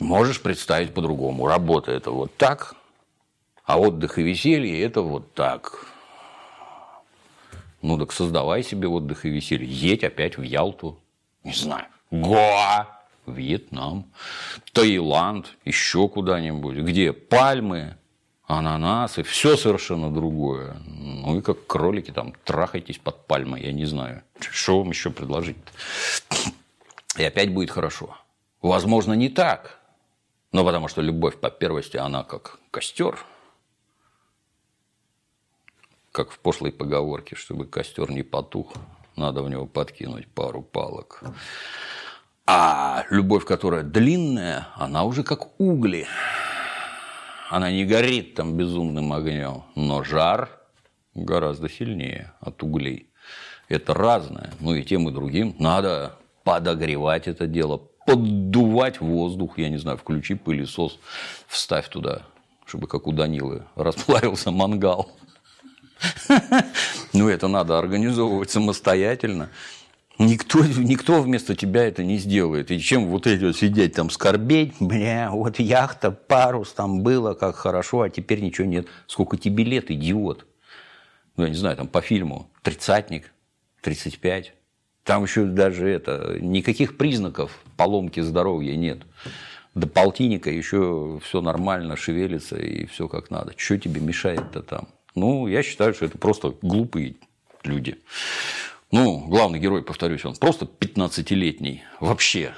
Можешь 0.00 0.40
представить 0.40 0.94
по-другому. 0.94 1.46
Работа 1.46 1.92
это 1.92 2.10
вот 2.10 2.34
так, 2.38 2.74
а 3.64 3.78
отдых 3.78 4.18
и 4.18 4.22
веселье 4.22 4.82
это 4.82 5.02
вот 5.02 5.34
так. 5.34 5.86
Ну 7.82 7.98
так 7.98 8.12
создавай 8.12 8.62
себе 8.62 8.88
отдых 8.88 9.26
и 9.26 9.28
веселье. 9.28 9.68
Едь 9.68 10.04
опять 10.04 10.38
в 10.38 10.42
Ялту. 10.42 10.98
Не 11.44 11.52
знаю. 11.52 11.86
Гоа. 12.10 12.98
Вьетнам, 13.24 14.10
Таиланд, 14.72 15.46
еще 15.64 16.08
куда-нибудь, 16.08 16.78
где 16.78 17.12
пальмы, 17.12 17.96
ананасы, 18.46 19.22
все 19.22 19.56
совершенно 19.56 20.12
другое. 20.12 20.76
Ну 20.86 21.38
и 21.38 21.42
как 21.42 21.66
кролики 21.66 22.10
там 22.10 22.34
трахайтесь 22.44 22.98
под 22.98 23.26
пальмой, 23.26 23.62
я 23.62 23.72
не 23.72 23.84
знаю. 23.84 24.22
Что 24.40 24.78
вам 24.78 24.90
еще 24.90 25.10
предложить? 25.10 25.56
И 27.16 27.24
опять 27.24 27.52
будет 27.52 27.70
хорошо. 27.70 28.16
Возможно, 28.60 29.12
не 29.14 29.28
так. 29.28 29.78
Но 30.52 30.64
потому 30.64 30.88
что 30.88 31.00
любовь 31.00 31.38
по 31.38 31.50
первости, 31.50 31.96
она 31.96 32.24
как 32.24 32.58
костер. 32.70 33.18
Как 36.12 36.30
в 36.30 36.38
пошлой 36.38 36.72
поговорке, 36.72 37.36
чтобы 37.36 37.66
костер 37.66 38.10
не 38.10 38.22
потух, 38.22 38.74
надо 39.16 39.42
в 39.42 39.48
него 39.48 39.66
подкинуть 39.66 40.28
пару 40.28 40.62
палок. 40.62 41.22
А 42.46 43.04
любовь, 43.08 43.44
которая 43.46 43.82
длинная, 43.82 44.68
она 44.74 45.04
уже 45.04 45.22
как 45.22 45.58
угли. 45.60 46.06
Она 47.52 47.70
не 47.70 47.84
горит 47.84 48.34
там 48.34 48.56
безумным 48.56 49.12
огнем, 49.12 49.64
но 49.74 50.02
жар 50.02 50.48
гораздо 51.14 51.68
сильнее 51.68 52.32
от 52.40 52.62
углей. 52.62 53.10
Это 53.68 53.92
разное. 53.92 54.54
Ну 54.58 54.74
и 54.74 54.82
тем 54.82 55.06
и 55.10 55.12
другим 55.12 55.54
надо 55.58 56.16
подогревать 56.44 57.28
это 57.28 57.46
дело, 57.46 57.76
поддувать 58.06 59.02
воздух, 59.02 59.58
я 59.58 59.68
не 59.68 59.76
знаю, 59.76 59.98
включи 59.98 60.32
пылесос, 60.34 60.98
вставь 61.46 61.90
туда, 61.90 62.22
чтобы 62.64 62.86
как 62.86 63.06
у 63.06 63.12
Данилы 63.12 63.64
расплавился 63.74 64.50
мангал. 64.50 65.12
Ну, 67.12 67.28
это 67.28 67.48
надо 67.48 67.78
организовывать 67.78 68.50
самостоятельно. 68.50 69.50
Никто, 70.22 70.64
никто 70.78 71.20
вместо 71.22 71.54
тебя 71.54 71.84
это 71.84 72.04
не 72.04 72.18
сделает. 72.18 72.70
И 72.70 72.80
чем 72.80 73.06
вот 73.06 73.26
эти 73.26 73.44
вот 73.44 73.56
сидеть 73.56 73.94
там 73.94 74.10
скорбеть, 74.10 74.74
бля, 74.80 75.30
вот 75.30 75.58
яхта, 75.58 76.10
парус 76.10 76.72
там 76.72 77.02
было, 77.02 77.34
как 77.34 77.56
хорошо, 77.56 78.02
а 78.02 78.10
теперь 78.10 78.40
ничего 78.40 78.66
нет. 78.66 78.86
Сколько 79.06 79.36
тебе 79.36 79.64
лет, 79.64 79.90
идиот? 79.90 80.46
Ну, 81.36 81.44
я 81.44 81.50
не 81.50 81.56
знаю, 81.56 81.76
там 81.76 81.88
по 81.88 82.00
фильму, 82.00 82.50
тридцатник, 82.62 83.32
35. 83.82 84.54
Там 85.04 85.24
еще 85.24 85.44
даже 85.44 85.88
это, 85.88 86.36
никаких 86.40 86.96
признаков 86.96 87.58
поломки 87.76 88.20
здоровья 88.20 88.76
нет. 88.76 89.02
До 89.74 89.88
полтинника 89.88 90.50
еще 90.50 91.18
все 91.24 91.40
нормально, 91.40 91.96
шевелится 91.96 92.56
и 92.56 92.86
все 92.86 93.08
как 93.08 93.30
надо. 93.30 93.54
Что 93.56 93.78
тебе 93.78 94.00
мешает-то 94.00 94.62
там? 94.62 94.88
Ну, 95.14 95.46
я 95.46 95.62
считаю, 95.62 95.94
что 95.94 96.04
это 96.04 96.18
просто 96.18 96.54
глупые 96.62 97.16
люди. 97.64 97.98
Ну, 98.92 99.24
главный 99.26 99.58
герой, 99.58 99.82
повторюсь, 99.82 100.24
он 100.26 100.36
просто 100.36 100.66
15-летний 100.66 101.82
вообще. 101.98 102.52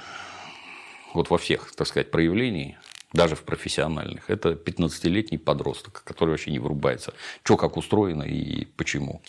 Вот 1.13 1.29
во 1.29 1.37
всех, 1.37 1.73
так 1.73 1.87
сказать, 1.87 2.11
проявлений, 2.11 2.77
даже 3.13 3.37
в 3.37 3.43
профессиональных. 3.43 4.29
Это 4.29 4.49
15-летний 4.49 5.37
подросток, 5.37 6.03
который 6.03 6.31
вообще 6.31 6.51
не 6.51 6.59
врубается. 6.59 7.13
Что 7.43 7.55
как 7.55 7.77
устроено 7.77 8.23
и 8.23 8.65
почему. 8.65 9.21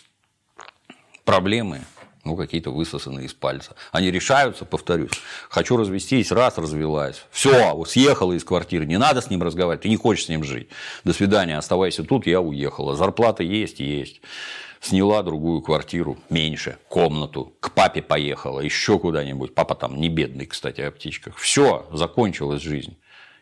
Проблемы 1.24 1.82
ну, 2.24 2.34
какие-то 2.34 2.70
высосанные 2.70 3.26
из 3.26 3.34
пальца. 3.34 3.76
Они 3.92 4.10
решаются, 4.10 4.64
повторюсь, 4.64 5.12
хочу 5.48 5.76
развестись, 5.76 6.32
раз 6.32 6.58
развелась, 6.58 7.24
все, 7.30 7.84
съехала 7.84 8.32
из 8.32 8.42
квартиры, 8.42 8.84
не 8.84 8.98
надо 8.98 9.20
с 9.20 9.30
ним 9.30 9.44
разговаривать, 9.44 9.82
ты 9.82 9.88
не 9.88 9.96
хочешь 9.96 10.24
с 10.24 10.28
ним 10.28 10.42
жить. 10.42 10.68
До 11.04 11.12
свидания, 11.12 11.56
оставайся 11.56 12.02
тут, 12.02 12.26
я 12.26 12.40
уехала. 12.40 12.96
Зарплата 12.96 13.44
есть, 13.44 13.78
есть. 13.78 14.20
Сняла 14.80 15.22
другую 15.22 15.62
квартиру, 15.62 16.18
меньше, 16.30 16.78
комнату, 16.88 17.54
к 17.60 17.72
папе 17.72 18.02
поехала, 18.02 18.60
еще 18.60 18.98
куда-нибудь. 18.98 19.54
Папа 19.54 19.74
там 19.74 20.00
не 20.00 20.08
бедный, 20.08 20.46
кстати, 20.46 20.80
о 20.80 20.90
птичках. 20.90 21.36
Все, 21.36 21.86
закончилась 21.92 22.62
жизнь. 22.62 22.96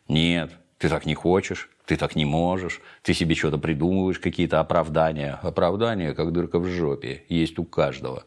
Нет, 0.09 0.53
ты 0.79 0.89
так 0.89 1.07
не 1.07 1.15
хочешь, 1.15 1.71
ты 1.87 1.97
так 1.97 2.17
не 2.17 2.25
можешь, 2.25 2.81
ты 3.03 3.15
себе 3.15 3.35
что-то 3.35 3.59
придумываешь, 3.59 4.19
какие-то 4.19 4.61
оправдания. 4.61 5.39
Оправдания, 5.43 6.15
как 6.15 6.33
дырка 6.33 6.59
в 6.59 6.67
жопе, 6.67 7.25
есть 7.29 7.59
у 7.59 7.65
каждого. 7.65 8.25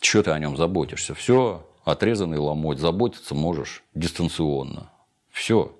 Чего 0.00 0.22
ты 0.22 0.30
о 0.30 0.38
нем 0.38 0.56
заботишься? 0.56 1.14
Все, 1.14 1.66
отрезанный 1.84 2.38
ломоть, 2.38 2.78
заботиться 2.78 3.34
можешь 3.34 3.82
дистанционно. 3.94 4.90
Все. 5.30 5.76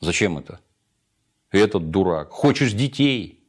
Зачем 0.00 0.38
это? 0.38 0.60
Этот 1.50 1.90
дурак. 1.90 2.30
Хочешь 2.30 2.72
детей? 2.72 3.43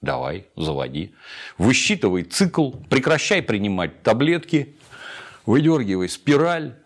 Давай, 0.00 0.46
заводи. 0.56 1.14
Высчитывай 1.58 2.22
цикл, 2.22 2.70
прекращай 2.88 3.42
принимать 3.42 4.02
таблетки, 4.02 4.76
выдергивай 5.44 6.08
спираль. 6.08 6.76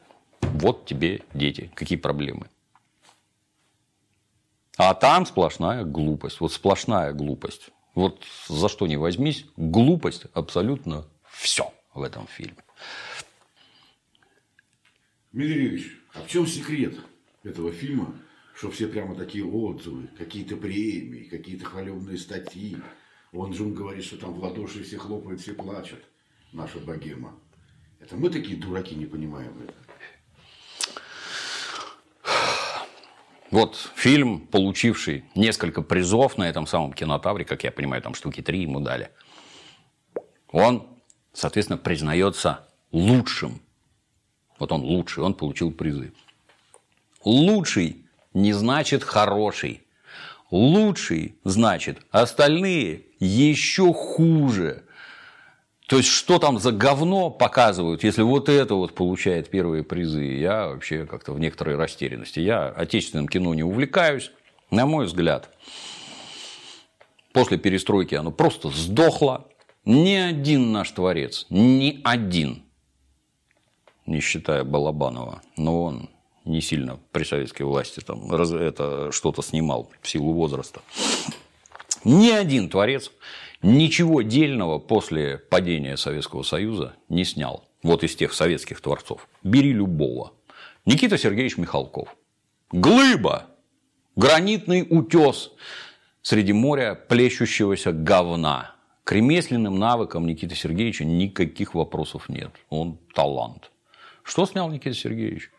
Вот 0.41 0.87
тебе 0.87 1.23
дети. 1.35 1.71
Какие 1.75 1.99
проблемы? 1.99 2.49
А 4.77 4.95
там 4.95 5.27
сплошная 5.27 5.85
глупость. 5.85 6.41
Вот 6.41 6.53
сплошная 6.53 7.13
глупость. 7.13 7.71
Вот 7.95 8.25
за 8.49 8.69
что 8.69 8.87
не 8.87 8.97
возьмись, 8.97 9.45
глупость 9.57 10.25
абсолютно 10.33 11.07
все 11.31 11.73
в 11.93 12.03
этом 12.03 12.27
фильме. 12.27 12.57
Дмитрий 15.33 15.93
а 16.15 16.23
в 16.23 16.29
чем 16.29 16.47
секрет 16.47 16.95
этого 17.43 17.73
фильма, 17.73 18.15
что 18.55 18.71
все 18.71 18.87
прямо 18.87 19.15
такие 19.15 19.45
отзывы, 19.45 20.09
какие-то 20.19 20.57
премии, 20.57 21.25
какие-то 21.25 21.65
хваленные 21.65 22.19
статьи? 22.19 22.77
Он 23.33 23.53
же 23.53 23.64
говорит, 23.64 24.05
что 24.05 24.18
там 24.18 24.35
в 24.35 24.43
ладоши 24.43 24.83
все 24.83 24.99
хлопают, 24.99 25.41
все 25.41 25.55
плачут. 25.55 26.01
Наша 26.53 26.78
богема. 26.78 27.35
Это 27.99 28.16
мы 28.16 28.30
такие 28.30 28.59
дураки 28.59 28.95
не 28.95 29.07
понимаем 29.07 29.53
это. 29.62 29.74
Вот 33.51 33.76
фильм, 33.97 34.47
получивший 34.47 35.24
несколько 35.35 35.83
призов 35.83 36.39
на 36.39 36.49
этом 36.49 36.66
самом 36.66 36.93
кинотавре, 36.93 37.45
как 37.45 37.64
я 37.64 37.70
понимаю, 37.70 38.03
там 38.03 38.14
штуки 38.14 38.41
три 38.41 38.62
ему 38.62 38.80
дали. 38.80 39.11
Он 40.51 40.93
соответственно, 41.33 41.78
признается 41.78 42.68
лучшим. 42.93 43.61
Вот 44.59 44.72
он 44.72 44.83
лучший, 44.83 45.22
он 45.22 45.35
получил 45.35 45.72
призы. 45.72 46.12
Лучший 47.24 48.05
не 48.35 48.53
значит 48.53 49.03
хороший. 49.03 49.83
Лучший 50.53 51.37
значит 51.45 52.03
остальные 52.11 53.07
еще 53.19 53.95
хуже. 53.95 54.85
То 55.89 55.97
есть, 55.97 56.11
что 56.11 56.39
там 56.39 56.59
за 56.59 56.73
говно 56.73 57.31
показывают, 57.31 58.05
если 58.05 58.21
вот 58.21 58.51
это 58.51 58.75
вот 58.75 58.95
получает 58.95 59.49
первые 59.49 59.83
призы, 59.83 60.23
я 60.23 60.69
вообще 60.69 61.07
как-то 61.07 61.33
в 61.33 61.41
некоторой 61.41 61.77
растерянности. 61.77 62.39
Я 62.41 62.69
отечественным 62.69 63.29
кино 63.29 63.55
не 63.55 63.63
увлекаюсь, 63.63 64.31
на 64.71 64.85
мой 64.85 65.07
взгляд. 65.07 65.49
После 67.33 67.57
перестройки 67.57 68.15
оно 68.15 68.31
просто 68.31 68.69
сдохло. 68.69 69.49
Ни 69.87 70.17
один 70.17 70.71
наш 70.71 70.91
творец, 70.91 71.47
ни 71.49 72.03
один, 72.05 72.63
не 74.05 74.21
считая 74.21 74.65
Балабанова, 74.65 75.41
но 75.57 75.83
он 75.83 76.11
не 76.45 76.61
сильно 76.61 76.99
при 77.12 77.24
советской 77.24 77.62
власти 77.62 78.01
там 78.01 78.32
это 78.32 79.12
что-то 79.12 79.43
снимал 79.43 79.90
в 80.01 80.09
силу 80.09 80.32
возраста. 80.32 80.80
Ни 82.05 82.30
один 82.30 82.68
творец 82.68 83.11
ничего 83.62 84.22
дельного 84.22 84.78
после 84.78 85.38
падения 85.38 85.97
Советского 85.97 86.43
Союза 86.43 86.95
не 87.09 87.24
снял. 87.24 87.64
Вот 87.82 88.05
из 88.05 88.14
тех 88.14 88.32
советских 88.32 88.80
творцов. 88.80 89.28
Бери 89.43 89.72
любого. 89.72 90.32
Никита 90.84 91.16
Сергеевич 91.18 91.57
Михалков. 91.59 92.09
Глыба. 92.70 93.47
Гранитный 94.16 94.86
утес 94.88 95.53
среди 96.22 96.53
моря 96.53 96.95
плещущегося 96.95 97.93
говна. 97.93 98.74
К 99.05 99.12
ремесленным 99.12 99.78
навыкам 99.78 100.26
Никиты 100.26 100.55
Сергеевича 100.55 101.05
никаких 101.05 101.74
вопросов 101.74 102.28
нет. 102.28 102.51
Он 102.68 102.99
талант. 103.14 103.70
Что 104.22 104.47
снял 104.47 104.70
Никита 104.70 104.95
Сергеевич? 104.95 105.51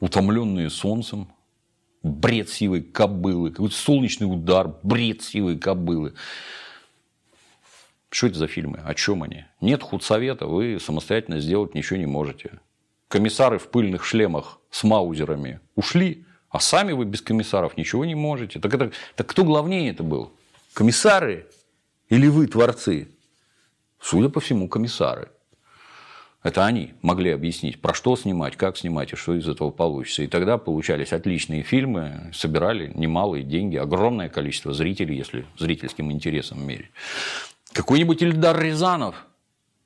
Утомленные 0.00 0.70
солнцем, 0.70 1.28
бред 2.02 2.48
сивой 2.48 2.82
кобылы, 2.82 3.50
какой-то 3.50 3.74
солнечный 3.74 4.24
удар, 4.24 4.74
бред 4.82 5.22
сивой 5.22 5.58
кобылы. 5.58 6.14
Что 8.10 8.28
это 8.28 8.38
за 8.38 8.46
фильмы? 8.46 8.80
О 8.84 8.94
чем 8.94 9.22
они? 9.22 9.44
Нет 9.60 9.82
худсовета, 9.82 10.46
вы 10.46 10.78
самостоятельно 10.80 11.40
сделать 11.40 11.74
ничего 11.74 11.98
не 11.98 12.06
можете. 12.06 12.60
Комиссары 13.08 13.58
в 13.58 13.68
пыльных 13.68 14.04
шлемах 14.04 14.60
с 14.70 14.84
маузерами 14.84 15.60
ушли, 15.74 16.24
а 16.50 16.60
сами 16.60 16.92
вы 16.92 17.04
без 17.04 17.20
комиссаров 17.20 17.76
ничего 17.76 18.04
не 18.04 18.14
можете. 18.14 18.60
Так, 18.60 18.72
это, 18.74 18.92
так 19.16 19.26
кто 19.26 19.44
главнее 19.44 19.90
это 19.90 20.02
был? 20.02 20.32
Комиссары 20.72 21.46
или 22.08 22.28
вы 22.28 22.46
творцы? 22.46 23.08
Судя 24.00 24.28
по 24.28 24.40
всему, 24.40 24.68
комиссары. 24.68 25.30
Это 26.42 26.64
они 26.64 26.94
могли 27.02 27.30
объяснить, 27.30 27.80
про 27.80 27.92
что 27.94 28.14
снимать, 28.14 28.56
как 28.56 28.76
снимать 28.76 29.12
и 29.12 29.16
что 29.16 29.34
из 29.34 29.48
этого 29.48 29.70
получится. 29.70 30.22
И 30.22 30.28
тогда 30.28 30.56
получались 30.56 31.12
отличные 31.12 31.62
фильмы, 31.62 32.30
собирали 32.32 32.92
немалые 32.94 33.42
деньги, 33.42 33.76
огромное 33.76 34.28
количество 34.28 34.72
зрителей, 34.72 35.16
если 35.16 35.46
зрительским 35.58 36.12
интересом 36.12 36.64
мерить. 36.64 36.90
Какой-нибудь 37.72 38.22
Ильдар 38.22 38.60
Рязанов, 38.60 39.26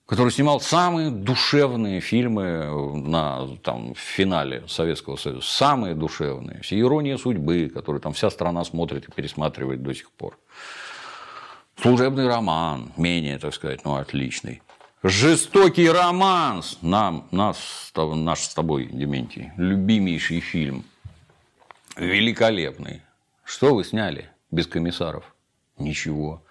который 0.07 0.30
снимал 0.30 0.61
самые 0.61 1.11
душевные 1.11 2.00
фильмы 2.00 2.98
на 2.98 3.48
там, 3.62 3.94
в 3.94 3.98
финале 3.98 4.62
Советского 4.68 5.16
Союза. 5.16 5.40
Самые 5.42 5.94
душевные. 5.94 6.61
«Ирония 6.70 7.16
судьбы», 7.16 7.70
которую 7.72 8.03
там 8.03 8.12
вся 8.12 8.28
страна 8.28 8.62
смотрит 8.64 9.09
и 9.09 9.12
пересматривает 9.12 9.82
до 9.82 9.94
сих 9.94 10.11
пор. 10.11 10.38
Служебный 11.80 12.28
роман, 12.28 12.92
менее, 12.98 13.38
так 13.38 13.55
сказать, 13.55 13.86
ну, 13.86 13.94
отличный. 13.94 14.61
Жестокий 15.05 15.90
романс. 15.90 16.78
Нам, 16.80 17.26
нас, 17.32 17.92
наш 17.96 18.42
с 18.42 18.55
тобой, 18.55 18.86
Дементий, 18.86 19.50
любимейший 19.57 20.38
фильм. 20.38 20.84
Великолепный. 21.96 23.03
Что 23.42 23.74
вы 23.74 23.82
сняли 23.82 24.30
без 24.53 24.68
комиссаров? 24.68 25.34
Ничего. 25.76 26.44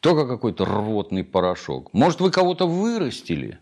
Только 0.00 0.26
какой-то 0.26 0.64
рвотный 0.64 1.24
порошок. 1.24 1.92
Может, 1.92 2.22
вы 2.22 2.30
кого-то 2.30 2.66
вырастили? 2.66 3.58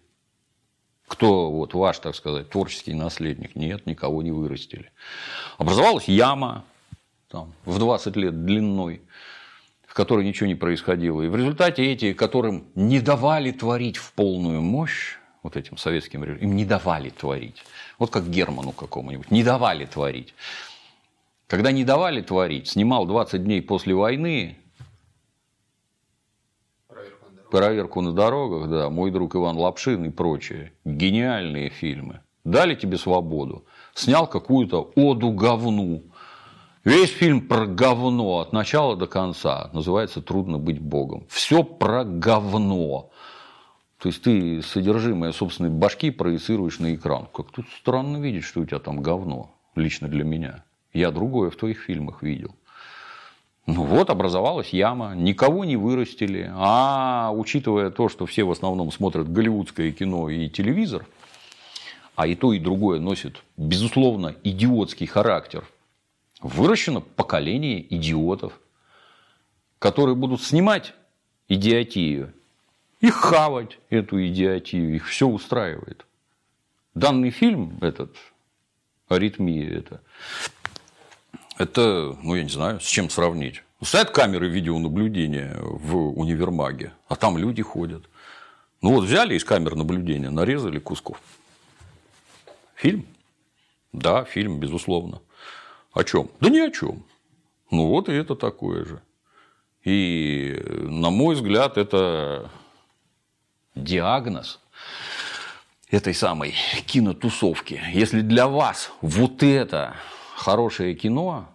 Кто 1.08 1.50
вот 1.50 1.74
ваш, 1.74 1.98
так 1.98 2.14
сказать, 2.14 2.48
творческий 2.48 2.94
наследник? 2.94 3.56
Нет, 3.56 3.86
никого 3.86 4.22
не 4.22 4.30
вырастили. 4.30 4.92
Образовалась 5.56 6.06
яма 6.06 6.64
там, 7.28 7.52
в 7.64 7.76
20 7.80 8.14
лет 8.14 8.44
длиной 8.44 9.02
которой 9.98 10.24
ничего 10.24 10.46
не 10.46 10.54
происходило. 10.54 11.22
И 11.22 11.28
в 11.28 11.34
результате 11.34 11.84
эти, 11.84 12.12
которым 12.12 12.68
не 12.76 13.00
давали 13.00 13.50
творить 13.50 13.96
в 13.96 14.12
полную 14.12 14.62
мощь, 14.62 15.16
вот 15.42 15.56
этим 15.56 15.76
советским 15.76 16.22
режимом, 16.22 16.40
им 16.40 16.54
не 16.54 16.64
давали 16.64 17.10
творить. 17.10 17.64
Вот 17.98 18.10
как 18.10 18.30
Герману 18.30 18.70
какому-нибудь, 18.70 19.32
не 19.32 19.42
давали 19.42 19.86
творить. 19.86 20.34
Когда 21.48 21.72
не 21.72 21.82
давали 21.82 22.22
творить, 22.22 22.68
снимал 22.68 23.06
20 23.06 23.42
дней 23.42 23.60
после 23.60 23.92
войны 23.92 24.56
Проверку 26.86 27.24
на 27.24 27.30
дорогах. 27.30 27.50
проверку 27.50 28.00
на 28.00 28.12
дорогах, 28.12 28.70
да, 28.70 28.90
мой 28.90 29.10
друг 29.10 29.34
Иван 29.34 29.56
Лапшин 29.56 30.04
и 30.04 30.10
прочие. 30.10 30.74
Гениальные 30.84 31.70
фильмы. 31.70 32.20
Дали 32.44 32.76
тебе 32.76 32.98
свободу. 32.98 33.64
Снял 33.94 34.28
какую-то 34.28 34.92
оду 34.94 35.32
говну. 35.32 36.04
Весь 36.84 37.10
фильм 37.10 37.40
про 37.40 37.66
говно 37.66 38.38
от 38.38 38.52
начала 38.52 38.96
до 38.96 39.06
конца. 39.06 39.70
Называется 39.72 40.22
«Трудно 40.22 40.58
быть 40.58 40.80
Богом». 40.80 41.26
Все 41.28 41.64
про 41.64 42.04
говно. 42.04 43.10
То 43.98 44.08
есть 44.08 44.22
ты 44.22 44.62
содержимое 44.62 45.32
собственной 45.32 45.70
башки 45.70 46.10
проецируешь 46.10 46.78
на 46.78 46.94
экран. 46.94 47.26
Как 47.34 47.50
тут 47.50 47.66
странно 47.80 48.18
видеть, 48.18 48.44
что 48.44 48.60
у 48.60 48.64
тебя 48.64 48.78
там 48.78 49.02
говно, 49.02 49.50
лично 49.74 50.06
для 50.06 50.22
меня. 50.22 50.64
Я 50.92 51.10
другое 51.10 51.50
в 51.50 51.56
твоих 51.56 51.80
фильмах 51.80 52.22
видел. 52.22 52.54
Ну 53.66 53.82
вот, 53.82 54.08
образовалась 54.08 54.70
яма, 54.70 55.14
никого 55.14 55.64
не 55.64 55.76
вырастили. 55.76 56.50
А 56.54 57.32
учитывая 57.34 57.90
то, 57.90 58.08
что 58.08 58.24
все 58.24 58.44
в 58.44 58.52
основном 58.52 58.92
смотрят 58.92 59.30
голливудское 59.30 59.90
кино 59.90 60.28
и 60.28 60.48
телевизор, 60.48 61.04
а 62.14 62.26
и 62.26 62.36
то, 62.36 62.52
и 62.52 62.60
другое 62.60 63.00
носит, 63.00 63.42
безусловно, 63.56 64.34
идиотский 64.42 65.06
характер, 65.06 65.64
выращено 66.40 67.00
поколение 67.00 67.94
идиотов, 67.94 68.58
которые 69.78 70.14
будут 70.14 70.42
снимать 70.42 70.94
идиотию 71.48 72.32
и 73.00 73.10
хавать 73.10 73.78
эту 73.90 74.24
идиотию. 74.26 74.94
Их 74.94 75.06
все 75.06 75.26
устраивает. 75.26 76.04
Данный 76.94 77.30
фильм, 77.30 77.78
этот, 77.80 78.16
аритмия, 79.08 79.68
это, 79.78 80.00
это, 81.58 82.16
ну, 82.22 82.34
я 82.34 82.42
не 82.42 82.50
знаю, 82.50 82.80
с 82.80 82.86
чем 82.86 83.10
сравнить. 83.10 83.62
Стоят 83.82 84.10
камеры 84.10 84.48
видеонаблюдения 84.48 85.56
в 85.60 86.18
универмаге, 86.18 86.92
а 87.08 87.14
там 87.14 87.38
люди 87.38 87.62
ходят. 87.62 88.08
Ну 88.82 88.94
вот 88.94 89.04
взяли 89.04 89.36
из 89.36 89.44
камер 89.44 89.76
наблюдения, 89.76 90.30
нарезали 90.30 90.78
кусков. 90.78 91.20
Фильм? 92.74 93.06
Да, 93.92 94.24
фильм, 94.24 94.58
безусловно. 94.58 95.20
О 95.92 96.04
чем? 96.04 96.30
Да 96.40 96.48
ни 96.48 96.58
о 96.58 96.70
чем. 96.70 97.04
Ну 97.70 97.88
вот 97.88 98.08
и 98.08 98.12
это 98.12 98.34
такое 98.34 98.84
же. 98.84 99.02
И, 99.84 100.60
на 100.66 101.10
мой 101.10 101.34
взгляд, 101.34 101.78
это 101.78 102.50
диагноз 103.74 104.60
этой 105.90 106.14
самой 106.14 106.54
кинотусовки. 106.86 107.80
Если 107.92 108.20
для 108.20 108.48
вас 108.48 108.92
вот 109.00 109.42
это 109.42 109.96
хорошее 110.34 110.94
кино, 110.94 111.48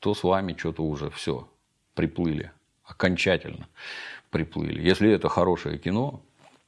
то 0.00 0.14
с 0.14 0.22
вами 0.22 0.56
что-то 0.58 0.82
уже 0.82 1.10
все 1.10 1.48
приплыли, 1.94 2.52
окончательно 2.84 3.68
приплыли. 4.30 4.82
Если 4.82 5.10
это 5.10 5.28
хорошее 5.28 5.78
кино, 5.78 6.20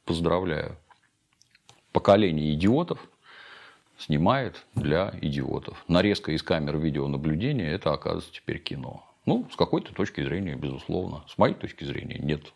поздравляю. 0.04 0.76
Поколение 1.92 2.54
идиотов 2.54 2.98
снимает 4.00 4.64
для 4.74 5.12
идиотов. 5.20 5.84
Нарезка 5.88 6.32
из 6.32 6.42
камер 6.42 6.78
видеонаблюдения– 6.78 7.70
это, 7.74 7.92
оказывается, 7.92 8.32
теперь 8.32 8.58
кино. 8.58 9.04
Ну, 9.26 9.46
с 9.52 9.56
какой-то 9.56 9.94
точки 9.94 10.22
зрения, 10.22 10.56
безусловно. 10.56 11.24
С 11.28 11.38
моей 11.38 11.54
точки 11.54 11.84
зрения, 11.84 12.18
нет. 12.18 12.52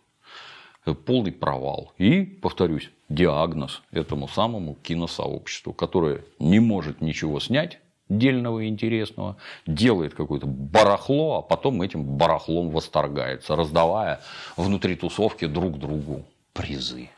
Полный 1.06 1.32
провал. 1.32 1.92
И, 1.98 2.24
повторюсь, 2.24 2.90
диагноз 3.08 3.82
этому 3.90 4.28
самому 4.28 4.74
киносообществу, 4.82 5.72
которое 5.72 6.24
не 6.38 6.60
может 6.60 7.00
ничего 7.00 7.40
снять, 7.40 7.78
дельного 8.08 8.60
и 8.60 8.68
интересного, 8.68 9.36
делает 9.66 10.14
какое-то 10.14 10.46
барахло, 10.46 11.38
а 11.38 11.42
потом 11.42 11.80
этим 11.80 12.04
барахлом 12.04 12.70
восторгается, 12.70 13.56
раздавая 13.56 14.20
внутри 14.56 14.94
тусовки 14.94 15.46
друг 15.46 15.78
другу 15.78 16.24
призы. 16.52 17.08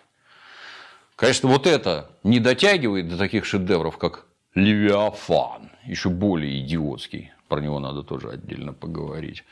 Конечно, 1.17 1.49
вот 1.49 1.67
это 1.67 2.11
не 2.23 2.41
дотягивает 2.41 3.09
до 3.09 3.17
таких 3.17 3.47
шедевров, 3.47 3.97
как 3.97 4.27
Левиафан, 4.55 5.71
еще 5.85 6.11
более 6.11 6.61
идиотский. 6.61 7.33
Про 7.49 7.61
него 7.61 7.79
надо 7.79 8.03
тоже 8.03 8.31
отдельно 8.31 8.75
поговорить. 8.75 9.45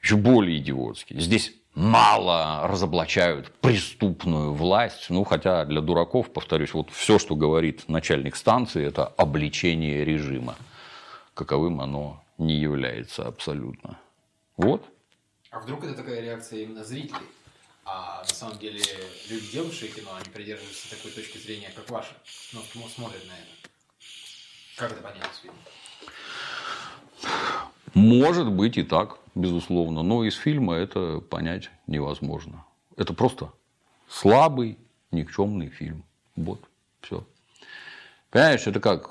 Еще 0.00 0.16
более 0.16 0.58
идиотский. 0.58 1.18
Здесь 1.18 1.52
мало 1.74 2.66
разоблачают 2.68 3.50
преступную 3.60 4.52
власть. 4.52 5.10
Ну, 5.10 5.24
хотя 5.24 5.64
для 5.64 5.80
дураков, 5.80 6.30
повторюсь, 6.30 6.72
вот 6.74 6.90
все, 6.90 7.18
что 7.18 7.34
говорит 7.34 7.88
начальник 7.88 8.36
станции, 8.36 8.86
это 8.86 9.06
обличение 9.06 10.04
режима. 10.04 10.54
Каковым 11.34 11.80
оно 11.80 12.22
не 12.36 12.54
является 12.54 13.26
абсолютно. 13.26 13.98
Вот. 14.56 14.84
А 15.50 15.58
вдруг 15.58 15.82
это 15.82 15.94
такая 15.94 16.20
реакция 16.20 16.62
именно 16.62 16.84
зрителей? 16.84 17.26
А 17.90 18.22
на 18.28 18.34
самом 18.34 18.58
деле 18.58 18.82
люди, 19.30 19.50
делавшие 19.50 19.90
кино, 19.90 20.10
они 20.14 20.28
придерживаются 20.28 20.90
такой 20.90 21.10
точки 21.10 21.38
зрения, 21.38 21.70
как 21.74 21.88
ваша. 21.88 22.12
Ну, 22.52 22.60
смотрят 22.94 23.26
на 23.26 23.32
это. 23.32 23.70
Как 24.76 24.92
это 24.92 25.02
понять 25.02 25.30
фильма? 25.42 25.56
Может 27.94 28.52
быть 28.52 28.76
и 28.76 28.82
так, 28.82 29.18
безусловно, 29.34 30.02
но 30.02 30.22
из 30.24 30.34
фильма 30.34 30.74
это 30.74 31.20
понять 31.20 31.70
невозможно. 31.86 32.64
Это 32.96 33.14
просто 33.14 33.50
слабый, 34.08 34.76
никчемный 35.10 35.70
фильм. 35.70 36.04
Вот, 36.36 36.60
все. 37.00 37.26
Понимаешь, 38.30 38.66
это 38.66 38.80
как, 38.80 39.08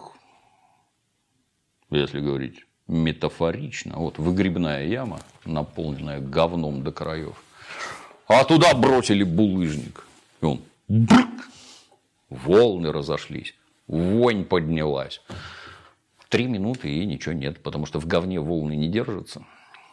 если 1.89 2.19
говорить 2.19 2.65
метафорично, 2.87 3.97
вот 3.97 4.19
выгребная 4.19 4.85
яма, 4.85 5.19
наполненная 5.45 6.21
говном 6.21 6.83
до 6.83 6.91
краев, 6.91 7.43
а 8.27 8.43
туда 8.43 8.73
бросили 8.73 9.23
булыжник, 9.23 10.05
и 10.41 10.45
он 10.45 10.61
брык, 10.87 11.49
волны 12.29 12.91
разошлись, 12.91 13.55
вонь 13.87 14.45
поднялась. 14.45 15.21
Три 16.29 16.45
минуты 16.47 16.89
и 16.89 17.05
ничего 17.05 17.33
нет, 17.33 17.63
потому 17.63 17.85
что 17.85 17.99
в 17.99 18.05
говне 18.05 18.39
волны 18.39 18.75
не 18.75 18.89
держатся, 18.89 19.43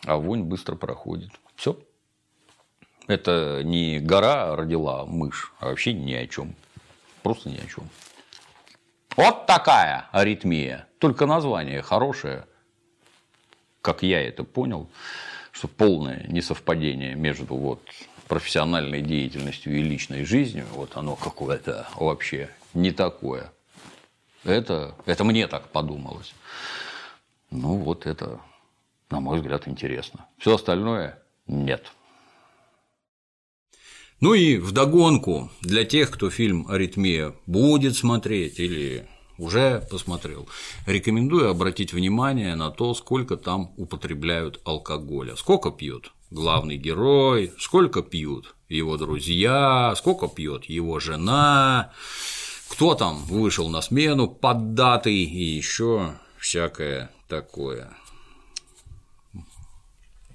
а 0.05 0.17
вонь 0.17 0.43
быстро 0.43 0.75
проходит. 0.75 1.31
Все. 1.55 1.79
Это 3.07 3.63
не 3.63 4.01
гора 4.01 4.57
родила 4.57 5.05
мышь, 5.05 5.53
а 5.61 5.69
вообще 5.69 5.93
ни 5.93 6.13
о 6.13 6.27
чем. 6.27 6.55
Просто 7.23 7.51
ни 7.51 7.59
о 7.59 7.67
чем. 7.67 7.89
Вот 9.17 9.47
такая 9.47 10.09
аритмия. 10.11 10.89
Только 10.99 11.27
название 11.27 11.83
хорошее, 11.83 12.47
как 13.81 14.03
я 14.03 14.21
это 14.21 14.43
понял, 14.43 14.89
что 15.53 15.69
полное 15.69 16.27
несовпадение 16.29 17.15
между 17.15 17.55
вот 17.55 17.81
профессиональной 18.29 19.03
деятельностью 19.03 19.79
и 19.79 19.83
личной 19.83 20.25
жизнью, 20.25 20.67
вот 20.73 20.97
оно 20.97 21.17
какое-то 21.17 21.89
вообще 21.97 22.51
не 22.73 22.91
такое. 22.91 23.53
Это, 24.45 24.95
это 25.07 25.25
мне 25.25 25.47
так 25.47 25.69
подумалось. 25.71 26.35
Ну, 27.51 27.77
вот 27.77 28.07
это, 28.07 28.41
на 29.11 29.21
мой 29.21 29.39
взгляд, 29.39 29.69
интересно. 29.69 30.27
Все 30.39 30.55
остальное 30.55 31.19
нет. 31.47 31.93
Ну 34.21 34.35
и 34.35 34.59
вдогонку 34.59 35.51
для 35.61 35.85
тех, 35.85 36.11
кто 36.11 36.31
фильм 36.31 36.67
«Аритмия» 36.69 37.35
будет 37.47 37.97
смотреть 37.97 38.59
или 38.59 39.07
уже 39.39 39.87
посмотрел, 39.91 40.49
рекомендую 40.87 41.51
обратить 41.51 41.93
внимание 41.93 42.55
на 42.55 42.71
то, 42.71 42.95
сколько 42.95 43.37
там 43.37 43.73
употребляют 43.77 44.61
алкоголя. 44.65 45.37
Сколько 45.37 45.71
пьет 45.71 46.13
главный 46.35 46.77
герой, 46.77 47.53
сколько 47.59 48.03
пьют 48.03 48.55
его 48.69 48.97
друзья, 48.97 49.95
сколько 49.97 50.29
пьет 50.29 50.65
его 50.65 50.99
жена, 50.99 51.93
кто 52.69 52.95
там 52.95 53.25
вышел 53.25 53.71
на 53.71 53.81
смену 53.81 54.29
поддатый 54.29 55.15
и 55.15 55.43
еще 55.43 56.15
всякое 56.37 57.11
такое. 57.29 57.97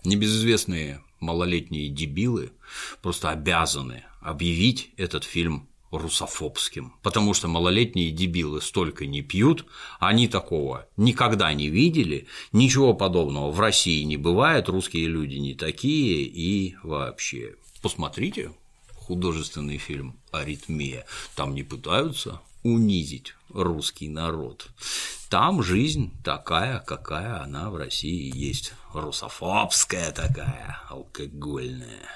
Небезызвестные 0.06 1.04
малолетние 1.20 1.90
дебилы 1.90 2.54
просто 3.02 3.30
обязаны 3.30 4.06
объявить 4.22 4.92
этот 4.96 5.26
фильм 5.26 5.69
русофобским, 5.92 6.94
потому 7.02 7.34
что 7.34 7.48
малолетние 7.48 8.12
дебилы 8.12 8.62
столько 8.62 9.06
не 9.06 9.22
пьют, 9.22 9.66
они 10.00 10.28
такого 10.28 10.88
никогда 10.98 11.54
не 11.54 11.70
видели, 11.70 12.28
ничего 12.52 12.94
подобного 12.94 13.52
в 13.52 13.60
России 13.60 14.04
не 14.04 14.18
бывает, 14.18 14.70
русские 14.70 15.08
люди 15.08 15.36
не 15.36 15.56
такие 15.56 16.24
и 16.24 16.76
вообще. 16.84 17.56
Посмотрите, 17.82 18.52
художественный 18.94 19.78
фильм 19.78 20.20
«Аритмия». 20.32 21.06
Там 21.36 21.56
не 21.56 21.64
пытаются 21.64 22.42
унизить 22.64 23.34
русский 23.50 24.10
народ. 24.10 24.70
Там 25.30 25.64
жизнь 25.64 26.12
такая, 26.24 26.80
какая 26.80 27.42
она 27.42 27.70
в 27.70 27.76
России 27.78 28.36
есть. 28.36 28.74
Русофобская 28.94 30.12
такая, 30.12 30.82
алкогольная. 30.90 32.10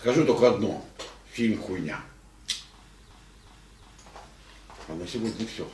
Скажу 0.00 0.24
только 0.24 0.48
одно. 0.48 0.84
Фильм 1.32 1.60
хуйня. 1.60 2.00
А 4.88 4.94
на 4.94 5.06
сегодня 5.06 5.46
все. 5.46 5.68